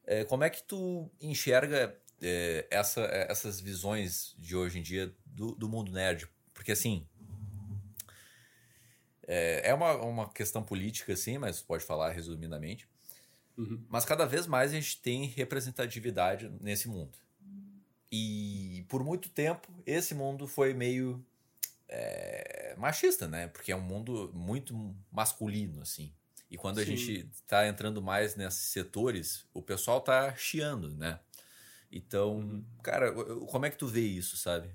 É, 0.06 0.24
como 0.24 0.46
é 0.46 0.50
que 0.50 0.64
tu 0.64 1.12
enxerga 1.20 1.96
é, 2.22 2.68
essa, 2.70 3.02
essas 3.02 3.60
visões 3.60 4.36
de 4.38 4.56
hoje 4.56 4.80
em 4.80 4.82
dia 4.82 5.14
do, 5.26 5.56
do 5.56 5.68
mundo 5.68 5.92
nerd. 5.92 6.28
Porque, 6.54 6.72
assim, 6.72 7.08
é, 9.28 9.70
é 9.70 9.74
uma, 9.74 9.96
uma 9.96 10.30
questão 10.30 10.64
política, 10.64 11.16
sim, 11.16 11.38
mas 11.38 11.62
pode 11.62 11.84
falar 11.84 12.12
resumidamente. 12.12 12.88
Uhum. 13.58 13.84
Mas 13.90 14.06
cada 14.06 14.26
vez 14.26 14.48
mais 14.48 14.72
a 14.72 14.76
gente 14.76 15.02
tem 15.02 15.26
representatividade 15.26 16.52
nesse 16.60 16.88
mundo. 16.88 17.18
E 18.12 18.86
por 18.90 19.04
muito 19.04 19.30
tempo 19.30 19.68
esse 19.86 20.14
mundo 20.14 20.48
foi 20.48 20.74
meio 20.74 21.24
é, 21.88 22.76
machista, 22.78 23.28
né? 23.28 23.48
Porque 23.48 23.72
é 23.72 23.76
um 23.76 23.82
mundo 23.82 24.32
muito 24.34 24.96
masculino, 25.12 25.82
assim. 25.82 26.12
E 26.50 26.58
quando 26.58 26.78
Sim. 26.78 26.82
a 26.82 26.86
gente 26.86 27.30
está 27.34 27.68
entrando 27.68 28.02
mais 28.02 28.36
nesses 28.36 28.72
setores, 28.72 29.46
o 29.54 29.62
pessoal 29.62 30.02
tá 30.02 30.36
chiando, 30.36 30.94
né? 30.96 31.20
Então, 31.92 32.38
uhum. 32.38 32.64
cara, 32.82 33.12
como 33.12 33.66
é 33.66 33.70
que 33.70 33.78
tu 33.78 33.88
vê 33.88 34.02
isso, 34.02 34.38
sabe? 34.38 34.70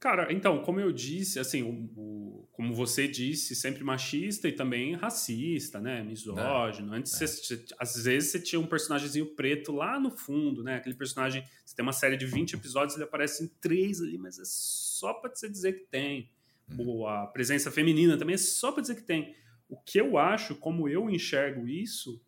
Cara, 0.00 0.32
então, 0.32 0.62
como 0.62 0.80
eu 0.80 0.90
disse, 0.90 1.38
assim, 1.38 1.62
o, 1.62 2.00
o, 2.00 2.48
como 2.52 2.72
você 2.72 3.06
disse, 3.06 3.54
sempre 3.54 3.84
machista 3.84 4.48
e 4.48 4.52
também 4.52 4.94
racista, 4.94 5.78
né? 5.78 6.02
Misógino. 6.02 6.94
É, 6.94 6.96
Antes, 6.96 7.20
é. 7.20 7.26
Você, 7.26 7.66
às 7.78 8.02
vezes, 8.02 8.30
você 8.30 8.40
tinha 8.40 8.58
um 8.58 8.66
personagemzinho 8.66 9.26
preto 9.26 9.72
lá 9.72 10.00
no 10.00 10.10
fundo, 10.10 10.64
né? 10.64 10.76
Aquele 10.76 10.94
personagem, 10.94 11.44
você 11.66 11.76
tem 11.76 11.82
uma 11.82 11.92
série 11.92 12.16
de 12.16 12.24
20 12.24 12.54
episódios, 12.54 12.94
ele 12.94 13.04
aparece 13.04 13.44
em 13.44 13.48
três 13.60 14.00
ali, 14.00 14.16
mas 14.16 14.38
é 14.38 14.42
só 14.46 15.12
pra 15.12 15.30
você 15.34 15.50
dizer 15.50 15.74
que 15.74 15.84
tem. 15.90 16.30
Hum. 16.66 17.06
A 17.06 17.26
presença 17.26 17.70
feminina 17.70 18.16
também 18.16 18.34
é 18.34 18.38
só 18.38 18.72
pra 18.72 18.80
dizer 18.80 18.94
que 18.94 19.02
tem. 19.02 19.36
O 19.68 19.76
que 19.76 20.00
eu 20.00 20.16
acho, 20.16 20.54
como 20.54 20.88
eu 20.88 21.10
enxergo 21.10 21.68
isso, 21.68 22.18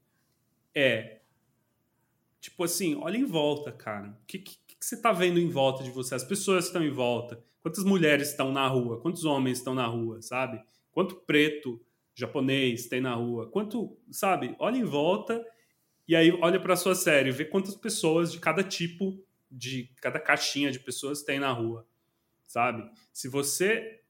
é. 0.74 1.21
Tipo 2.42 2.64
assim, 2.64 2.94
olha 2.96 3.16
em 3.16 3.24
volta, 3.24 3.72
cara. 3.72 4.10
O 4.22 4.26
que, 4.26 4.38
que, 4.38 4.58
que 4.66 4.76
você 4.78 5.00
tá 5.00 5.12
vendo 5.12 5.40
em 5.40 5.48
volta 5.48 5.82
de 5.82 5.90
você? 5.90 6.14
As 6.14 6.24
pessoas 6.24 6.66
estão 6.66 6.84
em 6.84 6.90
volta 6.90 7.42
Quantas 7.62 7.84
mulheres 7.84 8.30
estão 8.30 8.52
na 8.52 8.66
rua? 8.66 9.00
Quantos 9.00 9.24
homens 9.24 9.58
estão 9.58 9.72
na 9.72 9.86
rua, 9.86 10.20
sabe? 10.20 10.60
Quanto 10.90 11.14
preto 11.14 11.80
japonês 12.12 12.88
tem 12.88 13.00
na 13.00 13.14
rua? 13.14 13.48
Quanto, 13.48 13.96
sabe? 14.10 14.56
Olha 14.58 14.76
em 14.76 14.84
volta 14.84 15.46
e 16.06 16.16
aí 16.16 16.32
olha 16.42 16.60
para 16.60 16.74
sua 16.74 16.96
série, 16.96 17.30
vê 17.30 17.44
quantas 17.44 17.76
pessoas 17.76 18.32
de 18.32 18.40
cada 18.40 18.64
tipo, 18.64 19.24
de 19.48 19.88
cada 20.00 20.18
caixinha 20.18 20.72
de 20.72 20.80
pessoas 20.80 21.22
tem 21.22 21.38
na 21.38 21.52
rua, 21.52 21.86
sabe? 22.48 22.90
Se 23.12 23.28
você 23.28 24.00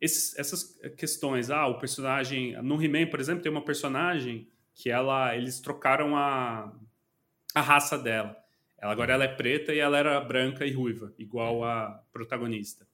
esses, 0.00 0.36
essas 0.36 0.78
questões, 0.96 1.50
ah, 1.50 1.68
o 1.68 1.78
personagem 1.78 2.60
no 2.62 2.82
He-Man, 2.82 3.06
por 3.06 3.20
exemplo, 3.20 3.42
tem 3.42 3.50
uma 3.50 3.64
personagem 3.64 4.48
que 4.74 4.90
ela 4.90 5.36
eles 5.36 5.60
trocaram 5.60 6.16
a, 6.16 6.72
a 7.54 7.60
raça 7.60 7.98
dela. 7.98 8.36
Ela, 8.78 8.92
agora 8.92 9.12
ela 9.12 9.24
é 9.24 9.28
preta 9.28 9.74
e 9.74 9.78
ela 9.78 9.98
era 9.98 10.20
branca 10.20 10.64
e 10.64 10.72
ruiva, 10.72 11.12
igual 11.18 11.64
a 11.64 12.02
protagonista. 12.12 12.86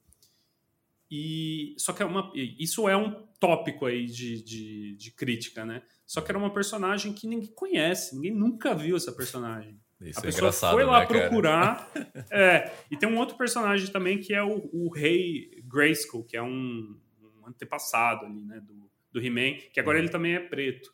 E 1.11 1.75
só 1.79 1.93
que 1.93 2.03
é 2.03 2.07
uma, 2.07 2.33
isso 2.35 2.89
é 2.89 2.97
um 2.97 3.27
tópico 3.39 3.85
aí 3.87 4.07
de, 4.07 4.43
de, 4.43 4.97
de, 4.97 5.11
crítica, 5.13 5.65
né? 5.65 5.83
Só 6.07 6.21
que 6.21 6.31
era 6.31 6.39
uma 6.39 6.53
personagem 6.53 7.13
que 7.13 7.27
ninguém 7.27 7.53
conhece, 7.53 8.15
ninguém 8.17 8.33
nunca 8.33 8.75
viu 8.75 8.97
essa 8.97 9.13
personagem. 9.13 9.79
Isso 10.01 10.21
a 10.21 10.23
é 10.23 10.27
pessoa 10.27 10.53
foi 10.53 10.85
lá 10.85 11.01
né, 11.01 11.07
procurar. 11.07 11.91
é, 12.33 12.73
e 12.91 12.97
tem 12.97 13.09
um 13.09 13.19
outro 13.19 13.37
personagem 13.37 13.87
também 13.89 14.19
que 14.19 14.35
é 14.35 14.43
o, 14.43 14.69
o 14.73 14.89
rei 14.89 15.63
Grayskull, 15.65 16.25
que 16.25 16.37
é 16.37 16.43
um, 16.43 16.99
um 17.23 17.47
antepassado 17.47 18.25
ali, 18.25 18.43
né, 18.43 18.61
do, 18.61 18.91
do 19.13 19.21
He-Man, 19.25 19.59
que 19.73 19.79
agora 19.79 19.99
uhum. 19.99 20.05
ele 20.05 20.11
também 20.11 20.35
é 20.35 20.41
preto. 20.41 20.93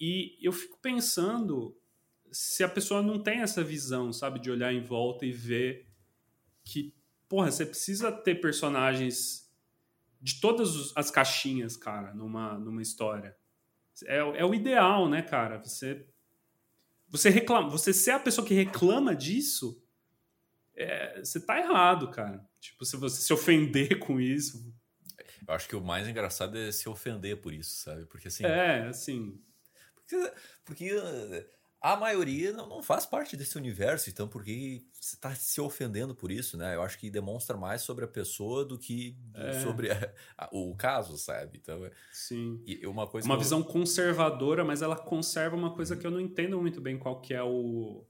E 0.00 0.38
eu 0.40 0.52
fico 0.52 0.78
pensando 0.80 1.76
se 2.32 2.64
a 2.64 2.68
pessoa 2.68 3.02
não 3.02 3.22
tem 3.22 3.40
essa 3.40 3.62
visão, 3.62 4.12
sabe, 4.12 4.40
de 4.40 4.50
olhar 4.50 4.72
em 4.72 4.82
volta 4.82 5.26
e 5.26 5.32
ver 5.32 5.86
que, 6.64 6.94
porra, 7.28 7.50
você 7.50 7.66
precisa 7.66 8.10
ter 8.10 8.40
personagens 8.40 9.52
de 10.20 10.40
todas 10.40 10.96
as 10.96 11.10
caixinhas, 11.10 11.76
cara, 11.76 12.14
numa, 12.14 12.58
numa 12.58 12.80
história. 12.80 13.36
É, 14.06 14.18
é 14.18 14.44
o 14.44 14.54
ideal, 14.54 15.08
né, 15.08 15.20
cara? 15.20 15.58
Você 15.58 16.06
você 17.12 17.28
reclama, 17.28 17.68
você 17.68 17.92
ser 17.92 18.12
a 18.12 18.18
pessoa 18.18 18.46
que 18.46 18.54
reclama 18.54 19.14
disso, 19.14 19.84
é, 20.74 21.22
você 21.22 21.38
tá 21.38 21.58
errado, 21.58 22.10
cara. 22.10 22.42
Tipo, 22.58 22.86
se 22.86 22.96
você 22.96 23.20
se 23.20 23.32
ofender 23.34 23.98
com 24.00 24.18
isso. 24.18 24.74
Eu 25.46 25.54
acho 25.54 25.68
que 25.68 25.76
o 25.76 25.80
mais 25.82 26.08
engraçado 26.08 26.56
é 26.56 26.72
se 26.72 26.88
ofender 26.88 27.38
por 27.42 27.52
isso, 27.52 27.82
sabe? 27.82 28.06
Porque 28.06 28.28
assim. 28.28 28.46
É, 28.46 28.86
assim. 28.86 29.38
Porque, 29.94 30.32
porque 30.64 30.90
a 31.82 31.96
maioria 31.96 32.52
não, 32.52 32.68
não 32.68 32.82
faz 32.82 33.04
parte 33.04 33.36
desse 33.36 33.58
universo, 33.58 34.08
então 34.08 34.28
por 34.28 34.44
que 34.44 34.86
você 34.92 35.16
está 35.16 35.34
se 35.34 35.60
ofendendo 35.60 36.14
por 36.14 36.30
isso, 36.30 36.56
né? 36.56 36.76
Eu 36.76 36.82
acho 36.82 36.96
que 36.96 37.10
demonstra 37.10 37.56
mais 37.56 37.82
sobre 37.82 38.04
a 38.04 38.08
pessoa 38.08 38.64
do 38.64 38.78
que 38.78 39.16
é. 39.34 39.60
sobre 39.60 39.90
a, 39.90 40.14
a, 40.38 40.48
o 40.52 40.76
caso, 40.76 41.18
sabe? 41.18 41.58
Então, 41.60 41.84
é, 41.84 41.90
Sim. 42.12 42.62
E 42.64 42.86
uma 42.86 43.08
coisa 43.08 43.26
uma 43.26 43.36
visão 43.36 43.58
eu... 43.58 43.64
conservadora, 43.64 44.64
mas 44.64 44.80
ela 44.80 44.94
conserva 44.94 45.56
uma 45.56 45.74
coisa 45.74 45.96
que 45.96 46.06
eu 46.06 46.10
não 46.12 46.20
entendo 46.20 46.60
muito 46.60 46.80
bem 46.80 46.96
qual 46.96 47.20
que 47.20 47.34
é 47.34 47.42
o, 47.42 48.06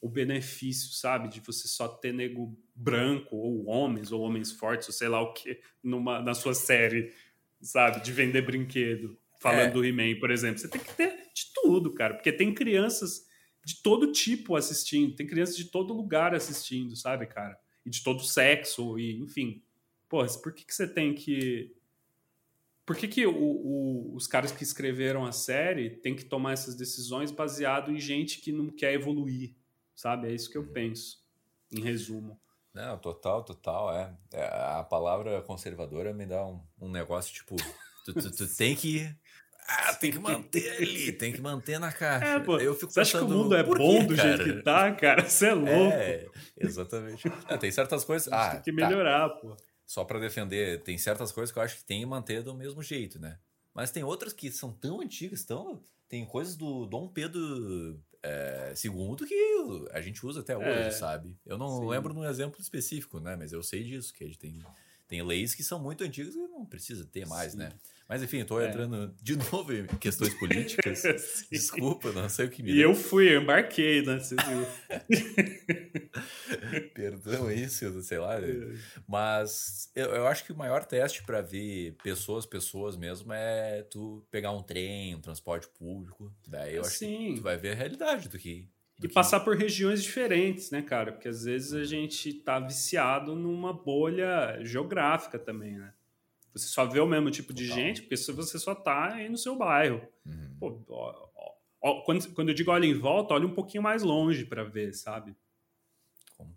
o 0.00 0.08
benefício, 0.08 0.92
sabe? 0.92 1.28
De 1.28 1.38
você 1.38 1.68
só 1.68 1.86
ter 1.86 2.12
nego 2.12 2.58
branco, 2.74 3.36
ou 3.36 3.66
homens, 3.68 4.10
ou 4.10 4.20
homens 4.20 4.50
fortes, 4.50 4.88
ou 4.88 4.92
sei 4.92 5.06
lá 5.06 5.22
o 5.22 5.32
que, 5.32 5.60
numa, 5.80 6.20
na 6.20 6.34
sua 6.34 6.54
série, 6.54 7.14
sabe? 7.60 8.02
De 8.02 8.10
vender 8.10 8.42
brinquedo 8.42 9.16
falando 9.42 9.68
é. 9.68 9.70
do 9.70 9.84
He-Man, 9.84 10.18
por 10.20 10.30
exemplo. 10.30 10.58
Você 10.58 10.68
tem 10.68 10.80
que 10.80 10.94
ter 10.94 11.10
de 11.34 11.52
tudo, 11.52 11.92
cara, 11.92 12.14
porque 12.14 12.32
tem 12.32 12.54
crianças 12.54 13.26
de 13.64 13.82
todo 13.82 14.12
tipo 14.12 14.56
assistindo, 14.56 15.14
tem 15.14 15.26
crianças 15.26 15.56
de 15.56 15.66
todo 15.66 15.92
lugar 15.92 16.34
assistindo, 16.34 16.96
sabe, 16.96 17.26
cara? 17.26 17.58
E 17.84 17.90
de 17.90 18.02
todo 18.02 18.22
sexo, 18.22 18.98
e 18.98 19.18
enfim. 19.18 19.62
Pô, 20.08 20.24
por 20.40 20.54
que, 20.54 20.64
que 20.64 20.74
você 20.74 20.86
tem 20.86 21.14
que. 21.14 21.74
Por 22.84 22.96
que, 22.96 23.08
que 23.08 23.26
o, 23.26 23.34
o, 23.34 24.14
os 24.14 24.26
caras 24.26 24.52
que 24.52 24.62
escreveram 24.62 25.24
a 25.24 25.32
série 25.32 25.90
têm 25.90 26.14
que 26.14 26.24
tomar 26.24 26.52
essas 26.52 26.74
decisões 26.74 27.30
baseado 27.30 27.92
em 27.92 27.98
gente 27.98 28.40
que 28.40 28.52
não 28.52 28.68
quer 28.68 28.92
evoluir, 28.92 29.54
sabe? 29.94 30.28
É 30.28 30.32
isso 30.32 30.50
que 30.50 30.58
eu 30.58 30.62
uhum. 30.62 30.72
penso, 30.72 31.24
em 31.70 31.80
resumo. 31.80 32.40
Não, 32.74 32.98
total, 32.98 33.44
total, 33.44 33.94
é. 33.94 34.16
é 34.32 34.44
a 34.44 34.82
palavra 34.82 35.42
conservadora 35.42 36.12
me 36.12 36.26
dá 36.26 36.44
um, 36.44 36.60
um 36.80 36.90
negócio 36.90 37.32
tipo. 37.32 37.54
Tu, 38.04 38.12
tu, 38.14 38.30
tu 38.30 38.56
tem 38.56 38.74
que 38.74 39.14
ah, 39.68 39.94
tem 39.94 40.10
que 40.10 40.18
manter 40.18 40.70
ali, 40.76 41.12
tem 41.12 41.32
que 41.32 41.40
manter 41.40 41.78
na 41.78 41.92
caixa. 41.92 42.26
É, 42.26 42.40
pô, 42.40 42.58
eu 42.58 42.74
fico 42.74 42.92
você 42.92 43.00
pensando, 43.00 43.24
acha 43.24 43.26
que 43.26 43.32
o 43.32 43.36
mundo 43.38 43.54
é 43.54 43.62
bom 43.62 44.00
quê, 44.00 44.06
do 44.06 44.16
cara? 44.16 44.36
jeito 44.36 44.44
que 44.44 44.62
tá, 44.62 44.92
cara? 44.92 45.28
Você 45.28 45.46
é 45.46 45.54
louco. 45.54 45.72
É, 45.72 46.26
exatamente. 46.58 47.32
É, 47.48 47.56
tem 47.56 47.70
certas 47.70 48.04
coisas. 48.04 48.32
Ah, 48.32 48.56
tem 48.56 48.74
que 48.74 48.80
tá. 48.80 48.88
melhorar, 48.88 49.28
tá. 49.28 49.36
pô. 49.36 49.56
Só 49.86 50.04
para 50.04 50.18
defender, 50.18 50.82
tem 50.82 50.98
certas 50.98 51.30
coisas 51.30 51.52
que 51.52 51.58
eu 51.58 51.62
acho 51.62 51.76
que 51.76 51.84
tem 51.84 52.00
que 52.00 52.06
manter 52.06 52.42
do 52.42 52.54
mesmo 52.54 52.82
jeito, 52.82 53.20
né? 53.20 53.38
Mas 53.74 53.90
tem 53.90 54.02
outras 54.02 54.32
que 54.32 54.50
são 54.50 54.72
tão 54.72 55.00
antigas, 55.00 55.44
tão. 55.44 55.80
Tem 56.08 56.24
coisas 56.26 56.56
do 56.56 56.86
Dom 56.86 57.08
Pedro 57.08 58.00
é, 58.22 58.74
II 58.84 59.16
que 59.26 59.88
a 59.92 60.00
gente 60.00 60.24
usa 60.24 60.40
até 60.40 60.56
hoje, 60.56 60.68
é, 60.68 60.90
sabe? 60.90 61.36
Eu 61.46 61.56
não 61.56 61.78
sim. 61.80 61.88
lembro 61.88 62.12
num 62.12 62.24
exemplo 62.24 62.60
específico, 62.60 63.18
né? 63.20 63.36
Mas 63.36 63.52
eu 63.52 63.62
sei 63.62 63.82
disso, 63.82 64.12
que 64.12 64.24
a 64.24 64.26
gente 64.26 64.38
tem, 64.38 64.62
tem 65.12 65.22
leis 65.22 65.54
que 65.54 65.62
são 65.62 65.78
muito 65.78 66.02
antigas 66.02 66.34
e 66.34 66.38
não 66.38 66.64
precisa 66.64 67.04
ter 67.04 67.26
mais, 67.26 67.52
sim. 67.52 67.58
né? 67.58 67.70
Mas 68.08 68.22
enfim, 68.22 68.38
estou 68.38 68.62
é. 68.62 68.68
entrando 68.68 69.14
de 69.22 69.36
novo 69.52 69.70
em 69.70 69.86
questões 69.98 70.32
políticas. 70.32 71.02
Desculpa, 71.52 72.10
não 72.12 72.30
sei 72.30 72.46
o 72.46 72.50
que 72.50 72.62
me. 72.62 72.70
E 72.70 72.76
deu. 72.76 72.88
eu 72.88 72.94
fui, 72.94 73.30
eu 73.30 73.42
embarquei, 73.42 74.00
né? 74.00 74.18
Perdão 76.94 77.52
isso, 77.52 78.00
sei 78.00 78.16
lá. 78.16 78.40
É. 78.40 78.74
Mas 79.06 79.92
eu, 79.94 80.06
eu 80.14 80.26
acho 80.26 80.46
que 80.46 80.52
o 80.52 80.56
maior 80.56 80.82
teste 80.82 81.22
para 81.24 81.42
ver 81.42 81.94
pessoas, 82.02 82.46
pessoas 82.46 82.96
mesmo, 82.96 83.34
é 83.34 83.82
tu 83.82 84.26
pegar 84.30 84.52
um 84.52 84.62
trem, 84.62 85.14
um 85.14 85.20
transporte 85.20 85.68
público. 85.78 86.34
Daí 86.48 86.76
eu 86.76 86.80
acho 86.80 86.96
Sim. 86.96 87.34
que 87.34 87.36
tu 87.36 87.42
vai 87.42 87.58
ver 87.58 87.72
a 87.72 87.74
realidade 87.74 88.30
do 88.30 88.38
que. 88.38 88.66
E 89.02 89.08
passar 89.08 89.40
por 89.40 89.56
regiões 89.56 90.02
diferentes, 90.02 90.70
né, 90.70 90.82
cara? 90.82 91.12
Porque 91.12 91.28
às 91.28 91.44
vezes 91.44 91.72
a 91.72 91.84
gente 91.84 92.32
tá 92.34 92.60
viciado 92.60 93.34
numa 93.34 93.72
bolha 93.72 94.58
geográfica 94.62 95.38
também, 95.38 95.78
né? 95.78 95.92
Você 96.52 96.66
só 96.66 96.84
vê 96.84 97.00
o 97.00 97.06
mesmo 97.06 97.30
tipo 97.30 97.52
de 97.52 97.66
Total. 97.66 97.82
gente, 97.82 98.02
porque 98.02 98.16
você 98.16 98.58
só 98.58 98.74
tá 98.74 99.14
aí 99.14 99.28
no 99.28 99.38
seu 99.38 99.56
bairro. 99.56 100.06
Uhum. 100.26 100.56
Pô, 100.60 100.82
ó, 100.90 101.28
ó, 101.80 102.02
quando, 102.02 102.28
quando 102.34 102.50
eu 102.50 102.54
digo 102.54 102.70
olha 102.70 102.86
em 102.86 102.94
volta, 102.94 103.34
olha 103.34 103.46
um 103.46 103.54
pouquinho 103.54 103.82
mais 103.82 104.02
longe 104.02 104.44
para 104.44 104.62
ver, 104.62 104.92
sabe? 104.94 105.34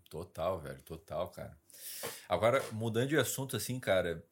Total, 0.10 0.60
velho, 0.60 0.82
total, 0.82 1.30
cara. 1.30 1.58
Agora, 2.28 2.64
mudando 2.72 3.10
de 3.10 3.18
assunto, 3.18 3.56
assim, 3.56 3.80
cara, 3.80 4.24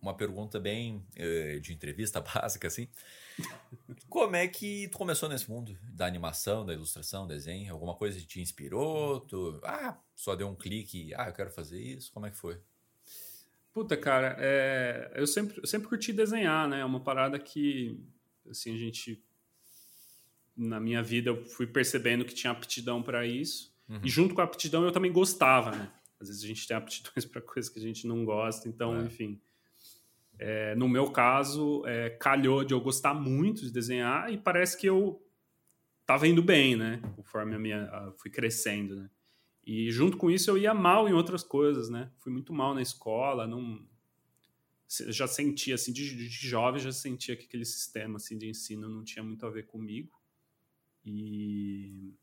uma 0.00 0.14
pergunta 0.14 0.58
bem 0.60 1.04
uh, 1.16 1.60
de 1.60 1.72
entrevista 1.72 2.20
básica, 2.22 2.68
assim. 2.68 2.88
Como 4.08 4.34
é 4.34 4.48
que 4.48 4.88
tu 4.88 4.98
começou 4.98 5.28
nesse 5.28 5.48
mundo 5.48 5.76
da 5.82 6.06
animação, 6.06 6.66
da 6.66 6.72
ilustração, 6.72 7.26
desenho? 7.26 7.72
Alguma 7.72 7.94
coisa 7.94 8.20
te 8.20 8.40
inspirou? 8.40 9.20
Tu, 9.20 9.60
ah, 9.62 9.96
só 10.14 10.34
deu 10.34 10.48
um 10.48 10.54
clique, 10.54 11.14
ah, 11.14 11.28
eu 11.28 11.32
quero 11.32 11.50
fazer 11.50 11.80
isso? 11.80 12.12
Como 12.12 12.26
é 12.26 12.30
que 12.30 12.36
foi? 12.36 12.60
Puta, 13.72 13.96
cara, 13.96 14.36
é, 14.40 15.12
eu, 15.14 15.26
sempre, 15.26 15.60
eu 15.60 15.66
sempre 15.66 15.88
curti 15.88 16.12
desenhar, 16.12 16.68
né? 16.68 16.80
É 16.80 16.84
uma 16.84 17.00
parada 17.00 17.38
que, 17.38 18.00
assim, 18.50 18.74
a 18.74 18.78
gente. 18.78 19.22
Na 20.56 20.80
minha 20.80 21.00
vida, 21.00 21.30
eu 21.30 21.44
fui 21.44 21.68
percebendo 21.68 22.24
que 22.24 22.34
tinha 22.34 22.50
aptidão 22.50 23.00
para 23.00 23.24
isso. 23.24 23.72
Uhum. 23.88 24.00
E 24.02 24.08
junto 24.08 24.34
com 24.34 24.40
a 24.40 24.44
aptidão, 24.44 24.84
eu 24.84 24.90
também 24.90 25.12
gostava, 25.12 25.70
né? 25.70 25.92
Às 26.20 26.26
vezes 26.26 26.42
a 26.42 26.46
gente 26.48 26.66
tem 26.66 26.76
aptidões 26.76 27.24
para 27.30 27.40
coisas 27.40 27.70
que 27.70 27.78
a 27.78 27.82
gente 27.82 28.06
não 28.06 28.24
gosta, 28.24 28.68
então, 28.68 29.00
é. 29.00 29.04
enfim. 29.04 29.40
É, 30.38 30.74
no 30.76 30.88
meu 30.88 31.10
caso, 31.10 31.84
é, 31.84 32.10
calhou 32.10 32.64
de 32.64 32.72
eu 32.72 32.80
gostar 32.80 33.12
muito 33.12 33.62
de 33.62 33.72
desenhar 33.72 34.32
e 34.32 34.38
parece 34.38 34.78
que 34.78 34.86
eu 34.86 35.20
tava 36.06 36.28
indo 36.28 36.42
bem, 36.42 36.76
né? 36.76 37.00
Conforme 37.16 37.54
a 37.54 37.58
minha, 37.58 37.84
a, 37.84 38.12
fui 38.12 38.30
crescendo, 38.30 38.96
né? 38.96 39.10
E 39.66 39.90
junto 39.90 40.16
com 40.16 40.30
isso 40.30 40.50
eu 40.50 40.56
ia 40.56 40.72
mal 40.72 41.08
em 41.08 41.12
outras 41.12 41.42
coisas, 41.42 41.90
né? 41.90 42.10
Fui 42.18 42.32
muito 42.32 42.52
mal 42.54 42.74
na 42.74 42.80
escola, 42.80 43.46
não 43.46 43.86
já 44.88 45.26
sentia 45.26 45.74
assim 45.74 45.92
de, 45.92 46.16
de 46.16 46.28
jovem 46.48 46.80
já 46.80 46.90
sentia 46.90 47.36
que 47.36 47.44
aquele 47.44 47.66
sistema 47.66 48.16
assim 48.16 48.38
de 48.38 48.48
ensino 48.48 48.88
não 48.88 49.04
tinha 49.04 49.22
muito 49.22 49.44
a 49.44 49.50
ver 49.50 49.66
comigo 49.66 50.18
e 51.04 52.14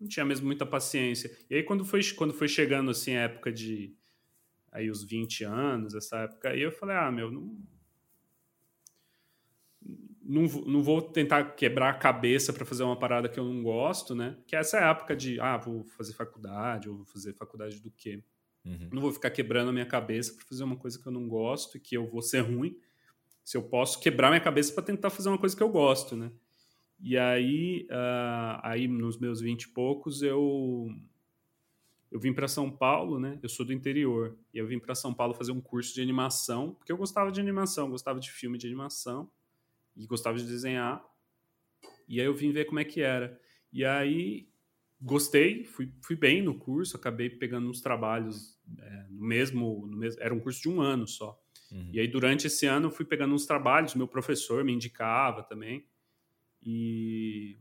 não 0.00 0.08
tinha 0.08 0.24
mesmo 0.24 0.46
muita 0.46 0.66
paciência. 0.66 1.30
E 1.48 1.54
aí 1.54 1.62
quando 1.62 1.84
foi 1.84 2.02
quando 2.14 2.34
foi 2.34 2.48
chegando 2.48 2.90
assim 2.90 3.14
a 3.14 3.22
época 3.22 3.52
de 3.52 3.96
aí 4.72 4.90
os 4.90 5.04
20 5.04 5.44
anos, 5.44 5.94
essa 5.94 6.18
época 6.20 6.48
aí 6.48 6.62
eu 6.62 6.72
falei: 6.72 6.96
"Ah, 6.96 7.12
meu, 7.12 7.30
não 7.30 7.56
não, 10.24 10.44
não 10.44 10.82
vou 10.82 11.02
tentar 11.02 11.44
quebrar 11.56 11.90
a 11.90 11.98
cabeça 11.98 12.52
para 12.52 12.64
fazer 12.64 12.84
uma 12.84 12.98
parada 12.98 13.28
que 13.28 13.38
eu 13.38 13.44
não 13.44 13.62
gosto, 13.62 14.14
né? 14.14 14.36
Que 14.46 14.54
essa 14.54 14.78
é 14.78 14.84
a 14.84 14.90
época 14.90 15.16
de, 15.16 15.40
ah, 15.40 15.56
vou 15.56 15.84
fazer 15.84 16.12
faculdade, 16.12 16.88
ou 16.88 16.96
vou 16.96 17.04
fazer 17.04 17.32
faculdade 17.34 17.80
do 17.80 17.90
quê? 17.90 18.22
Uhum. 18.64 18.88
Não 18.92 19.02
vou 19.02 19.12
ficar 19.12 19.30
quebrando 19.30 19.70
a 19.70 19.72
minha 19.72 19.86
cabeça 19.86 20.32
para 20.34 20.46
fazer 20.46 20.62
uma 20.62 20.76
coisa 20.76 20.98
que 20.98 21.06
eu 21.06 21.12
não 21.12 21.28
gosto 21.28 21.76
e 21.76 21.80
que 21.80 21.96
eu 21.96 22.06
vou 22.06 22.22
ser 22.22 22.40
ruim. 22.40 22.76
Se 23.42 23.56
eu 23.56 23.62
posso 23.62 23.98
quebrar 24.00 24.28
minha 24.28 24.40
cabeça 24.40 24.72
para 24.72 24.84
tentar 24.84 25.10
fazer 25.10 25.28
uma 25.28 25.38
coisa 25.38 25.56
que 25.56 25.62
eu 25.62 25.68
gosto, 25.68 26.16
né? 26.16 26.30
E 27.00 27.18
aí, 27.18 27.86
uh, 27.90 28.60
aí 28.62 28.86
nos 28.86 29.18
meus 29.18 29.40
vinte 29.40 29.64
e 29.64 29.68
poucos, 29.68 30.22
eu 30.22 30.88
eu 32.12 32.20
vim 32.20 32.32
para 32.34 32.46
São 32.46 32.70
Paulo, 32.70 33.18
né? 33.18 33.38
Eu 33.42 33.48
sou 33.48 33.64
do 33.64 33.72
interior. 33.72 34.36
E 34.52 34.58
eu 34.58 34.66
vim 34.66 34.78
para 34.78 34.94
São 34.94 35.14
Paulo 35.14 35.32
fazer 35.32 35.50
um 35.50 35.62
curso 35.62 35.94
de 35.94 36.02
animação, 36.02 36.74
porque 36.74 36.92
eu 36.92 36.96
gostava 36.96 37.32
de 37.32 37.40
animação, 37.40 37.88
gostava 37.88 38.20
de 38.20 38.30
filme 38.30 38.58
de 38.58 38.66
animação 38.66 39.30
e 39.96 40.06
gostava 40.06 40.36
de 40.36 40.44
desenhar. 40.44 41.02
E 42.06 42.20
aí 42.20 42.26
eu 42.26 42.34
vim 42.34 42.52
ver 42.52 42.66
como 42.66 42.78
é 42.78 42.84
que 42.84 43.00
era. 43.00 43.40
E 43.72 43.82
aí 43.82 44.46
gostei, 45.00 45.64
fui, 45.64 45.90
fui 46.02 46.14
bem 46.14 46.42
no 46.42 46.54
curso, 46.54 46.98
acabei 46.98 47.30
pegando 47.30 47.70
uns 47.70 47.80
trabalhos 47.80 48.60
é, 48.78 49.06
no, 49.08 49.26
mesmo, 49.26 49.86
no 49.86 49.96
mesmo. 49.96 50.22
Era 50.22 50.34
um 50.34 50.40
curso 50.40 50.60
de 50.60 50.68
um 50.68 50.82
ano 50.82 51.08
só. 51.08 51.42
Uhum. 51.70 51.88
E 51.94 51.98
aí 51.98 52.06
durante 52.06 52.46
esse 52.46 52.66
ano 52.66 52.88
eu 52.88 52.90
fui 52.90 53.06
pegando 53.06 53.34
uns 53.34 53.46
trabalhos, 53.46 53.94
meu 53.94 54.06
professor 54.06 54.62
me 54.62 54.72
indicava 54.74 55.42
também. 55.42 55.86
E 56.62 57.56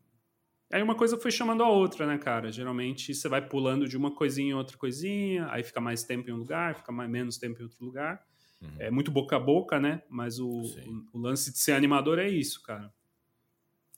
aí 0.71 0.81
uma 0.81 0.95
coisa 0.95 1.17
foi 1.17 1.31
chamando 1.31 1.63
a 1.63 1.69
outra, 1.69 2.05
né, 2.05 2.17
cara? 2.17 2.51
Geralmente 2.51 3.13
você 3.13 3.27
vai 3.27 3.47
pulando 3.47 3.87
de 3.87 3.97
uma 3.97 4.13
coisinha 4.13 4.51
em 4.51 4.55
outra 4.55 4.77
coisinha, 4.77 5.47
aí 5.51 5.63
fica 5.63 5.81
mais 5.81 6.03
tempo 6.03 6.29
em 6.29 6.33
um 6.33 6.37
lugar, 6.37 6.75
fica 6.75 6.91
mais 6.91 7.09
menos 7.09 7.37
tempo 7.37 7.59
em 7.59 7.63
outro 7.63 7.83
lugar. 7.83 8.25
Uhum. 8.61 8.75
É 8.79 8.91
muito 8.91 9.11
boca 9.11 9.35
a 9.35 9.39
boca, 9.39 9.79
né? 9.79 10.03
Mas 10.09 10.39
o, 10.39 10.49
o, 10.49 11.07
o, 11.13 11.19
lance 11.19 11.51
de 11.51 11.57
ser 11.57 11.73
animador 11.73 12.19
é 12.19 12.29
isso, 12.29 12.61
cara. 12.61 12.93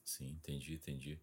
Sim, 0.04 0.32
entendi, 0.32 0.76
entendi. 0.76 1.20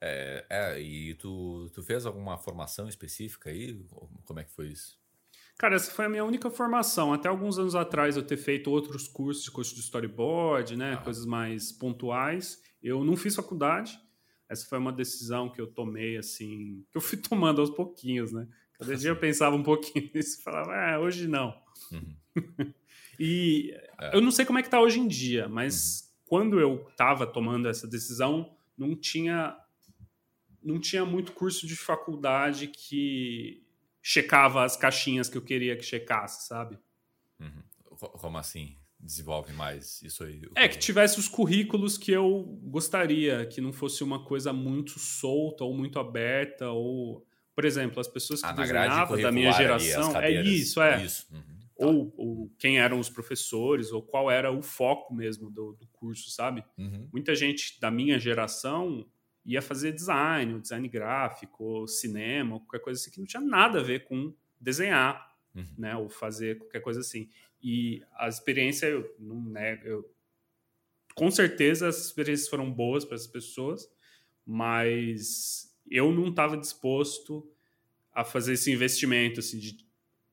É, 0.00 0.46
é, 0.48 0.80
e 0.80 1.14
tu, 1.14 1.70
tu 1.74 1.82
fez 1.82 2.06
alguma 2.06 2.38
formação 2.38 2.88
específica 2.88 3.50
aí? 3.50 3.84
Como 4.24 4.38
é 4.38 4.44
que 4.44 4.52
foi 4.52 4.68
isso? 4.68 4.98
Cara, 5.58 5.74
essa 5.74 5.90
foi 5.90 6.04
a 6.04 6.08
minha 6.08 6.24
única 6.24 6.50
formação. 6.50 7.12
Até 7.12 7.28
alguns 7.28 7.58
anos 7.58 7.74
atrás 7.74 8.16
eu 8.16 8.22
ter 8.22 8.36
feito 8.36 8.70
outros 8.70 9.08
cursos, 9.08 9.48
curso 9.48 9.74
de 9.74 9.80
storyboard, 9.80 10.76
né? 10.76 10.94
Ah. 10.94 10.98
Coisas 10.98 11.26
mais 11.26 11.72
pontuais. 11.72 12.62
Eu 12.80 13.04
não 13.04 13.16
fiz 13.16 13.34
faculdade. 13.34 13.98
Essa 14.48 14.66
foi 14.66 14.78
uma 14.78 14.92
decisão 14.92 15.50
que 15.50 15.60
eu 15.60 15.66
tomei, 15.66 16.16
assim, 16.16 16.84
que 16.90 16.96
eu 16.96 17.00
fui 17.00 17.18
tomando 17.18 17.60
aos 17.60 17.70
pouquinhos, 17.70 18.32
né? 18.32 18.48
Cada 18.78 18.96
dia 18.96 19.10
eu 19.10 19.16
pensava 19.16 19.56
um 19.56 19.62
pouquinho 19.62 20.08
nisso 20.14 20.38
e 20.40 20.42
falava, 20.42 20.72
ah, 20.74 20.98
hoje 21.00 21.26
não. 21.26 21.60
Uhum. 21.92 22.16
e 23.18 23.74
é. 24.00 24.16
eu 24.16 24.20
não 24.20 24.30
sei 24.30 24.44
como 24.44 24.58
é 24.58 24.62
que 24.62 24.70
tá 24.70 24.80
hoje 24.80 25.00
em 25.00 25.08
dia, 25.08 25.48
mas 25.48 26.02
uhum. 26.02 26.24
quando 26.26 26.60
eu 26.60 26.86
estava 26.88 27.26
tomando 27.26 27.68
essa 27.68 27.86
decisão, 27.86 28.56
não 28.76 28.94
tinha 28.94 29.56
não 30.62 30.80
tinha 30.80 31.04
muito 31.04 31.32
curso 31.32 31.66
de 31.66 31.76
faculdade 31.76 32.66
que 32.66 33.64
checava 34.02 34.64
as 34.64 34.76
caixinhas 34.76 35.28
que 35.28 35.38
eu 35.38 35.42
queria 35.42 35.76
que 35.76 35.82
checasse, 35.82 36.46
sabe? 36.46 36.78
Uhum. 37.38 37.62
Como 37.96 38.38
assim? 38.38 38.76
Desenvolve 39.08 39.54
mais 39.54 40.02
isso 40.02 40.22
aí? 40.22 40.42
É, 40.54 40.68
que 40.68 40.78
tivesse 40.78 41.18
os 41.18 41.26
currículos 41.26 41.96
que 41.96 42.12
eu 42.12 42.42
gostaria, 42.64 43.46
que 43.46 43.58
não 43.58 43.72
fosse 43.72 44.04
uma 44.04 44.22
coisa 44.22 44.52
muito 44.52 44.98
solta 44.98 45.64
ou 45.64 45.74
muito 45.74 45.98
aberta, 45.98 46.68
ou, 46.70 47.26
por 47.54 47.64
exemplo, 47.64 48.00
as 48.00 48.06
pessoas 48.06 48.42
que 48.42 48.46
ah, 48.46 48.52
desenhavam 48.52 49.18
da 49.18 49.32
minha 49.32 49.50
geração. 49.52 50.14
é 50.20 50.30
isso, 50.30 50.82
é. 50.82 51.02
Isso. 51.02 51.26
Uhum. 51.32 51.40
Tá. 51.40 51.86
Ou, 51.86 52.12
ou, 52.18 52.54
quem 52.58 52.78
eram 52.78 53.00
os 53.00 53.08
professores, 53.08 53.92
ou 53.92 54.02
qual 54.02 54.30
era 54.30 54.52
o 54.52 54.60
foco 54.60 55.14
mesmo 55.14 55.50
do, 55.50 55.72
do 55.72 55.86
curso, 55.86 56.28
sabe? 56.28 56.62
Uhum. 56.76 57.08
Muita 57.10 57.34
gente 57.34 57.80
da 57.80 57.90
minha 57.90 58.18
geração 58.18 59.06
ia 59.42 59.62
fazer 59.62 59.92
design, 59.92 60.52
ou 60.52 60.60
design 60.60 60.86
gráfico, 60.86 61.64
ou 61.64 61.88
cinema, 61.88 62.56
ou 62.56 62.60
qualquer 62.60 62.80
coisa 62.80 63.00
assim 63.00 63.10
que 63.10 63.20
não 63.20 63.26
tinha 63.26 63.40
nada 63.40 63.80
a 63.80 63.82
ver 63.82 64.04
com 64.04 64.34
desenhar, 64.60 65.34
uhum. 65.54 65.64
né, 65.78 65.96
ou 65.96 66.10
fazer 66.10 66.58
qualquer 66.58 66.80
coisa 66.80 67.00
assim. 67.00 67.30
E 67.62 68.02
a 68.16 68.28
experiência, 68.28 68.86
eu 68.86 69.14
não 69.18 69.40
nego, 69.40 69.86
eu, 69.86 70.14
com 71.14 71.30
certeza 71.30 71.88
as 71.88 72.06
experiências 72.06 72.48
foram 72.48 72.70
boas 72.70 73.04
para 73.04 73.16
as 73.16 73.26
pessoas, 73.26 73.88
mas 74.46 75.76
eu 75.90 76.12
não 76.12 76.28
estava 76.28 76.56
disposto 76.56 77.50
a 78.12 78.24
fazer 78.24 78.54
esse 78.54 78.70
investimento 78.70 79.40
assim, 79.40 79.58
de 79.58 79.78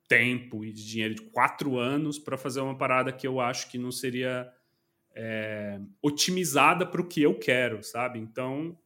tempo 0.08 0.64
e 0.64 0.72
de 0.72 0.86
dinheiro 0.86 1.16
de 1.16 1.22
quatro 1.24 1.78
anos 1.78 2.20
para 2.20 2.38
fazer 2.38 2.60
uma 2.62 2.78
parada 2.78 3.12
que 3.12 3.26
eu 3.26 3.40
acho 3.40 3.70
que 3.70 3.78
não 3.78 3.92
seria 3.92 4.52
é, 5.16 5.80
otimizada 6.02 6.86
para 6.86 7.02
o 7.02 7.08
que 7.08 7.22
eu 7.22 7.34
quero, 7.38 7.82
sabe? 7.84 8.20
Então 8.20 8.78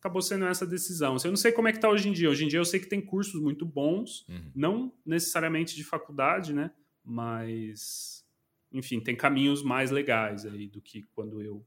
acabou 0.00 0.22
sendo 0.22 0.46
essa 0.46 0.66
decisão. 0.66 1.16
Eu 1.22 1.30
não 1.30 1.36
sei 1.36 1.52
como 1.52 1.68
é 1.68 1.72
que 1.72 1.78
está 1.78 1.88
hoje 1.88 2.08
em 2.08 2.12
dia. 2.12 2.30
Hoje 2.30 2.44
em 2.44 2.48
dia 2.48 2.58
eu 2.58 2.64
sei 2.64 2.80
que 2.80 2.86
tem 2.86 3.00
cursos 3.00 3.40
muito 3.40 3.66
bons, 3.66 4.26
uhum. 4.28 4.50
não 4.54 4.92
necessariamente 5.04 5.76
de 5.76 5.84
faculdade, 5.84 6.52
né? 6.52 6.70
Mas, 7.10 8.22
enfim, 8.70 9.00
tem 9.00 9.16
caminhos 9.16 9.62
mais 9.62 9.90
legais 9.90 10.44
aí 10.44 10.68
do 10.68 10.82
que 10.82 11.02
quando 11.14 11.40
eu 11.40 11.66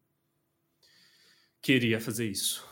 queria 1.60 2.00
fazer 2.00 2.30
isso. 2.30 2.64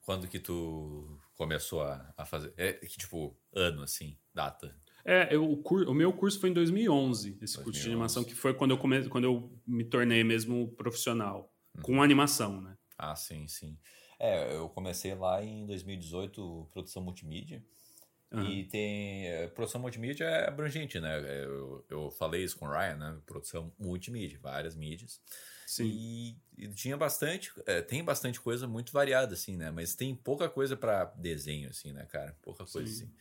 Quando 0.00 0.26
que 0.26 0.38
tu 0.38 1.20
começou 1.34 1.82
a, 1.82 2.14
a 2.16 2.24
fazer? 2.24 2.54
É 2.56 2.72
que 2.72 2.96
tipo 2.96 3.36
ano 3.52 3.82
assim, 3.82 4.16
data? 4.32 4.74
É, 5.04 5.34
eu, 5.34 5.44
o, 5.44 5.58
cur, 5.58 5.86
o 5.86 5.92
meu 5.92 6.10
curso 6.10 6.40
foi 6.40 6.48
em 6.48 6.54
2011, 6.54 7.38
esse 7.42 7.56
2011. 7.58 7.64
curso 7.64 7.80
de 7.82 7.86
animação 7.86 8.24
que 8.24 8.34
foi 8.34 8.54
quando 8.54 8.70
eu 8.70 8.78
come, 8.78 9.08
quando 9.10 9.24
eu 9.24 9.60
me 9.66 9.84
tornei 9.84 10.24
mesmo 10.24 10.68
profissional 10.72 11.52
uhum. 11.74 11.82
com 11.82 12.02
animação, 12.02 12.62
né? 12.62 12.78
Ah, 12.96 13.14
sim, 13.14 13.46
sim. 13.46 13.78
É, 14.18 14.56
eu 14.56 14.70
comecei 14.70 15.14
lá 15.14 15.44
em 15.44 15.66
2018, 15.66 16.70
produção 16.72 17.02
multimídia. 17.02 17.62
Uhum. 18.30 18.44
E 18.44 18.64
tem. 18.64 19.28
Eh, 19.28 19.48
produção 19.48 19.80
multimídia 19.80 20.24
é 20.24 20.48
abrangente, 20.48 20.98
né? 20.98 21.18
Eu, 21.44 21.84
eu 21.88 22.10
falei 22.10 22.42
isso 22.42 22.58
com 22.58 22.66
o 22.66 22.70
Ryan, 22.70 22.96
né? 22.96 23.18
Produção 23.24 23.72
multimídia, 23.78 24.38
várias 24.40 24.74
mídias. 24.74 25.20
Sim. 25.66 25.84
E, 25.84 26.36
e 26.58 26.68
tinha 26.68 26.96
bastante. 26.96 27.52
É, 27.66 27.80
tem 27.80 28.02
bastante 28.02 28.40
coisa 28.40 28.66
muito 28.66 28.92
variada, 28.92 29.34
assim, 29.34 29.56
né? 29.56 29.70
Mas 29.70 29.94
tem 29.94 30.14
pouca 30.14 30.48
coisa 30.48 30.76
para 30.76 31.04
desenho, 31.16 31.70
assim, 31.70 31.92
né, 31.92 32.04
cara? 32.06 32.36
Pouca 32.42 32.64
coisa 32.66 32.88
Sim. 32.88 33.04
assim. 33.04 33.14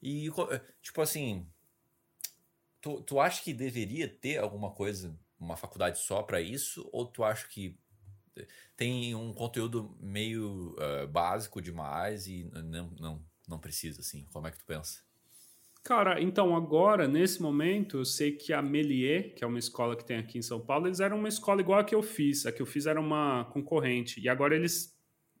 E, 0.00 0.28
eh, 0.28 0.60
tipo 0.80 1.00
assim. 1.02 1.46
Tu, 2.80 3.02
tu 3.02 3.20
acha 3.20 3.42
que 3.42 3.52
deveria 3.52 4.08
ter 4.08 4.38
alguma 4.38 4.70
coisa, 4.70 5.18
uma 5.38 5.56
faculdade 5.56 5.98
só 5.98 6.22
para 6.22 6.40
isso? 6.40 6.88
Ou 6.92 7.06
tu 7.06 7.24
acha 7.24 7.46
que 7.48 7.78
tem 8.76 9.14
um 9.14 9.32
conteúdo 9.32 9.96
meio 10.00 10.76
uh, 10.76 11.08
básico 11.08 11.60
demais 11.60 12.26
e 12.28 12.44
não, 12.44 12.90
não, 12.98 13.24
não 13.48 13.58
precisa, 13.58 14.00
assim. 14.00 14.26
Como 14.32 14.46
é 14.46 14.50
que 14.50 14.58
tu 14.58 14.66
pensa? 14.66 15.00
Cara, 15.82 16.20
então 16.20 16.54
agora, 16.54 17.08
nesse 17.08 17.40
momento, 17.40 17.98
eu 17.98 18.04
sei 18.04 18.32
que 18.32 18.52
a 18.52 18.60
Melier, 18.60 19.34
que 19.34 19.42
é 19.42 19.46
uma 19.46 19.58
escola 19.58 19.96
que 19.96 20.04
tem 20.04 20.18
aqui 20.18 20.36
em 20.36 20.42
São 20.42 20.60
Paulo, 20.60 20.86
eles 20.86 21.00
eram 21.00 21.18
uma 21.18 21.28
escola 21.28 21.60
igual 21.60 21.80
a 21.80 21.84
que 21.84 21.94
eu 21.94 22.02
fiz. 22.02 22.44
A 22.44 22.52
que 22.52 22.60
eu 22.60 22.66
fiz 22.66 22.84
era 22.86 23.00
uma 23.00 23.46
concorrente. 23.46 24.20
E 24.20 24.28
agora 24.28 24.54
eles. 24.54 24.94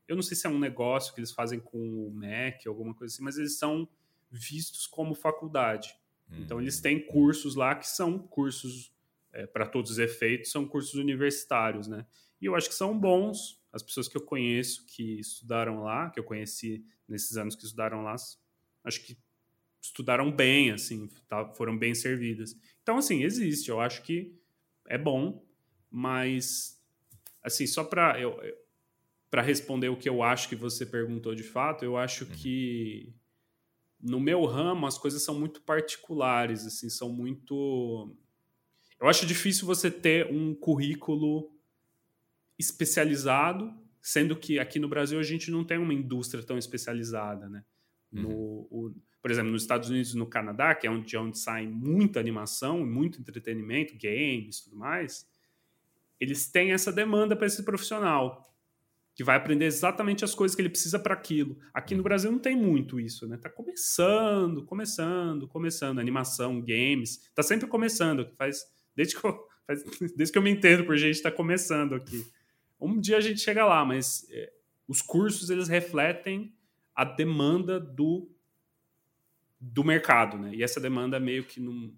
Eu 0.06 0.16
não 0.16 0.22
sei 0.22 0.34
se 0.36 0.46
é 0.46 0.50
um 0.50 0.58
negócio 0.58 1.12
que 1.12 1.20
eles 1.20 1.32
fazem 1.32 1.60
com 1.60 1.78
o 1.78 2.10
MEC, 2.14 2.66
alguma 2.66 2.94
coisa 2.94 3.12
assim, 3.12 3.22
mas 3.22 3.36
eles 3.36 3.58
são 3.58 3.86
vistos 4.30 4.86
como 4.86 5.14
faculdade. 5.14 5.94
Hum. 6.30 6.36
Então 6.40 6.58
eles 6.58 6.80
têm 6.80 6.98
cursos 7.04 7.54
lá 7.54 7.74
que 7.74 7.86
são 7.86 8.18
cursos, 8.18 8.90
é, 9.34 9.46
para 9.46 9.66
todos 9.66 9.90
os 9.90 9.98
efeitos, 9.98 10.50
são 10.50 10.66
cursos 10.66 10.94
universitários, 10.94 11.86
né? 11.86 12.06
E 12.40 12.46
eu 12.46 12.54
acho 12.54 12.70
que 12.70 12.74
são 12.74 12.98
bons. 12.98 13.57
As 13.72 13.82
pessoas 13.82 14.08
que 14.08 14.16
eu 14.16 14.22
conheço 14.22 14.86
que 14.86 15.20
estudaram 15.20 15.82
lá, 15.82 16.10
que 16.10 16.18
eu 16.18 16.24
conheci 16.24 16.84
nesses 17.06 17.36
anos 17.36 17.54
que 17.54 17.64
estudaram 17.64 18.02
lá, 18.02 18.16
acho 18.84 19.04
que 19.04 19.18
estudaram 19.80 20.30
bem, 20.30 20.70
assim, 20.70 21.08
tá, 21.28 21.46
foram 21.52 21.76
bem 21.76 21.94
servidas. 21.94 22.56
Então, 22.82 22.98
assim, 22.98 23.22
existe. 23.22 23.68
Eu 23.68 23.80
acho 23.80 24.02
que 24.02 24.34
é 24.86 24.98
bom, 24.98 25.44
mas, 25.90 26.82
assim, 27.42 27.66
só 27.66 27.84
para 27.84 28.18
eu, 28.20 28.38
para 29.30 29.42
responder 29.42 29.88
o 29.88 29.96
que 29.96 30.08
eu 30.08 30.22
acho 30.22 30.48
que 30.48 30.56
você 30.56 30.86
perguntou 30.86 31.34
de 31.34 31.42
fato, 31.42 31.84
eu 31.84 31.96
acho 31.96 32.24
uhum. 32.24 32.30
que 32.30 33.14
no 34.00 34.20
meu 34.20 34.44
ramo 34.44 34.86
as 34.86 34.96
coisas 34.96 35.22
são 35.22 35.38
muito 35.38 35.60
particulares, 35.62 36.66
assim, 36.66 36.88
são 36.88 37.10
muito. 37.10 38.16
Eu 39.00 39.08
acho 39.08 39.26
difícil 39.26 39.66
você 39.66 39.90
ter 39.90 40.26
um 40.32 40.54
currículo 40.54 41.52
especializado, 42.58 43.72
sendo 44.00 44.34
que 44.36 44.58
aqui 44.58 44.78
no 44.78 44.88
Brasil 44.88 45.18
a 45.18 45.22
gente 45.22 45.50
não 45.50 45.64
tem 45.64 45.78
uma 45.78 45.94
indústria 45.94 46.42
tão 46.42 46.58
especializada, 46.58 47.48
né? 47.48 47.64
Uhum. 48.12 48.22
No, 48.22 48.30
o, 48.70 48.94
por 49.20 49.30
exemplo, 49.30 49.50
nos 49.50 49.62
Estados 49.62 49.90
Unidos 49.90 50.14
e 50.14 50.16
no 50.16 50.26
Canadá, 50.26 50.74
que 50.74 50.86
é 50.86 50.90
onde, 50.90 51.16
onde 51.16 51.38
sai 51.38 51.66
muita 51.66 52.18
animação, 52.18 52.86
muito 52.86 53.20
entretenimento, 53.20 53.94
games, 54.00 54.60
tudo 54.60 54.76
mais, 54.76 55.26
eles 56.18 56.50
têm 56.50 56.72
essa 56.72 56.92
demanda 56.92 57.36
para 57.36 57.46
esse 57.46 57.62
profissional 57.62 58.44
que 59.14 59.24
vai 59.24 59.36
aprender 59.36 59.64
exatamente 59.64 60.24
as 60.24 60.32
coisas 60.32 60.54
que 60.54 60.62
ele 60.62 60.68
precisa 60.68 60.96
para 60.96 61.12
aquilo. 61.12 61.58
Aqui 61.74 61.92
no 61.92 61.98
uhum. 61.98 62.04
Brasil 62.04 62.30
não 62.30 62.38
tem 62.38 62.56
muito 62.56 63.00
isso, 63.00 63.26
né? 63.26 63.36
Tá 63.36 63.50
começando, 63.50 64.64
começando, 64.64 65.48
começando, 65.48 65.98
animação, 65.98 66.60
games, 66.60 67.28
tá 67.34 67.42
sempre 67.42 67.66
começando, 67.66 68.30
faz 68.36 68.64
desde 68.94 69.16
que 69.16 69.26
eu, 69.26 69.36
faz, 69.66 69.82
desde 70.16 70.32
que 70.32 70.38
eu 70.38 70.42
me 70.42 70.50
entendo 70.50 70.84
por 70.84 70.96
gente 70.96 71.16
está 71.16 71.32
começando 71.32 71.96
aqui. 71.96 72.24
Um 72.80 73.00
dia 73.00 73.16
a 73.16 73.20
gente 73.20 73.40
chega 73.40 73.64
lá, 73.64 73.84
mas 73.84 74.26
é, 74.30 74.52
os 74.86 75.02
cursos 75.02 75.50
eles 75.50 75.68
refletem 75.68 76.52
a 76.94 77.04
demanda 77.04 77.78
do, 77.78 78.30
do 79.60 79.84
mercado, 79.84 80.38
né? 80.38 80.54
E 80.54 80.62
essa 80.62 80.80
demanda 80.80 81.20
meio 81.20 81.44
que 81.44 81.60
não, 81.60 81.92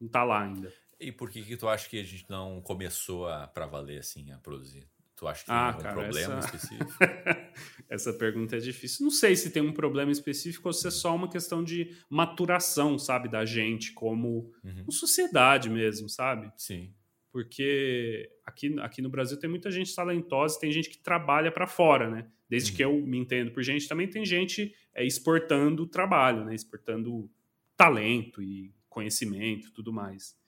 não 0.00 0.08
tá 0.08 0.24
lá 0.24 0.42
ainda. 0.42 0.72
E 0.98 1.12
por 1.12 1.30
que 1.30 1.42
que 1.42 1.56
tu 1.56 1.68
acha 1.68 1.88
que 1.88 2.00
a 2.00 2.04
gente 2.04 2.26
não 2.28 2.60
começou 2.60 3.28
a 3.28 3.46
para 3.46 3.66
valer 3.66 3.98
assim 3.98 4.32
a 4.32 4.38
produzir? 4.38 4.88
Tu 5.16 5.28
acha 5.28 5.44
que 5.44 5.50
ah, 5.50 5.72
tem 5.72 5.80
um 5.80 5.82
cara, 5.82 5.94
problema 5.94 6.38
essa... 6.38 6.56
específico? 6.56 6.92
essa 7.88 8.12
pergunta 8.12 8.56
é 8.56 8.58
difícil. 8.58 9.04
Não 9.04 9.12
sei 9.12 9.36
se 9.36 9.50
tem 9.50 9.62
um 9.62 9.72
problema 9.72 10.10
específico 10.10 10.68
ou 10.68 10.72
se 10.72 10.88
é 10.88 10.90
só 10.90 11.14
uma 11.14 11.28
questão 11.28 11.62
de 11.62 11.96
maturação, 12.08 12.98
sabe, 12.98 13.28
da 13.28 13.44
gente 13.44 13.92
como 13.92 14.52
uhum. 14.64 14.90
sociedade 14.90 15.70
mesmo, 15.70 16.08
sabe? 16.08 16.52
Sim 16.56 16.92
porque 17.34 18.30
aqui, 18.46 18.78
aqui 18.78 19.02
no 19.02 19.08
Brasil 19.08 19.36
tem 19.36 19.50
muita 19.50 19.68
gente 19.68 19.92
talentosa, 19.92 20.60
tem 20.60 20.70
gente 20.70 20.88
que 20.88 20.96
trabalha 20.96 21.50
para 21.50 21.66
fora, 21.66 22.08
né? 22.08 22.28
Desde 22.48 22.70
uhum. 22.70 22.76
que 22.76 22.84
eu 22.84 22.92
me 23.04 23.18
entendo 23.18 23.50
por 23.50 23.60
gente, 23.60 23.88
também 23.88 24.06
tem 24.06 24.24
gente 24.24 24.72
é, 24.94 25.04
exportando 25.04 25.84
trabalho, 25.84 26.44
né? 26.44 26.54
Exportando 26.54 27.28
talento 27.76 28.40
e 28.40 28.72
conhecimento, 28.88 29.72
tudo 29.72 29.92
mais. 29.92 30.38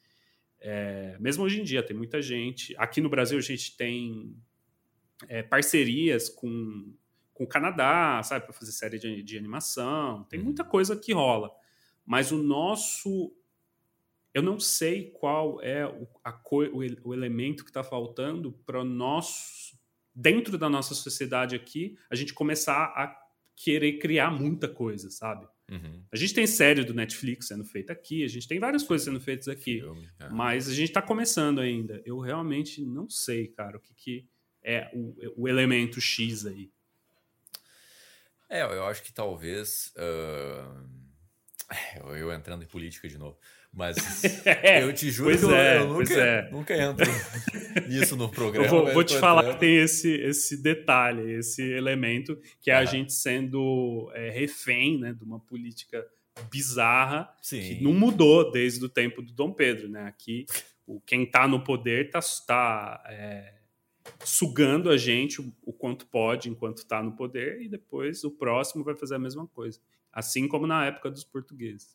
É, 0.61 1.17
mesmo 1.19 1.43
hoje 1.43 1.61
em 1.61 1.65
dia 1.65 1.83
tem 1.83 1.97
muita 1.97 2.23
gente. 2.23 2.73
Aqui 2.79 3.01
no 3.01 3.09
Brasil 3.09 3.37
a 3.37 3.43
gente 3.43 3.77
tem 3.77 4.37
é, 5.27 5.43
parcerias 5.43 6.29
com, 6.29 6.95
com 7.35 7.43
o 7.43 7.49
Canadá, 7.49 8.23
sabe, 8.23 8.45
para 8.45 8.55
fazer 8.55 8.71
série 8.71 9.01
de, 9.01 9.25
de 9.25 9.37
animação. 9.37 10.23
Tem 10.31 10.41
muita 10.41 10.63
uhum. 10.63 10.69
coisa 10.69 10.95
que 10.97 11.13
rola. 11.13 11.51
Mas 12.07 12.31
o 12.31 12.41
nosso. 12.41 13.35
Eu 14.37 14.43
não 14.43 14.61
sei 14.61 15.13
qual 15.13 15.63
é 15.63 15.87
o, 15.87 16.07
o, 16.45 17.09
o 17.09 17.15
elemento 17.15 17.65
que 17.65 17.71
está 17.71 17.83
faltando 17.83 18.53
para 18.67 18.85
nosso. 18.85 19.75
Dentro 20.15 20.59
da 20.59 20.69
nossa 20.69 20.95
sociedade 20.95 21.57
aqui, 21.57 21.97
a 22.11 22.15
gente 22.15 22.35
começar 22.35 22.85
a 22.85 23.19
querer 23.55 23.95
criar 23.99 24.31
muita 24.31 24.69
coisa, 24.69 25.11
sabe? 25.11 25.49
Uhum. 25.71 26.05
A 26.13 26.17
gente 26.17 26.35
tem 26.35 26.47
série 26.47 26.85
do 26.85 26.93
Netflix 26.93 27.49
sendo 27.49 27.65
feita 27.65 27.95
aqui, 27.95 28.25
a 28.25 28.29
gente 28.29 28.47
tem 28.47 28.59
várias 28.59 28.83
coisas 28.83 29.07
sendo 29.07 29.21
feitas 29.21 29.49
aqui, 29.49 29.81
Filme, 29.81 30.07
é. 30.21 30.29
mas 30.29 30.69
a 30.69 30.75
gente 30.75 30.89
está 30.89 31.01
começando 31.01 31.59
ainda. 31.59 32.03
Eu 32.05 32.19
realmente 32.19 32.85
não 32.85 33.09
sei, 33.09 33.49
cara, 33.49 33.79
o 33.79 33.81
que, 33.81 33.95
que 33.95 34.29
é 34.63 34.91
o, 34.93 35.45
o 35.45 35.49
elemento 35.49 35.99
X 35.99 36.45
aí. 36.45 36.71
É, 38.51 38.61
eu 38.65 38.85
acho 38.85 39.03
que 39.03 39.15
talvez. 39.15 39.95
Uh 39.97 41.07
eu 42.17 42.33
entrando 42.33 42.63
em 42.63 42.67
política 42.67 43.09
de 43.09 43.19
novo. 43.19 43.39
Mas 43.77 44.25
é, 44.47 44.83
eu 44.83 44.93
te 44.95 45.11
juro 45.11 45.37
que 45.37 45.45
eu, 45.45 45.55
é, 45.55 45.77
eu 45.77 45.89
nunca, 45.89 46.15
é. 46.15 46.51
nunca 46.51 46.75
entro 46.75 47.07
nisso 47.87 48.17
no 48.17 48.31
programa. 48.31 48.67
Eu 48.67 48.71
vou, 48.71 48.95
vou 48.95 49.05
te 49.05 49.19
falar 49.19 49.53
que 49.53 49.61
tem 49.61 49.77
esse, 49.77 50.11
esse 50.15 50.57
detalhe, 50.57 51.33
esse 51.33 51.63
elemento, 51.63 52.41
que 52.59 52.71
é 52.71 52.75
a 52.75 52.87
gente 52.87 53.13
sendo 53.13 54.11
é, 54.15 54.31
refém 54.31 54.99
né, 54.99 55.13
de 55.13 55.23
uma 55.23 55.39
política 55.39 56.07
bizarra 56.51 57.31
Sim. 57.43 57.61
que 57.61 57.85
não 57.85 57.93
mudou 57.93 58.51
desde 58.51 58.83
o 58.83 58.89
tempo 58.89 59.21
do 59.21 59.31
Dom 59.35 59.53
Pedro. 59.53 59.91
Né? 59.91 60.05
Aqui, 60.05 60.47
o, 60.87 60.99
quem 61.03 61.25
está 61.25 61.47
no 61.47 61.63
poder 61.63 62.07
está 62.07 62.21
tá, 62.47 63.05
é, 63.11 63.57
sugando 64.25 64.89
a 64.89 64.97
gente 64.97 65.39
o, 65.39 65.53
o 65.63 65.73
quanto 65.75 66.07
pode 66.07 66.49
enquanto 66.49 66.79
está 66.79 67.03
no 67.03 67.13
poder, 67.13 67.61
e 67.61 67.69
depois 67.69 68.25
o 68.25 68.31
próximo 68.31 68.83
vai 68.83 68.97
fazer 68.97 69.17
a 69.17 69.19
mesma 69.19 69.47
coisa. 69.47 69.79
Assim 70.11 70.49
como 70.49 70.67
na 70.67 70.87
época 70.87 71.11
dos 71.11 71.25
portugueses. 71.25 71.95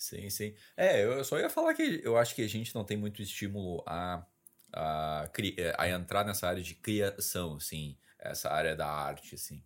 Sim, 0.00 0.30
sim. 0.30 0.54
É, 0.78 1.04
eu 1.04 1.22
só 1.22 1.38
ia 1.38 1.50
falar 1.50 1.74
que 1.74 2.00
eu 2.02 2.16
acho 2.16 2.34
que 2.34 2.40
a 2.40 2.48
gente 2.48 2.74
não 2.74 2.82
tem 2.82 2.96
muito 2.96 3.20
estímulo 3.20 3.84
a, 3.86 4.24
a, 4.72 5.30
a 5.76 5.88
entrar 5.90 6.24
nessa 6.24 6.48
área 6.48 6.62
de 6.62 6.74
criação, 6.74 7.56
assim, 7.56 7.98
essa 8.18 8.48
área 8.48 8.74
da 8.74 8.88
arte, 8.88 9.34
assim. 9.34 9.62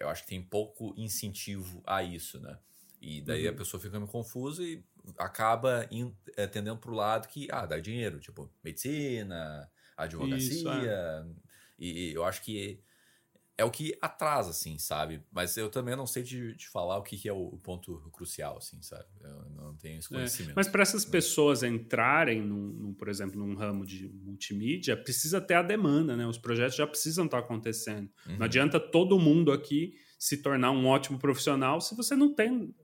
Eu 0.00 0.08
acho 0.08 0.24
que 0.24 0.30
tem 0.30 0.42
pouco 0.42 0.92
incentivo 0.96 1.80
a 1.86 2.02
isso, 2.02 2.40
né? 2.40 2.58
E 3.00 3.20
daí 3.20 3.46
uhum. 3.46 3.54
a 3.54 3.56
pessoa 3.56 3.80
fica 3.80 4.00
meio 4.00 4.10
confusa 4.10 4.64
e 4.64 4.84
acaba 5.16 5.86
in, 5.92 6.12
é, 6.36 6.48
tendendo 6.48 6.78
para 6.78 6.90
o 6.90 6.94
lado 6.94 7.28
que, 7.28 7.46
ah, 7.48 7.64
dá 7.64 7.78
dinheiro, 7.78 8.18
tipo, 8.18 8.50
medicina, 8.64 9.70
advocacia. 9.96 10.38
Isso, 10.38 10.68
é. 10.68 11.24
e, 11.78 12.10
e 12.10 12.14
eu 12.14 12.24
acho 12.24 12.42
que 12.42 12.82
é 13.56 13.64
o 13.64 13.70
que 13.70 13.96
atrasa, 14.00 14.50
assim, 14.50 14.78
sabe? 14.78 15.22
Mas 15.30 15.56
eu 15.56 15.68
também 15.68 15.94
não 15.94 16.06
sei 16.06 16.22
de, 16.22 16.54
de 16.54 16.68
falar 16.68 16.96
o 16.96 17.02
que, 17.02 17.16
que, 17.16 17.28
é 17.28 17.32
o 17.32 17.58
ponto 17.62 17.98
crucial, 18.10 18.56
assim, 18.56 18.80
sabe? 18.82 19.04
Eu 19.20 19.50
não 19.50 19.76
tenho 19.76 19.98
esse 19.98 20.12
é, 20.12 20.16
conhecimento. 20.16 20.52
É, 20.52 20.54
mas 20.56 20.68
para 20.68 20.82
essas 20.82 21.04
pessoas 21.04 21.62
entrarem, 21.62 22.42
num, 22.42 22.72
num, 22.72 22.94
por 22.94 23.08
exemplo, 23.08 23.38
num 23.38 23.54
ramo 23.54 23.84
de 23.84 24.08
multimídia, 24.08 24.96
precisa 24.96 25.40
ter 25.40 25.54
a 25.54 25.62
demanda, 25.62 26.16
né? 26.16 26.26
Os 26.26 26.38
projetos 26.38 26.76
já 26.76 26.86
precisam 26.86 27.26
estar 27.26 27.38
acontecendo. 27.38 28.10
Uhum. 28.26 28.38
Não 28.38 28.44
adianta 28.44 28.80
todo 28.80 29.18
mundo 29.18 29.52
aqui 29.52 29.94
se 30.18 30.38
tornar 30.38 30.70
um 30.70 30.86
ótimo 30.86 31.18
profissional 31.18 31.80
se 31.80 31.94
você 31.94 32.16
não 32.16 32.34
tem 32.34 32.74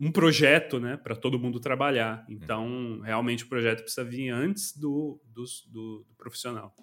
um 0.00 0.10
projeto, 0.10 0.80
né, 0.80 0.96
para 0.96 1.14
todo 1.14 1.38
mundo 1.38 1.60
trabalhar. 1.60 2.26
Uhum. 2.28 2.34
Então, 2.34 2.66
uhum. 2.66 3.00
realmente 3.00 3.44
o 3.44 3.48
projeto 3.48 3.82
precisa 3.82 4.04
vir 4.04 4.30
antes 4.30 4.76
do, 4.76 5.20
do, 5.24 5.44
do, 5.70 6.04
do 6.08 6.14
profissional. 6.16 6.74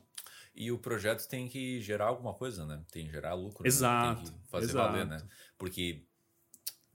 E 0.55 0.71
o 0.71 0.77
projeto 0.77 1.27
tem 1.27 1.47
que 1.47 1.79
gerar 1.81 2.05
alguma 2.05 2.33
coisa, 2.33 2.65
né? 2.65 2.83
Tem 2.91 3.05
que 3.05 3.11
gerar 3.11 3.33
lucro. 3.33 3.65
Exato. 3.65 4.21
Né? 4.21 4.25
Tem 4.25 4.41
que 4.41 4.47
fazer 4.49 4.65
exato. 4.65 4.91
valer, 4.91 5.05
né? 5.05 5.17
Porque, 5.57 6.05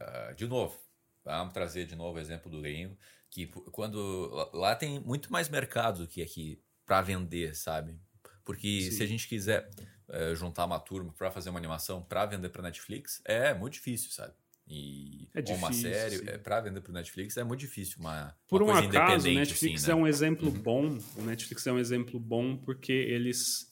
uh, 0.01 0.35
de 0.35 0.47
novo, 0.47 0.79
vamos 1.25 1.53
trazer 1.53 1.87
de 1.87 1.97
novo 1.97 2.19
o 2.19 2.21
exemplo 2.21 2.51
do 2.51 2.61
gringo, 2.61 2.97
que 3.31 3.47
quando 3.47 4.51
lá 4.53 4.77
tem 4.77 5.01
muito 5.01 5.33
mais 5.33 5.49
mercado 5.49 6.03
do 6.03 6.09
que 6.09 6.23
aqui 6.23 6.63
para 6.85 7.01
vender, 7.01 7.55
sabe? 7.57 7.99
Porque 8.45 8.83
Sim. 8.83 8.91
se 8.91 9.03
a 9.03 9.07
gente 9.07 9.27
quiser 9.27 9.71
uh, 10.09 10.35
juntar 10.37 10.67
uma 10.67 10.79
turma 10.79 11.13
para 11.13 11.31
fazer 11.31 11.49
uma 11.51 11.59
animação 11.59 12.03
para 12.03 12.27
vender 12.27 12.51
para 12.51 12.63
Netflix, 12.63 13.23
é 13.25 13.55
muito 13.55 13.75
difícil, 13.75 14.11
sabe? 14.11 14.35
E 14.67 15.29
é 15.35 15.43
difícil, 15.43 15.67
uma 15.67 15.73
série 15.73 16.31
é, 16.31 16.39
para 16.39 16.61
vender 16.61 16.81
para 16.81 16.93
Netflix 16.93 17.37
é 17.37 17.45
muito 17.45 17.61
difícil. 17.61 17.99
Uma, 18.01 18.35
Por 18.49 18.63
uma 18.63 18.75
um 18.75 18.77
acaso, 18.77 19.29
o 19.29 19.35
Netflix 19.35 19.83
assim, 19.83 19.93
né? 19.93 19.93
é 19.93 20.03
um 20.03 20.07
exemplo 20.07 20.49
uhum. 20.49 20.63
bom. 20.63 20.99
O 21.17 21.23
Netflix 21.23 21.67
é 21.67 21.73
um 21.73 21.79
exemplo 21.79 22.19
bom 22.19 22.57
porque 22.57 22.93
eles 22.93 23.71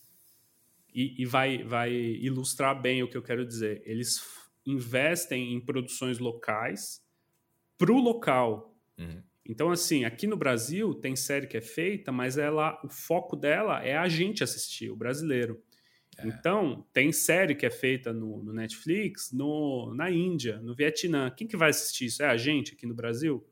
e, 0.95 1.23
e, 1.23 1.25
vai 1.25 1.65
vai 1.65 1.91
ilustrar 1.91 2.81
bem 2.81 3.03
o 3.03 3.09
que 3.09 3.17
eu 3.17 3.23
quero 3.23 3.47
dizer. 3.47 3.83
Eles 3.87 4.21
investem 4.67 5.55
em 5.55 5.61
produções 5.61 6.19
locais 6.19 7.01
para 7.79 7.93
o 7.93 7.99
local. 7.99 8.77
Uhum. 8.99 9.23
Então, 9.45 9.71
assim, 9.71 10.05
aqui 10.05 10.27
no 10.27 10.37
Brasil 10.37 10.95
tem 10.95 11.17
série 11.17 11.49
que 11.49 11.57
é 11.57 11.61
feita, 11.61 12.13
mas 12.13 12.39
ela, 12.39 12.81
o 12.85 12.89
foco 12.89 13.35
dela 13.35 13.85
é 13.85 13.97
a 13.97 14.09
gente 14.09 14.45
assistir, 14.45 14.91
o 14.91 14.97
brasileiro. 14.97 15.61
É. 16.25 16.29
Então, 16.29 16.87
tem 16.93 17.13
série 17.13 17.55
que 17.55 17.67
é 17.67 17.71
feita 17.71 18.13
no, 18.13 18.43
no, 18.43 18.53
Netflix, 18.53 19.33
no, 19.33 19.95
na 19.95 20.11
Índia, 20.11 20.61
no 20.61 20.75
Vietnã. 20.75 21.31
Quem 21.31 21.47
que 21.47 21.57
vai 21.57 21.71
assistir 21.71 22.07
isso? 22.07 22.23
É 22.23 22.27
a 22.27 22.37
gente 22.37 22.75
aqui 22.75 22.87
no 22.87 22.95
Brasil? 22.95 23.47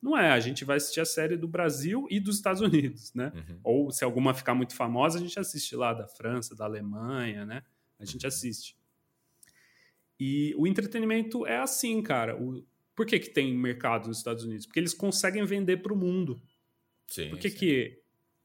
Não 0.00 0.18
é, 0.18 0.30
a 0.30 0.40
gente 0.40 0.64
vai 0.64 0.78
assistir 0.78 1.00
a 1.00 1.04
série 1.04 1.36
do 1.36 1.46
Brasil 1.46 2.06
e 2.10 2.18
dos 2.18 2.36
Estados 2.36 2.60
Unidos, 2.60 3.14
né? 3.14 3.32
Uhum. 3.34 3.60
Ou 3.62 3.90
se 3.92 4.02
alguma 4.02 4.34
ficar 4.34 4.54
muito 4.54 4.74
famosa, 4.74 5.18
a 5.18 5.20
gente 5.20 5.38
assiste 5.38 5.76
lá 5.76 5.94
da 5.94 6.08
França, 6.08 6.56
da 6.56 6.64
Alemanha, 6.64 7.46
né? 7.46 7.62
A 8.00 8.04
gente 8.04 8.24
uhum. 8.24 8.28
assiste. 8.28 8.76
E 10.18 10.54
o 10.56 10.66
entretenimento 10.66 11.46
é 11.46 11.58
assim, 11.58 12.02
cara. 12.02 12.36
O, 12.36 12.64
por 12.94 13.06
que, 13.06 13.18
que 13.18 13.30
tem 13.30 13.56
mercado 13.56 14.08
nos 14.08 14.18
Estados 14.18 14.44
Unidos? 14.44 14.66
Porque 14.66 14.80
eles 14.80 14.92
conseguem 14.92 15.44
vender 15.44 15.78
para 15.78 15.92
o 15.92 15.96
mundo. 15.96 16.40
Sim, 17.06 17.30
por 17.30 17.38
que, 17.38 17.50
sim. 17.50 17.56
que 17.56 18.01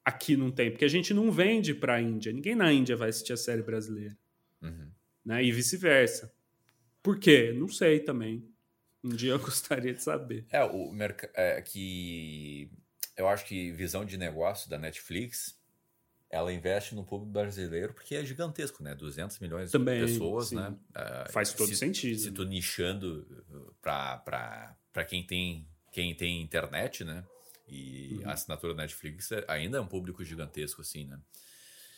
aqui 0.07 0.37
não 0.37 0.49
tem, 0.49 0.71
porque 0.71 0.85
a 0.85 0.89
gente 0.89 1.13
não 1.13 1.29
vende 1.29 1.73
para 1.73 1.95
a 1.95 2.01
Índia. 2.01 2.31
Ninguém 2.31 2.55
na 2.55 2.71
Índia 2.71 2.95
vai 2.95 3.09
assistir 3.09 3.33
a 3.33 3.37
série 3.37 3.61
brasileira. 3.61 4.17
Uhum. 4.61 4.89
Né? 5.25 5.43
E 5.43 5.51
vice-versa. 5.51 6.33
Por 7.03 7.19
quê? 7.19 7.51
Não 7.51 7.67
sei 7.67 7.99
também. 7.99 8.49
Um 9.03 9.09
dia 9.09 9.31
eu 9.31 9.39
gostaria 9.43 9.93
de 9.93 10.01
saber. 10.01 10.45
É, 10.49 10.63
o 10.63 10.93
mercado 10.93 11.29
é, 11.35 11.61
que 11.61 12.71
eu 13.17 13.27
acho 13.27 13.45
que 13.45 13.69
visão 13.73 14.05
de 14.05 14.17
negócio 14.17 14.69
da 14.69 14.77
Netflix, 14.77 15.59
ela 16.29 16.53
investe 16.53 16.95
no 16.95 17.03
público 17.03 17.33
brasileiro 17.33 17.93
porque 17.93 18.15
é 18.15 18.23
gigantesco, 18.23 18.81
né? 18.81 18.95
200 18.95 19.39
milhões 19.39 19.71
também, 19.71 20.05
de 20.05 20.13
pessoas, 20.13 20.47
sim. 20.47 20.55
né? 20.55 20.69
Uh, 20.69 21.31
Faz 21.33 21.51
todo 21.51 21.67
se, 21.67 21.75
sentido. 21.75 22.17
Se 22.17 22.31
tu 22.31 22.45
nichando 22.45 23.27
para 23.81 25.03
quem 25.05 25.27
tem 25.27 25.67
quem 25.91 26.15
tem 26.15 26.41
internet, 26.41 27.03
né? 27.03 27.25
E 27.67 28.19
uhum. 28.19 28.29
a 28.29 28.33
assinatura 28.33 28.73
da 28.73 28.83
Netflix 28.83 29.31
é, 29.31 29.43
ainda 29.47 29.77
é 29.77 29.81
um 29.81 29.87
público 29.87 30.23
gigantesco, 30.23 30.81
assim, 30.81 31.05
né? 31.05 31.19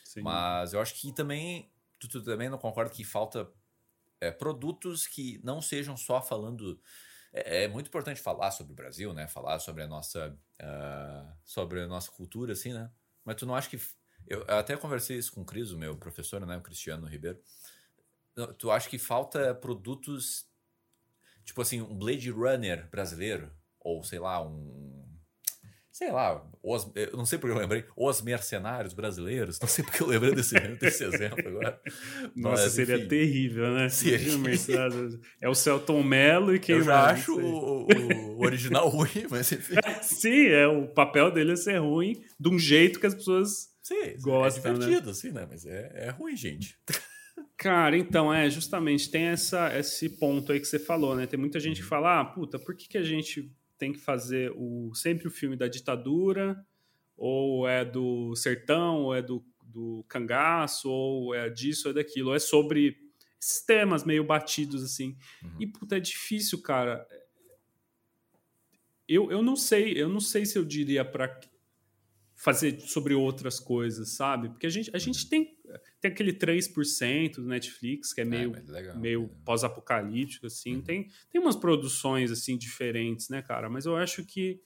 Sim. 0.04 0.22
Mas 0.22 0.72
eu 0.72 0.80
acho 0.80 0.94
que 0.94 1.12
também. 1.12 1.70
Tu, 1.98 2.08
tu 2.08 2.22
também 2.22 2.48
não 2.48 2.58
concorda 2.58 2.90
que 2.90 3.04
falta 3.04 3.48
é, 4.20 4.30
produtos 4.30 5.06
que 5.06 5.40
não 5.44 5.62
sejam 5.62 5.96
só 5.96 6.20
falando. 6.20 6.80
É, 7.32 7.64
é, 7.64 7.68
muito 7.68 7.86
importante 7.86 8.20
falar 8.20 8.50
sobre 8.50 8.72
o 8.72 8.76
Brasil, 8.76 9.12
né? 9.14 9.28
Falar 9.28 9.60
sobre 9.60 9.84
a 9.84 9.86
nossa. 9.86 10.36
Uh, 10.60 11.32
sobre 11.44 11.80
a 11.80 11.86
nossa 11.86 12.10
cultura, 12.10 12.52
assim, 12.52 12.72
né? 12.72 12.90
Mas 13.24 13.36
tu 13.36 13.46
não 13.46 13.54
acha 13.54 13.70
que. 13.70 13.80
Eu, 14.26 14.40
eu 14.40 14.58
até 14.58 14.76
conversei 14.76 15.16
isso 15.16 15.32
com 15.32 15.42
o 15.42 15.44
Cris, 15.44 15.70
o 15.70 15.78
meu 15.78 15.96
professor, 15.96 16.44
né? 16.44 16.56
O 16.56 16.62
Cristiano 16.62 17.06
Ribeiro. 17.06 17.40
Tu 18.58 18.70
acha 18.70 18.88
que 18.90 18.98
falta 18.98 19.54
produtos. 19.54 20.48
Tipo 21.44 21.62
assim, 21.62 21.80
um 21.80 21.96
Blade 21.96 22.30
Runner 22.30 22.88
brasileiro? 22.90 23.52
Ou 23.78 24.02
sei 24.02 24.18
lá, 24.18 24.44
um 24.44 25.09
sei 26.00 26.10
lá, 26.10 26.42
os, 26.62 26.90
eu 26.94 27.14
não 27.14 27.26
sei 27.26 27.38
porque 27.38 27.54
eu 27.54 27.60
lembrei, 27.60 27.84
os 27.94 28.22
mercenários 28.22 28.94
brasileiros, 28.94 29.60
não 29.60 29.68
sei 29.68 29.84
porque 29.84 30.02
eu 30.02 30.06
lembrei 30.06 30.34
desse, 30.34 30.54
desse 30.80 31.04
exemplo 31.04 31.46
agora. 31.46 31.78
Nossa, 32.34 32.62
Mas, 32.62 32.72
seria 32.72 32.96
enfim, 32.96 33.08
terrível, 33.08 33.74
né? 33.74 33.90
Seria. 33.90 34.32
É 35.42 35.46
o 35.46 35.54
Celton 35.54 36.02
Mello 36.02 36.54
e 36.54 36.58
quem 36.58 36.76
Eu 36.76 36.84
já 36.84 37.10
acho 37.10 37.38
o, 37.38 37.86
o, 37.86 38.42
original 38.42 38.88
ruim, 38.88 39.26
mas 39.28 39.52
enfim. 39.52 39.74
Sim, 40.00 40.46
é, 40.46 40.66
o 40.66 40.88
papel 40.88 41.30
dele 41.30 41.52
é 41.52 41.56
ser 41.56 41.76
ruim 41.76 42.14
de 42.38 42.48
um 42.48 42.58
jeito 42.58 42.98
que 42.98 43.06
as 43.06 43.14
pessoas 43.14 43.68
Sim, 43.82 44.00
é 44.00 44.16
gostam, 44.18 44.72
É 44.72 44.74
divertido, 44.74 45.04
né? 45.04 45.10
assim, 45.10 45.30
né? 45.32 45.46
Mas 45.50 45.66
é, 45.66 46.06
é 46.06 46.10
ruim, 46.10 46.34
gente. 46.34 46.78
Cara, 47.58 47.98
então, 47.98 48.32
é, 48.32 48.48
justamente, 48.48 49.10
tem 49.10 49.24
essa, 49.24 49.78
esse 49.78 50.08
ponto 50.18 50.50
aí 50.50 50.60
que 50.60 50.66
você 50.66 50.78
falou, 50.78 51.14
né? 51.14 51.26
Tem 51.26 51.38
muita 51.38 51.60
gente 51.60 51.76
que 51.76 51.82
uhum. 51.82 51.88
fala, 51.90 52.20
ah, 52.20 52.24
puta, 52.24 52.58
por 52.58 52.74
que, 52.74 52.88
que 52.88 52.96
a 52.96 53.02
gente 53.02 53.52
tem 53.80 53.92
que 53.94 53.98
fazer 53.98 54.52
o, 54.54 54.94
sempre 54.94 55.26
o 55.26 55.30
filme 55.30 55.56
da 55.56 55.66
ditadura, 55.66 56.62
ou 57.16 57.66
é 57.66 57.82
do 57.82 58.36
sertão, 58.36 59.04
ou 59.04 59.14
é 59.14 59.22
do, 59.22 59.42
do 59.64 60.04
cangaço, 60.06 60.90
ou 60.90 61.34
é 61.34 61.48
disso, 61.48 61.88
ou 61.88 61.92
é 61.92 61.94
daquilo, 61.94 62.28
ou 62.28 62.36
é 62.36 62.38
sobre 62.38 62.98
esses 63.40 63.64
temas 63.64 64.04
meio 64.04 64.22
batidos 64.22 64.84
assim. 64.84 65.16
Uhum. 65.42 65.56
E 65.58 65.66
puta, 65.66 65.96
é 65.96 66.00
difícil, 66.00 66.60
cara. 66.60 67.06
Eu, 69.08 69.30
eu 69.32 69.42
não 69.42 69.56
sei, 69.56 69.94
eu 69.94 70.08
não 70.08 70.20
sei 70.20 70.44
se 70.44 70.58
eu 70.58 70.64
diria 70.64 71.04
para 71.04 71.40
fazer 72.34 72.80
sobre 72.82 73.14
outras 73.14 73.58
coisas, 73.58 74.10
sabe? 74.10 74.50
Porque 74.50 74.66
a 74.66 74.70
gente, 74.70 74.90
a 74.94 74.98
gente 74.98 75.26
tem 75.28 75.56
tem 76.00 76.10
aquele 76.10 76.32
3% 76.32 77.34
do 77.34 77.46
Netflix, 77.46 78.12
que 78.12 78.22
é 78.22 78.24
meio, 78.24 78.54
é, 78.56 78.70
legal, 78.70 78.98
meio 78.98 79.24
é. 79.24 79.44
pós-apocalíptico, 79.44 80.46
assim. 80.46 80.76
Uhum. 80.76 80.82
Tem, 80.82 81.08
tem 81.30 81.40
umas 81.40 81.56
produções, 81.56 82.30
assim, 82.30 82.56
diferentes, 82.56 83.28
né, 83.28 83.42
cara? 83.42 83.68
Mas 83.68 83.84
eu 83.84 83.96
acho 83.96 84.24
que 84.24 84.60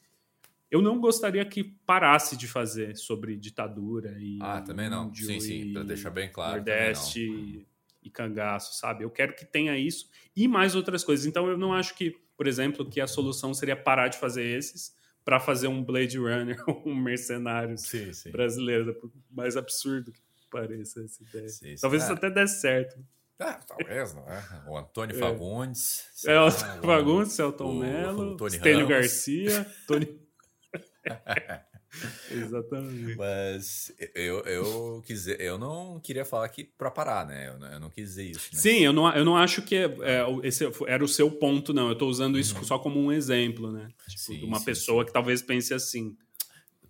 eu 0.70 0.80
não 0.80 1.00
gostaria 1.00 1.44
que 1.44 1.62
parasse 1.62 2.36
de 2.36 2.46
fazer 2.46 2.96
sobre 2.96 3.36
ditadura 3.36 4.16
e. 4.18 4.38
Ah, 4.40 4.60
também 4.60 4.88
não. 4.88 5.12
Sim, 5.14 5.40
sim, 5.40 5.72
para 5.72 5.82
deixar 5.82 6.10
bem 6.10 6.30
claro. 6.30 6.56
Nordeste 6.56 7.66
e 8.02 8.10
cangaço, 8.10 8.78
sabe? 8.78 9.02
Eu 9.02 9.10
quero 9.10 9.34
que 9.34 9.44
tenha 9.44 9.76
isso 9.78 10.08
e 10.36 10.46
mais 10.46 10.74
outras 10.74 11.02
coisas. 11.02 11.26
Então 11.26 11.48
eu 11.48 11.56
não 11.56 11.72
acho 11.72 11.96
que, 11.96 12.14
por 12.36 12.46
exemplo, 12.46 12.88
que 12.88 13.00
a 13.00 13.06
solução 13.06 13.54
seria 13.54 13.74
parar 13.74 14.08
de 14.08 14.18
fazer 14.18 14.44
esses 14.44 14.94
para 15.24 15.40
fazer 15.40 15.68
um 15.68 15.82
Blade 15.82 16.18
Runner 16.18 16.62
um 16.84 16.94
mercenário 16.94 17.78
sim, 17.78 18.12
sim. 18.12 18.30
brasileiro, 18.30 19.10
mais 19.30 19.56
absurdo 19.56 20.12
que 20.12 20.20
pareça 20.54 21.02
essa 21.02 21.22
ideia. 21.22 21.48
Sim, 21.48 21.74
Talvez 21.80 22.04
isso 22.04 22.12
até 22.12 22.30
desse 22.30 22.60
certo. 22.60 23.04
Ah, 23.40 23.60
talvez, 23.66 24.14
não 24.14 24.22
é? 24.28 24.42
O 24.68 24.78
Antônio 24.78 25.16
é. 25.16 25.18
Fagundes. 25.18 26.04
É, 26.24 26.38
o 26.38 26.46
Antônio 26.46 26.82
Fagundes, 26.82 27.32
Celton 27.32 27.74
Mello, 27.74 28.48
Stênio 28.48 28.86
Garcia, 28.86 29.66
Tony 29.88 30.20
Exatamente. 32.30 33.16
Mas 33.16 33.92
eu, 34.14 34.40
eu, 34.40 35.02
quis, 35.06 35.26
eu 35.26 35.58
não 35.58 36.00
queria 36.00 36.24
falar 36.24 36.46
aqui 36.46 36.64
para 36.64 36.90
parar, 36.90 37.26
né? 37.26 37.48
Eu 37.48 37.58
não, 37.58 37.72
eu 37.72 37.80
não, 37.80 37.90
quis 37.90 38.10
dizer 38.10 38.24
isso. 38.24 38.50
Né? 38.52 38.60
Sim, 38.60 38.78
eu 38.80 38.92
não, 38.92 39.12
eu 39.12 39.24
não 39.24 39.36
acho 39.36 39.62
que 39.62 39.76
é, 39.76 39.90
esse 40.42 40.64
era 40.86 41.04
o 41.04 41.08
seu 41.08 41.30
ponto, 41.30 41.72
não. 41.72 41.88
Eu 41.88 41.92
estou 41.92 42.08
usando 42.08 42.38
isso 42.38 42.56
uhum. 42.56 42.64
só 42.64 42.78
como 42.78 43.00
um 43.00 43.12
exemplo, 43.12 43.70
né? 43.70 43.88
Tipo, 44.08 44.20
sim, 44.20 44.38
de 44.38 44.44
uma 44.44 44.58
sim, 44.58 44.64
pessoa 44.64 45.02
sim. 45.02 45.06
que 45.06 45.12
talvez 45.12 45.42
pense 45.42 45.72
assim. 45.72 46.16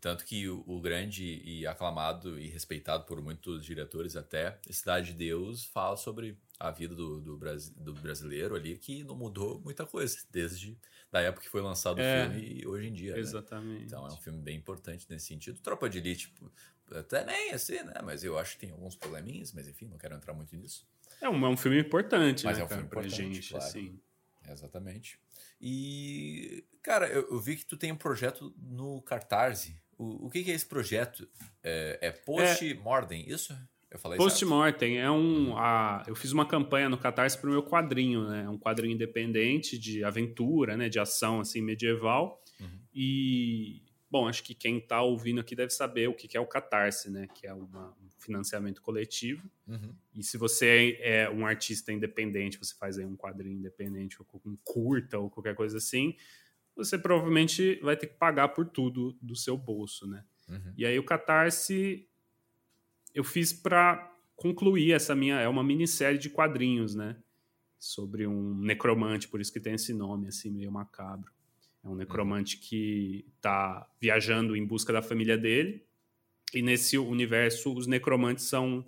Tanto 0.04 0.26
que 0.26 0.46
o, 0.50 0.62
o, 0.66 0.82
grande 0.82 1.40
e 1.42 1.66
aclamado 1.66 2.38
e 2.38 2.46
respeitado 2.46 3.04
por 3.06 3.22
muitos 3.22 3.64
diretores 3.64 4.16
até, 4.16 4.58
Cidade 4.68 5.12
de 5.12 5.14
Deus, 5.14 5.64
fala 5.64 5.96
sobre 5.96 6.36
a 6.60 6.70
vida 6.70 6.94
do, 6.94 7.22
do, 7.22 7.38
do 7.74 7.94
brasileiro 7.94 8.54
ali, 8.54 8.76
que 8.76 9.02
não 9.02 9.16
mudou 9.16 9.58
muita 9.60 9.86
coisa 9.86 10.18
desde 10.30 10.78
da 11.10 11.22
época 11.22 11.44
que 11.44 11.48
foi 11.48 11.62
lançado 11.62 12.02
é, 12.02 12.26
o 12.26 12.30
filme 12.30 12.60
e 12.60 12.66
hoje 12.66 12.88
em 12.88 12.92
dia. 12.92 13.14
Né? 13.14 13.18
Exatamente. 13.18 13.78
Né? 13.78 13.84
Então 13.86 14.06
é 14.06 14.12
um 14.12 14.16
filme 14.18 14.42
bem 14.42 14.58
importante 14.58 15.06
nesse 15.08 15.24
sentido. 15.24 15.58
Tropa 15.60 15.88
de 15.88 15.96
Elite, 15.96 16.26
tipo, 16.26 16.52
até 16.94 17.24
nem 17.24 17.52
assim, 17.52 17.82
né? 17.82 17.94
Mas 18.04 18.22
eu 18.22 18.38
acho 18.38 18.56
que 18.56 18.66
tem 18.66 18.72
alguns 18.72 18.94
probleminhas, 18.94 19.54
mas 19.54 19.66
enfim, 19.66 19.86
não 19.86 19.96
quero 19.96 20.14
entrar 20.14 20.34
muito 20.34 20.54
nisso. 20.54 20.86
É 21.18 21.30
um, 21.30 21.46
é 21.46 21.48
um 21.48 21.56
filme 21.56 21.80
importante, 21.80 22.44
mas 22.44 22.58
né, 22.58 22.62
é 22.62 22.66
um 22.66 22.68
cara, 22.68 22.82
filme 22.82 22.90
pra 22.90 23.08
gente, 23.08 23.48
claro. 23.48 23.64
assim. 23.64 23.98
Exatamente. 24.46 25.18
E, 25.58 26.62
cara, 26.82 27.08
eu, 27.08 27.26
eu, 27.30 27.40
vi 27.40 27.56
que 27.56 27.64
tu 27.64 27.78
tem 27.78 27.90
um 27.90 27.96
projeto 27.96 28.54
no 28.58 29.00
Cartarse. 29.00 29.82
O, 29.98 30.26
o 30.26 30.30
que, 30.30 30.42
que 30.44 30.50
é 30.50 30.54
esse 30.54 30.66
projeto? 30.66 31.28
É, 31.62 31.98
é 32.02 32.10
post-mortem, 32.10 33.28
isso? 33.28 33.56
Eu 33.94 33.98
falei 34.00 34.18
Post-mortem 34.18 34.98
é 34.98 35.08
um. 35.08 35.56
A, 35.56 36.02
eu 36.08 36.16
fiz 36.16 36.32
uma 36.32 36.44
campanha 36.44 36.88
no 36.88 36.98
Catarse 36.98 37.38
para 37.38 37.48
o 37.48 37.52
meu 37.52 37.62
quadrinho, 37.62 38.28
né? 38.28 38.48
Um 38.48 38.58
quadrinho 38.58 38.92
independente 38.92 39.78
de 39.78 40.02
aventura, 40.02 40.76
né? 40.76 40.88
De 40.88 40.98
ação 40.98 41.38
assim 41.40 41.62
medieval. 41.62 42.42
Uhum. 42.58 42.80
E 42.92 43.82
bom, 44.10 44.26
acho 44.26 44.42
que 44.42 44.52
quem 44.52 44.78
está 44.78 45.00
ouvindo 45.00 45.40
aqui 45.40 45.54
deve 45.54 45.70
saber 45.70 46.08
o 46.08 46.14
que 46.14 46.36
é 46.36 46.40
o 46.40 46.46
Catarse, 46.46 47.08
né? 47.08 47.28
Que 47.34 47.46
é 47.46 47.54
uma, 47.54 47.90
um 47.90 48.10
financiamento 48.18 48.82
coletivo. 48.82 49.48
Uhum. 49.68 49.94
E 50.12 50.24
se 50.24 50.36
você 50.36 50.98
é 51.00 51.30
um 51.30 51.46
artista 51.46 51.92
independente, 51.92 52.58
você 52.58 52.74
faz 52.74 52.98
aí 52.98 53.04
um 53.04 53.16
quadrinho 53.16 53.58
independente, 53.58 54.16
ou 54.20 54.26
um 54.44 54.56
curta 54.64 55.18
ou 55.18 55.30
qualquer 55.30 55.54
coisa 55.54 55.78
assim, 55.78 56.16
você 56.76 56.98
provavelmente 56.98 57.78
vai 57.82 57.96
ter 57.96 58.08
que 58.08 58.14
pagar 58.14 58.48
por 58.48 58.66
tudo 58.66 59.16
do 59.20 59.36
seu 59.36 59.56
bolso, 59.56 60.06
né? 60.06 60.24
Uhum. 60.48 60.72
E 60.76 60.84
aí 60.84 60.98
o 60.98 61.04
Catarse 61.04 62.08
eu 63.14 63.22
fiz 63.22 63.52
para 63.52 64.12
concluir 64.34 64.92
essa 64.92 65.14
minha. 65.14 65.40
É 65.40 65.48
uma 65.48 65.62
minissérie 65.62 66.18
de 66.18 66.28
quadrinhos, 66.28 66.94
né? 66.94 67.16
Sobre 67.78 68.26
um 68.26 68.58
necromante, 68.58 69.28
por 69.28 69.40
isso 69.40 69.52
que 69.52 69.60
tem 69.60 69.74
esse 69.74 69.94
nome, 69.94 70.28
assim, 70.28 70.50
meio 70.50 70.72
macabro. 70.72 71.32
É 71.82 71.88
um 71.88 71.94
necromante 71.94 72.58
que 72.58 73.24
está 73.36 73.86
viajando 74.00 74.56
em 74.56 74.66
busca 74.66 74.92
da 74.92 75.02
família 75.02 75.38
dele. 75.38 75.86
E 76.52 76.62
nesse 76.62 76.96
universo, 76.98 77.74
os 77.74 77.86
necromantes 77.86 78.46
são 78.46 78.84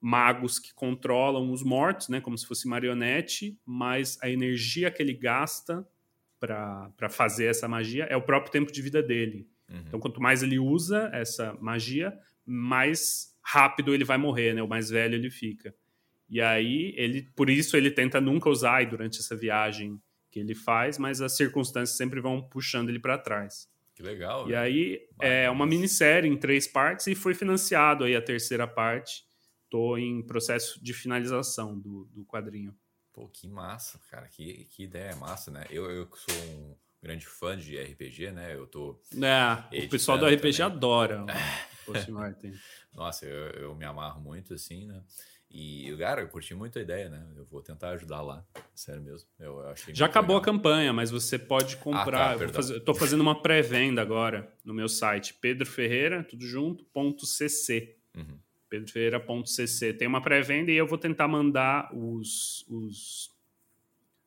magos 0.00 0.58
que 0.58 0.74
controlam 0.74 1.52
os 1.52 1.62
mortos, 1.62 2.08
né? 2.08 2.20
Como 2.20 2.36
se 2.36 2.46
fosse 2.46 2.66
marionete, 2.66 3.60
mas 3.64 4.18
a 4.20 4.28
energia 4.28 4.90
que 4.90 5.02
ele 5.02 5.12
gasta 5.12 5.86
para 6.42 7.08
fazer 7.08 7.46
essa 7.46 7.68
magia 7.68 8.04
é 8.04 8.16
o 8.16 8.22
próprio 8.22 8.50
tempo 8.50 8.72
de 8.72 8.82
vida 8.82 9.00
dele. 9.00 9.48
Uhum. 9.70 9.84
Então, 9.86 10.00
quanto 10.00 10.20
mais 10.20 10.42
ele 10.42 10.58
usa 10.58 11.08
essa 11.12 11.56
magia, 11.60 12.12
mais 12.44 13.36
rápido 13.40 13.94
ele 13.94 14.04
vai 14.04 14.18
morrer, 14.18 14.54
né? 14.54 14.62
O 14.62 14.68
mais 14.68 14.90
velho 14.90 15.14
ele 15.14 15.30
fica. 15.30 15.72
E 16.28 16.40
aí 16.40 16.94
ele, 16.96 17.22
por 17.36 17.48
isso 17.48 17.76
ele 17.76 17.90
tenta 17.90 18.20
nunca 18.20 18.48
usar 18.48 18.84
durante 18.86 19.20
essa 19.20 19.36
viagem 19.36 20.00
que 20.30 20.40
ele 20.40 20.54
faz, 20.54 20.98
mas 20.98 21.20
as 21.20 21.36
circunstâncias 21.36 21.96
sempre 21.96 22.20
vão 22.20 22.42
puxando 22.42 22.88
ele 22.88 22.98
para 22.98 23.18
trás. 23.18 23.70
Que 23.94 24.02
legal. 24.02 24.48
E 24.48 24.54
aí 24.54 25.00
é 25.20 25.48
uma 25.48 25.66
minissérie 25.66 26.28
em 26.28 26.36
três 26.36 26.66
partes 26.66 27.06
e 27.06 27.14
foi 27.14 27.34
financiado 27.34 28.04
aí 28.04 28.16
a 28.16 28.22
terceira 28.22 28.66
parte. 28.66 29.24
Tô 29.70 29.96
em 29.96 30.22
processo 30.22 30.82
de 30.82 30.92
finalização 30.92 31.78
do, 31.78 32.08
do 32.12 32.24
quadrinho. 32.24 32.74
Pô, 33.12 33.28
que 33.28 33.48
massa, 33.48 34.00
cara. 34.10 34.26
Que, 34.28 34.64
que 34.64 34.84
ideia 34.84 35.14
massa, 35.16 35.50
né? 35.50 35.66
Eu, 35.70 35.90
eu 35.90 36.08
sou 36.14 36.34
um 36.34 36.76
grande 37.02 37.26
fã 37.26 37.56
de 37.56 37.76
RPG, 37.76 38.30
né? 38.32 38.54
Eu 38.54 38.66
tô. 38.66 38.98
É, 39.70 39.84
o 39.84 39.88
pessoal 39.88 40.16
do 40.16 40.26
RPG 40.26 40.58
também. 40.58 40.76
adora. 40.76 41.26
Post 41.84 42.10
Martin. 42.10 42.54
Nossa, 42.94 43.26
eu, 43.26 43.50
eu 43.50 43.74
me 43.74 43.84
amarro 43.84 44.20
muito, 44.20 44.54
assim, 44.54 44.86
né? 44.86 45.02
E, 45.50 45.94
cara, 45.98 46.22
eu 46.22 46.28
curti 46.28 46.54
muito 46.54 46.78
a 46.78 46.82
ideia, 46.82 47.10
né? 47.10 47.26
Eu 47.36 47.44
vou 47.44 47.60
tentar 47.60 47.90
ajudar 47.90 48.22
lá. 48.22 48.42
Sério 48.74 49.02
mesmo. 49.02 49.28
Eu, 49.38 49.60
eu 49.60 49.68
achei 49.68 49.94
Já 49.94 50.06
acabou 50.06 50.36
legal. 50.36 50.42
a 50.42 50.44
campanha, 50.44 50.92
mas 50.94 51.10
você 51.10 51.38
pode 51.38 51.76
comprar. 51.76 52.36
Ah, 52.36 52.38
tá, 52.38 52.48
fazer, 52.48 52.80
tô 52.80 52.94
fazendo 52.94 53.20
uma 53.20 53.42
pré-venda 53.42 54.00
agora 54.00 54.50
no 54.64 54.72
meu 54.72 54.88
site, 54.88 55.34
Pedro 55.34 55.66
Ferreira, 55.66 56.24
tudo 56.24 56.46
junto, 56.46 56.84
ponto 56.86 57.26
.cc. 57.26 57.98
Uhum. 58.16 58.38
pedroferreira.cc. 58.72 59.92
Tem 59.92 60.08
uma 60.08 60.22
pré-venda 60.22 60.70
e 60.70 60.76
eu 60.76 60.86
vou 60.86 60.96
tentar 60.96 61.28
mandar 61.28 61.94
os, 61.94 62.64
os, 62.70 63.30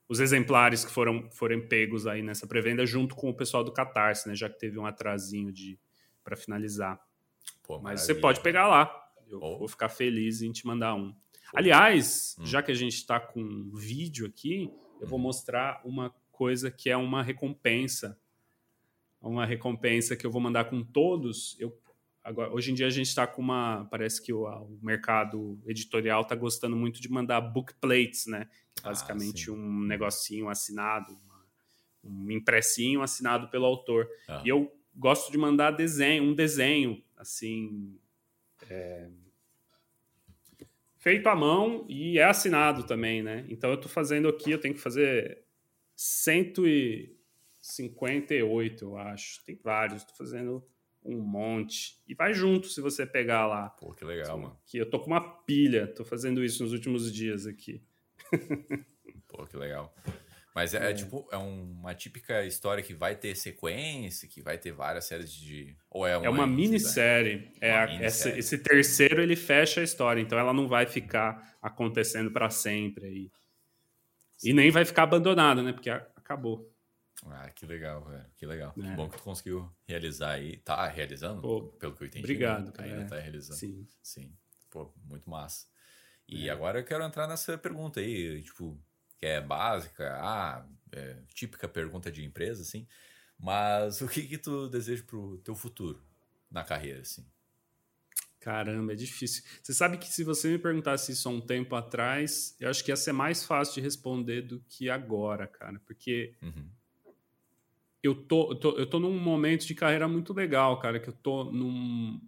os 0.07 0.19
exemplares 0.19 0.85
que 0.85 0.91
foram 0.91 1.27
forem 1.31 1.67
pegos 1.67 2.05
aí 2.05 2.21
nessa 2.21 2.45
pré-venda 2.45 2.85
junto 2.85 3.15
com 3.15 3.27
o 3.27 3.33
pessoal 3.33 3.63
do 3.63 3.71
Catarse, 3.71 4.29
né? 4.29 4.35
Já 4.35 4.47
que 4.47 4.59
teve 4.59 4.77
um 4.77 4.85
atrasinho 4.85 5.51
de 5.51 5.79
para 6.23 6.35
finalizar. 6.35 6.99
Pô, 7.63 7.79
Mas 7.79 8.01
você 8.01 8.13
pode 8.13 8.39
pegar 8.41 8.67
lá. 8.67 8.91
Eu 9.27 9.39
oh. 9.41 9.57
vou 9.57 9.67
ficar 9.67 9.89
feliz 9.89 10.43
em 10.43 10.51
te 10.51 10.65
mandar 10.67 10.93
um. 10.93 11.15
Aliás, 11.53 12.35
hum. 12.39 12.45
já 12.45 12.61
que 12.61 12.71
a 12.71 12.75
gente 12.75 12.93
está 12.93 13.19
com 13.19 13.71
vídeo 13.73 14.27
aqui, 14.27 14.71
eu 14.99 15.07
hum. 15.07 15.09
vou 15.09 15.19
mostrar 15.19 15.81
uma 15.83 16.13
coisa 16.31 16.69
que 16.69 16.87
é 16.87 16.97
uma 16.97 17.23
recompensa. 17.23 18.19
Uma 19.19 19.45
recompensa 19.45 20.15
que 20.15 20.25
eu 20.25 20.29
vou 20.29 20.41
mandar 20.41 20.65
com 20.65 20.83
todos. 20.83 21.55
Eu, 21.59 21.75
agora, 22.25 22.51
hoje 22.51 22.71
em 22.71 22.73
dia 22.73 22.87
a 22.87 22.89
gente 22.89 23.07
está 23.07 23.25
com 23.27 23.41
uma. 23.41 23.87
Parece 23.91 24.21
que 24.21 24.33
o, 24.33 24.45
o 24.45 24.77
mercado 24.81 25.57
editorial 25.65 26.23
está 26.23 26.35
gostando 26.35 26.75
muito 26.75 26.99
de 26.99 27.09
mandar 27.09 27.39
bookplates, 27.39 28.25
né? 28.25 28.49
É 28.79 28.81
basicamente 28.81 29.49
ah, 29.49 29.53
um 29.53 29.83
negocinho 29.83 30.49
assinado, 30.49 31.11
uma, 31.11 31.45
um 32.03 32.31
impressinho 32.31 33.03
assinado 33.03 33.47
pelo 33.49 33.65
autor. 33.65 34.09
Ah. 34.27 34.41
E 34.43 34.49
eu 34.49 34.75
gosto 34.95 35.31
de 35.31 35.37
mandar 35.37 35.69
desenho, 35.71 36.23
um 36.23 36.33
desenho 36.33 37.03
assim 37.15 37.95
é, 38.69 39.09
feito 40.97 41.29
à 41.29 41.35
mão 41.35 41.85
e 41.87 42.17
é 42.17 42.23
assinado 42.23 42.81
também, 42.83 43.21
né? 43.21 43.45
Então 43.47 43.69
eu 43.69 43.75
estou 43.75 43.91
fazendo 43.91 44.27
aqui, 44.27 44.49
eu 44.49 44.59
tenho 44.59 44.73
que 44.73 44.81
fazer 44.81 45.43
158, 45.95 48.83
eu 48.83 48.97
acho. 48.97 49.45
Tem 49.45 49.59
vários, 49.63 50.01
estou 50.01 50.17
fazendo 50.17 50.65
um 51.05 51.21
monte. 51.21 52.01
E 52.07 52.15
vai 52.15 52.33
junto 52.33 52.67
se 52.67 52.81
você 52.81 53.05
pegar 53.05 53.45
lá. 53.45 53.69
Pô, 53.69 53.93
que 53.93 54.03
legal, 54.03 54.37
mano. 54.37 54.59
Que 54.65 54.77
eu 54.77 54.89
tô 54.89 54.99
com 54.99 55.07
uma 55.07 55.21
pilha, 55.21 55.87
tô 55.87 56.03
fazendo 56.03 56.43
isso 56.43 56.63
nos 56.63 56.73
últimos 56.73 57.13
dias 57.13 57.45
aqui. 57.45 57.81
Pô, 59.27 59.45
que 59.45 59.55
legal. 59.55 59.93
Mas 60.55 60.73
é, 60.73 60.89
é, 60.89 60.93
tipo, 60.93 61.27
é 61.31 61.37
uma 61.37 61.93
típica 61.93 62.45
história 62.45 62.81
que 62.81 62.93
vai 62.93 63.13
ter 63.13 63.35
sequência, 63.35 64.27
que 64.27 64.41
vai 64.41 64.57
ter 64.57 64.71
várias 64.71 65.03
séries 65.05 65.31
de. 65.31 65.75
Ou 65.89 66.07
é 66.07 66.17
uma, 66.17 66.25
é 66.25 66.29
uma 66.29 66.47
minissérie. 66.47 67.51
É 67.59 67.73
uma 67.73 67.87
minissérie. 67.87 68.05
Essa, 68.05 68.39
esse 68.39 68.57
terceiro 68.59 69.21
ele 69.21 69.35
fecha 69.35 69.81
a 69.81 69.83
história, 69.83 70.21
então 70.21 70.39
ela 70.39 70.53
não 70.53 70.65
vai 70.65 70.85
ficar 70.85 71.57
acontecendo 71.61 72.31
para 72.31 72.49
sempre 72.49 73.05
aí. 73.05 73.31
E 74.41 74.53
nem 74.53 74.71
vai 74.71 74.85
ficar 74.85 75.03
abandonada, 75.03 75.61
né? 75.61 75.73
Porque 75.73 75.89
acabou. 75.89 76.73
Ah, 77.27 77.49
que 77.49 77.65
legal, 77.65 78.03
velho. 78.03 78.25
Que 78.35 78.45
legal. 78.45 78.73
É. 78.77 78.81
Que 78.81 78.95
bom 78.95 79.09
que 79.09 79.17
tu 79.17 79.23
conseguiu 79.23 79.71
realizar 79.87 80.31
aí. 80.31 80.57
Tá 80.57 80.87
realizando? 80.87 81.41
Pô, 81.41 81.63
pelo 81.79 81.95
que 81.95 82.03
eu 82.03 82.07
entendi. 82.07 82.23
Obrigado, 82.23 82.71
cara. 82.71 82.89
Ainda 82.89 83.05
tá 83.07 83.19
realizando. 83.19 83.57
Sim. 83.57 83.87
Sim. 84.01 84.37
Pô, 84.69 84.93
muito 85.03 85.29
massa. 85.29 85.65
E 86.27 86.47
é. 86.47 86.51
agora 86.51 86.79
eu 86.79 86.85
quero 86.85 87.03
entrar 87.03 87.27
nessa 87.27 87.57
pergunta 87.57 87.99
aí, 87.99 88.41
tipo, 88.41 88.79
que 89.17 89.25
é 89.25 89.41
básica, 89.41 90.17
ah, 90.19 90.65
é, 90.91 91.17
típica 91.33 91.67
pergunta 91.67 92.11
de 92.11 92.23
empresa, 92.23 92.61
assim. 92.61 92.87
Mas 93.37 94.01
o 94.01 94.07
que 94.07 94.23
que 94.23 94.37
tu 94.37 94.69
deseja 94.69 95.03
pro 95.03 95.37
teu 95.39 95.55
futuro 95.55 96.03
na 96.49 96.63
carreira, 96.63 97.01
assim? 97.01 97.25
Caramba, 98.39 98.93
é 98.93 98.95
difícil. 98.95 99.43
Você 99.61 99.73
sabe 99.73 99.97
que 99.97 100.07
se 100.07 100.23
você 100.23 100.49
me 100.49 100.59
perguntasse 100.59 101.11
isso 101.11 101.27
há 101.27 101.31
um 101.31 101.41
tempo 101.41 101.75
atrás, 101.75 102.55
eu 102.59 102.69
acho 102.69 102.83
que 102.83 102.91
ia 102.91 102.95
ser 102.95 103.11
mais 103.11 103.43
fácil 103.43 103.73
de 103.73 103.81
responder 103.81 104.43
do 104.43 104.59
que 104.69 104.87
agora, 104.87 105.47
cara. 105.47 105.79
Porque 105.79 106.35
uhum. 106.43 106.69
Eu, 108.07 108.15
tô, 108.15 108.51
eu, 108.51 108.55
tô, 108.55 108.77
eu 108.77 108.85
tô 108.85 108.99
num 108.99 109.17
momento 109.17 109.65
de 109.65 109.73
carreira 109.73 110.07
muito 110.07 110.33
legal, 110.33 110.79
cara, 110.79 110.99
que 110.99 111.09
eu 111.09 111.13
tô 111.13 111.45
num, 111.45 112.19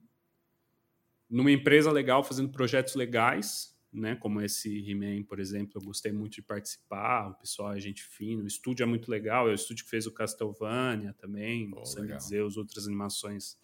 numa 1.30 1.51
empresa 1.51 1.91
legal, 1.91 2.23
fazendo 2.23 2.49
projetos 2.49 2.95
legais, 2.95 3.78
né? 3.91 4.15
Como 4.15 4.41
esse 4.41 4.89
He-Man, 4.89 5.23
por 5.23 5.39
exemplo, 5.39 5.73
eu 5.75 5.82
gostei 5.82 6.11
muito 6.11 6.34
de 6.34 6.41
participar, 6.41 7.30
o 7.30 7.36
pessoal 7.36 7.73
é 7.73 7.80
gente 7.80 8.03
fina, 8.03 8.43
o 8.43 8.47
estúdio 8.47 8.84
é 8.84 8.86
muito 8.86 9.09
legal, 9.09 9.47
é 9.47 9.51
o 9.51 9.55
estúdio 9.55 9.86
que 9.86 9.89
fez 9.89 10.07
o 10.07 10.11
Castlevania 10.11 11.13
também, 11.13 11.71
oh, 11.75 11.86
Sangue 11.86 12.15
dizer, 12.15 12.43
as 12.43 12.57
outras 12.57 12.88
animações 12.88 13.57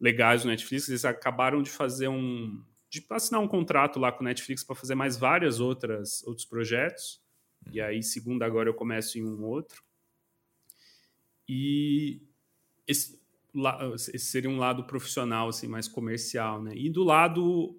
legais 0.00 0.42
do 0.42 0.48
Netflix. 0.48 0.88
Eles 0.88 1.04
acabaram 1.04 1.62
de 1.62 1.70
fazer 1.70 2.08
um. 2.08 2.62
de 2.88 3.04
assinar 3.10 3.40
um 3.40 3.48
contrato 3.48 3.98
lá 3.98 4.10
com 4.10 4.22
o 4.22 4.24
Netflix 4.24 4.64
para 4.64 4.74
fazer 4.74 4.94
mais 4.94 5.16
várias 5.16 5.60
outras 5.60 6.22
outros 6.24 6.46
projetos. 6.46 7.22
E 7.72 7.80
aí, 7.80 8.02
segunda 8.02 8.44
agora, 8.44 8.68
eu 8.68 8.74
começo 8.74 9.18
em 9.18 9.24
um 9.24 9.42
outro. 9.44 9.82
E 11.48 12.22
esse, 12.86 13.20
esse 14.12 14.26
seria 14.26 14.50
um 14.50 14.58
lado 14.58 14.84
profissional, 14.84 15.48
assim, 15.48 15.68
mais 15.68 15.88
comercial, 15.88 16.62
né? 16.62 16.72
E 16.74 16.90
do 16.90 17.04
lado 17.04 17.78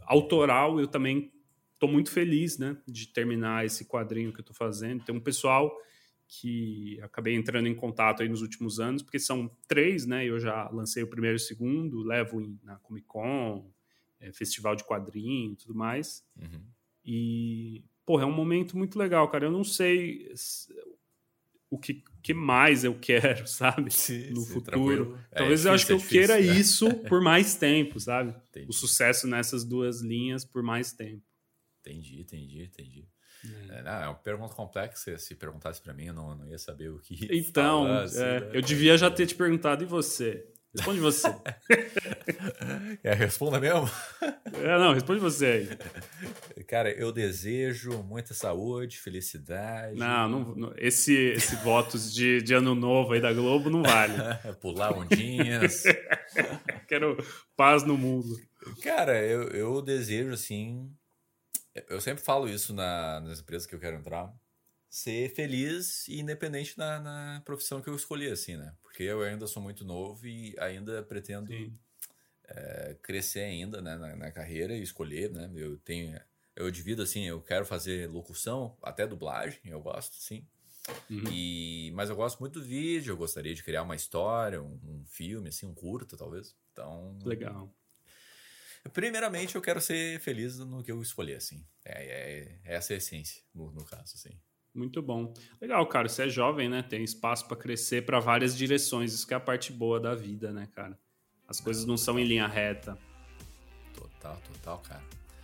autoral, 0.00 0.78
eu 0.80 0.86
também 0.86 1.32
estou 1.72 1.88
muito 1.88 2.10
feliz, 2.10 2.58
né, 2.58 2.76
de 2.86 3.08
terminar 3.08 3.64
esse 3.64 3.84
quadrinho 3.84 4.32
que 4.32 4.40
eu 4.40 4.42
estou 4.42 4.56
fazendo. 4.56 5.04
Tem 5.04 5.14
um 5.14 5.20
pessoal 5.20 5.74
que 6.26 6.98
acabei 7.02 7.34
entrando 7.34 7.68
em 7.68 7.74
contato 7.74 8.22
aí 8.22 8.28
nos 8.28 8.42
últimos 8.42 8.80
anos, 8.80 9.02
porque 9.02 9.18
são 9.18 9.50
três, 9.68 10.06
né? 10.06 10.24
Eu 10.24 10.38
já 10.38 10.68
lancei 10.70 11.02
o 11.02 11.06
primeiro 11.06 11.36
e 11.36 11.40
o 11.40 11.40
segundo, 11.40 12.02
levo 12.02 12.40
em, 12.40 12.58
na 12.62 12.76
Comic 12.78 13.06
Con, 13.06 13.70
é, 14.18 14.32
festival 14.32 14.74
de 14.74 14.84
quadrinho 14.84 15.52
e 15.52 15.56
tudo 15.56 15.74
mais. 15.74 16.24
Uhum. 16.36 16.62
E, 17.04 17.84
pô, 18.06 18.18
é 18.18 18.24
um 18.24 18.32
momento 18.32 18.76
muito 18.76 18.98
legal, 18.98 19.28
cara. 19.28 19.44
Eu 19.44 19.52
não 19.52 19.64
sei 19.64 20.32
o 21.74 21.78
que, 21.78 22.02
que 22.22 22.32
mais 22.32 22.84
eu 22.84 22.94
quero, 22.98 23.46
sabe? 23.48 23.92
Sim, 23.92 24.30
no 24.30 24.40
sim, 24.40 24.54
futuro. 24.54 25.18
É 25.30 25.38
Talvez 25.38 25.66
é 25.66 25.68
difícil, 25.68 25.70
eu 25.70 25.74
acho 25.74 25.86
que 25.86 25.92
é 25.92 25.94
eu 25.94 25.98
difícil, 25.98 26.18
queira 26.18 26.40
né? 26.40 26.60
isso 26.60 26.94
por 27.08 27.20
mais 27.20 27.54
tempo, 27.54 28.00
sabe? 28.00 28.34
Entendi. 28.50 28.66
O 28.68 28.72
sucesso 28.72 29.26
nessas 29.26 29.64
duas 29.64 30.00
linhas 30.00 30.44
por 30.44 30.62
mais 30.62 30.92
tempo. 30.92 31.22
Entendi, 31.80 32.20
entendi, 32.20 32.62
entendi. 32.62 33.08
É, 33.68 33.82
não, 33.82 33.92
é 33.92 34.08
uma 34.08 34.14
pergunta 34.14 34.54
complexa. 34.54 35.18
Se 35.18 35.34
perguntasse 35.34 35.82
para 35.82 35.92
mim, 35.92 36.06
eu 36.06 36.14
não, 36.14 36.34
não 36.34 36.48
ia 36.48 36.58
saber 36.58 36.88
o 36.88 36.98
que. 36.98 37.28
Então, 37.30 37.82
falar, 37.82 38.02
assim, 38.04 38.22
é, 38.22 38.40
né? 38.40 38.50
eu 38.54 38.62
devia 38.62 38.96
já 38.96 39.10
ter 39.10 39.26
te 39.26 39.34
perguntado, 39.34 39.84
e 39.84 39.86
você? 39.86 40.46
Responde 40.76 40.98
você. 40.98 41.28
é, 43.04 43.14
responda 43.14 43.60
mesmo? 43.60 43.88
É, 44.52 44.78
não, 44.78 44.92
responde 44.92 45.20
você 45.20 45.46
aí. 45.46 46.64
Cara, 46.64 46.90
eu 46.90 47.12
desejo 47.12 48.02
muita 48.02 48.34
saúde, 48.34 48.98
felicidade. 48.98 49.96
Não, 49.96 50.28
não 50.28 50.74
esse, 50.76 51.14
esse 51.14 51.54
votos 51.56 52.12
de, 52.12 52.42
de 52.42 52.54
ano 52.54 52.74
novo 52.74 53.12
aí 53.12 53.20
da 53.20 53.32
Globo 53.32 53.70
não 53.70 53.84
vale. 53.84 54.14
Pular 54.60 54.92
ondinhas. 54.92 55.84
Quero 56.88 57.16
paz 57.56 57.84
no 57.84 57.96
mundo. 57.96 58.36
Cara, 58.82 59.22
eu, 59.24 59.48
eu 59.50 59.80
desejo, 59.80 60.32
assim, 60.32 60.90
eu 61.88 62.00
sempre 62.00 62.24
falo 62.24 62.48
isso 62.48 62.74
na, 62.74 63.20
nas 63.20 63.38
empresas 63.38 63.66
que 63.66 63.76
eu 63.76 63.80
quero 63.80 63.96
entrar. 63.96 64.32
Ser 64.90 65.32
feliz 65.34 66.08
e 66.08 66.20
independente 66.20 66.76
na, 66.78 67.00
na 67.00 67.42
profissão 67.44 67.80
que 67.80 67.88
eu 67.88 67.94
escolhi, 67.94 68.28
assim, 68.28 68.56
né? 68.56 68.72
Porque 68.94 69.02
eu 69.02 69.22
ainda 69.22 69.44
sou 69.48 69.60
muito 69.60 69.84
novo 69.84 70.24
e 70.24 70.54
ainda 70.56 71.02
pretendo 71.02 71.52
é, 72.46 72.96
crescer 73.02 73.40
ainda 73.40 73.82
né, 73.82 73.96
na, 73.96 74.14
na, 74.14 74.30
carreira 74.30 74.72
e 74.76 74.82
escolher, 74.82 75.32
né? 75.32 75.50
Eu 75.52 75.76
tenho... 75.78 76.16
Eu 76.54 76.70
divido, 76.70 77.02
assim, 77.02 77.24
eu 77.24 77.42
quero 77.42 77.66
fazer 77.66 78.08
locução, 78.08 78.78
até 78.80 79.04
dublagem, 79.04 79.58
eu 79.64 79.80
gosto, 79.80 80.14
sim. 80.14 80.46
Uhum. 81.10 81.24
E, 81.28 81.90
mas 81.96 82.08
eu 82.08 82.14
gosto 82.14 82.38
muito 82.38 82.60
do 82.60 82.64
vídeo, 82.64 83.10
eu 83.10 83.16
gostaria 83.16 83.52
de 83.52 83.64
criar 83.64 83.82
uma 83.82 83.96
história, 83.96 84.62
um, 84.62 84.78
um 84.84 85.04
filme, 85.08 85.48
assim, 85.48 85.66
um 85.66 85.74
curto, 85.74 86.16
talvez. 86.16 86.54
Então... 86.72 87.18
Legal. 87.24 87.68
Primeiramente, 88.92 89.56
eu 89.56 89.60
quero 89.60 89.80
ser 89.80 90.20
feliz 90.20 90.56
no 90.60 90.84
que 90.84 90.92
eu 90.92 91.02
escolhi, 91.02 91.34
assim. 91.34 91.66
É, 91.84 92.04
é, 92.04 92.60
é 92.64 92.74
essa 92.76 92.92
a 92.92 92.96
essência, 92.96 93.42
no, 93.52 93.72
no 93.72 93.84
caso, 93.84 94.14
assim. 94.14 94.38
Muito 94.74 95.00
bom. 95.00 95.32
Legal, 95.60 95.86
cara. 95.86 96.08
Você 96.08 96.24
é 96.24 96.28
jovem, 96.28 96.68
né? 96.68 96.82
Tem 96.82 97.04
espaço 97.04 97.46
para 97.46 97.56
crescer 97.56 98.04
para 98.04 98.18
várias 98.18 98.56
direções. 98.56 99.12
Isso 99.12 99.26
que 99.26 99.32
é 99.32 99.36
a 99.36 99.40
parte 99.40 99.72
boa 99.72 100.00
da 100.00 100.14
vida, 100.14 100.52
né, 100.52 100.68
cara? 100.74 100.98
As 101.46 101.60
coisas 101.60 101.84
não 101.84 101.96
são 101.96 102.18
em 102.18 102.24
linha 102.24 102.46
reta. 102.46 102.98
Total, 103.94 104.36
total, 104.52 104.78
cara. 104.78 105.02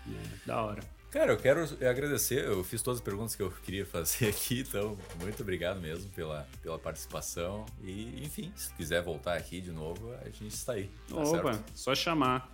É, 0.08 0.46
da 0.46 0.62
hora. 0.62 0.82
Cara, 1.10 1.32
eu 1.32 1.36
quero 1.36 1.62
agradecer. 1.88 2.44
Eu 2.44 2.62
fiz 2.64 2.82
todas 2.82 2.98
as 3.00 3.04
perguntas 3.04 3.34
que 3.34 3.42
eu 3.42 3.50
queria 3.50 3.84
fazer 3.84 4.28
aqui, 4.30 4.60
então 4.60 4.96
muito 5.20 5.42
obrigado 5.42 5.80
mesmo 5.80 6.10
pela, 6.10 6.48
pela 6.62 6.78
participação. 6.78 7.66
E, 7.82 8.24
enfim, 8.24 8.52
se 8.56 8.72
quiser 8.74 9.02
voltar 9.02 9.36
aqui 9.36 9.60
de 9.60 9.72
novo, 9.72 10.12
a 10.14 10.24
gente 10.26 10.54
está 10.54 10.74
aí. 10.74 10.90
Tá 11.08 11.16
Opa, 11.16 11.52
certo? 11.52 11.72
só 11.74 11.94
chamar. 11.94 12.50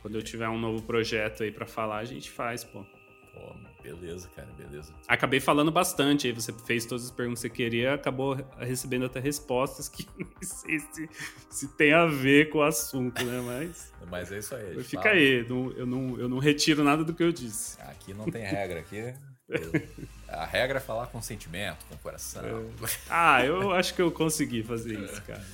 Quando 0.00 0.16
eu 0.16 0.22
tiver 0.22 0.48
um 0.48 0.58
novo 0.58 0.82
projeto 0.82 1.44
aí 1.44 1.52
para 1.52 1.64
falar, 1.64 1.98
a 1.98 2.04
gente 2.04 2.30
faz, 2.30 2.64
pô. 2.64 2.84
Pô, 3.32 3.54
beleza, 3.82 4.28
cara, 4.36 4.48
beleza. 4.56 4.92
Acabei 5.08 5.40
falando 5.40 5.72
bastante 5.72 6.26
aí, 6.26 6.32
você 6.32 6.52
fez 6.52 6.84
todas 6.84 7.06
as 7.06 7.10
perguntas 7.10 7.40
que 7.40 7.48
você 7.48 7.54
queria, 7.54 7.94
acabou 7.94 8.36
recebendo 8.58 9.06
até 9.06 9.20
respostas 9.20 9.88
que 9.88 10.06
não 10.18 10.26
sei 10.42 10.78
se, 10.80 11.08
se 11.50 11.68
tem 11.68 11.92
a 11.92 12.06
ver 12.06 12.50
com 12.50 12.58
o 12.58 12.62
assunto, 12.62 13.24
né? 13.24 13.40
Mas. 13.40 13.92
Mas 14.10 14.32
é 14.32 14.38
isso 14.38 14.54
aí. 14.54 14.84
Fica 14.84 15.02
fala. 15.02 15.14
aí, 15.14 15.46
não, 15.48 15.70
eu, 15.72 15.86
não, 15.86 16.18
eu 16.18 16.28
não 16.28 16.38
retiro 16.38 16.84
nada 16.84 17.02
do 17.02 17.14
que 17.14 17.22
eu 17.22 17.32
disse. 17.32 17.80
Aqui 17.80 18.12
não 18.12 18.26
tem 18.26 18.42
regra, 18.42 18.80
aqui. 18.80 19.14
A 20.28 20.46
regra 20.46 20.78
é 20.78 20.80
falar 20.80 21.06
com 21.08 21.20
sentimento, 21.20 21.84
com 21.88 21.96
coração. 21.98 22.42
É. 22.44 22.88
Ah, 23.10 23.44
eu 23.44 23.72
acho 23.72 23.94
que 23.94 24.00
eu 24.00 24.10
consegui 24.10 24.62
fazer 24.62 24.98
isso, 24.98 25.20
cara. 25.22 25.44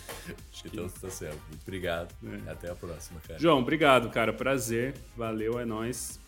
Acho 0.53 0.63
que 0.63 0.69
então 0.69 0.89
tá 0.89 1.11
certo. 1.11 1.41
Obrigado. 1.63 2.15
É. 2.25 2.51
Até 2.51 2.71
a 2.71 2.75
próxima, 2.75 3.21
cara. 3.27 3.41
João, 3.41 3.59
obrigado, 3.59 4.09
cara. 4.11 4.33
Prazer. 4.33 4.95
Valeu, 5.17 5.59
é 5.59 5.65
nóis. 5.65 6.21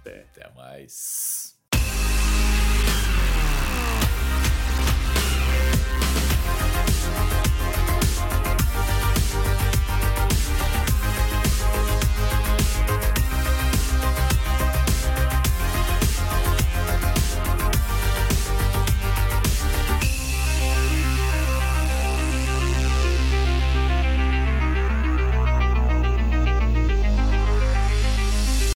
Até. 0.00 0.20
Até 0.20 0.50
mais. 0.56 1.60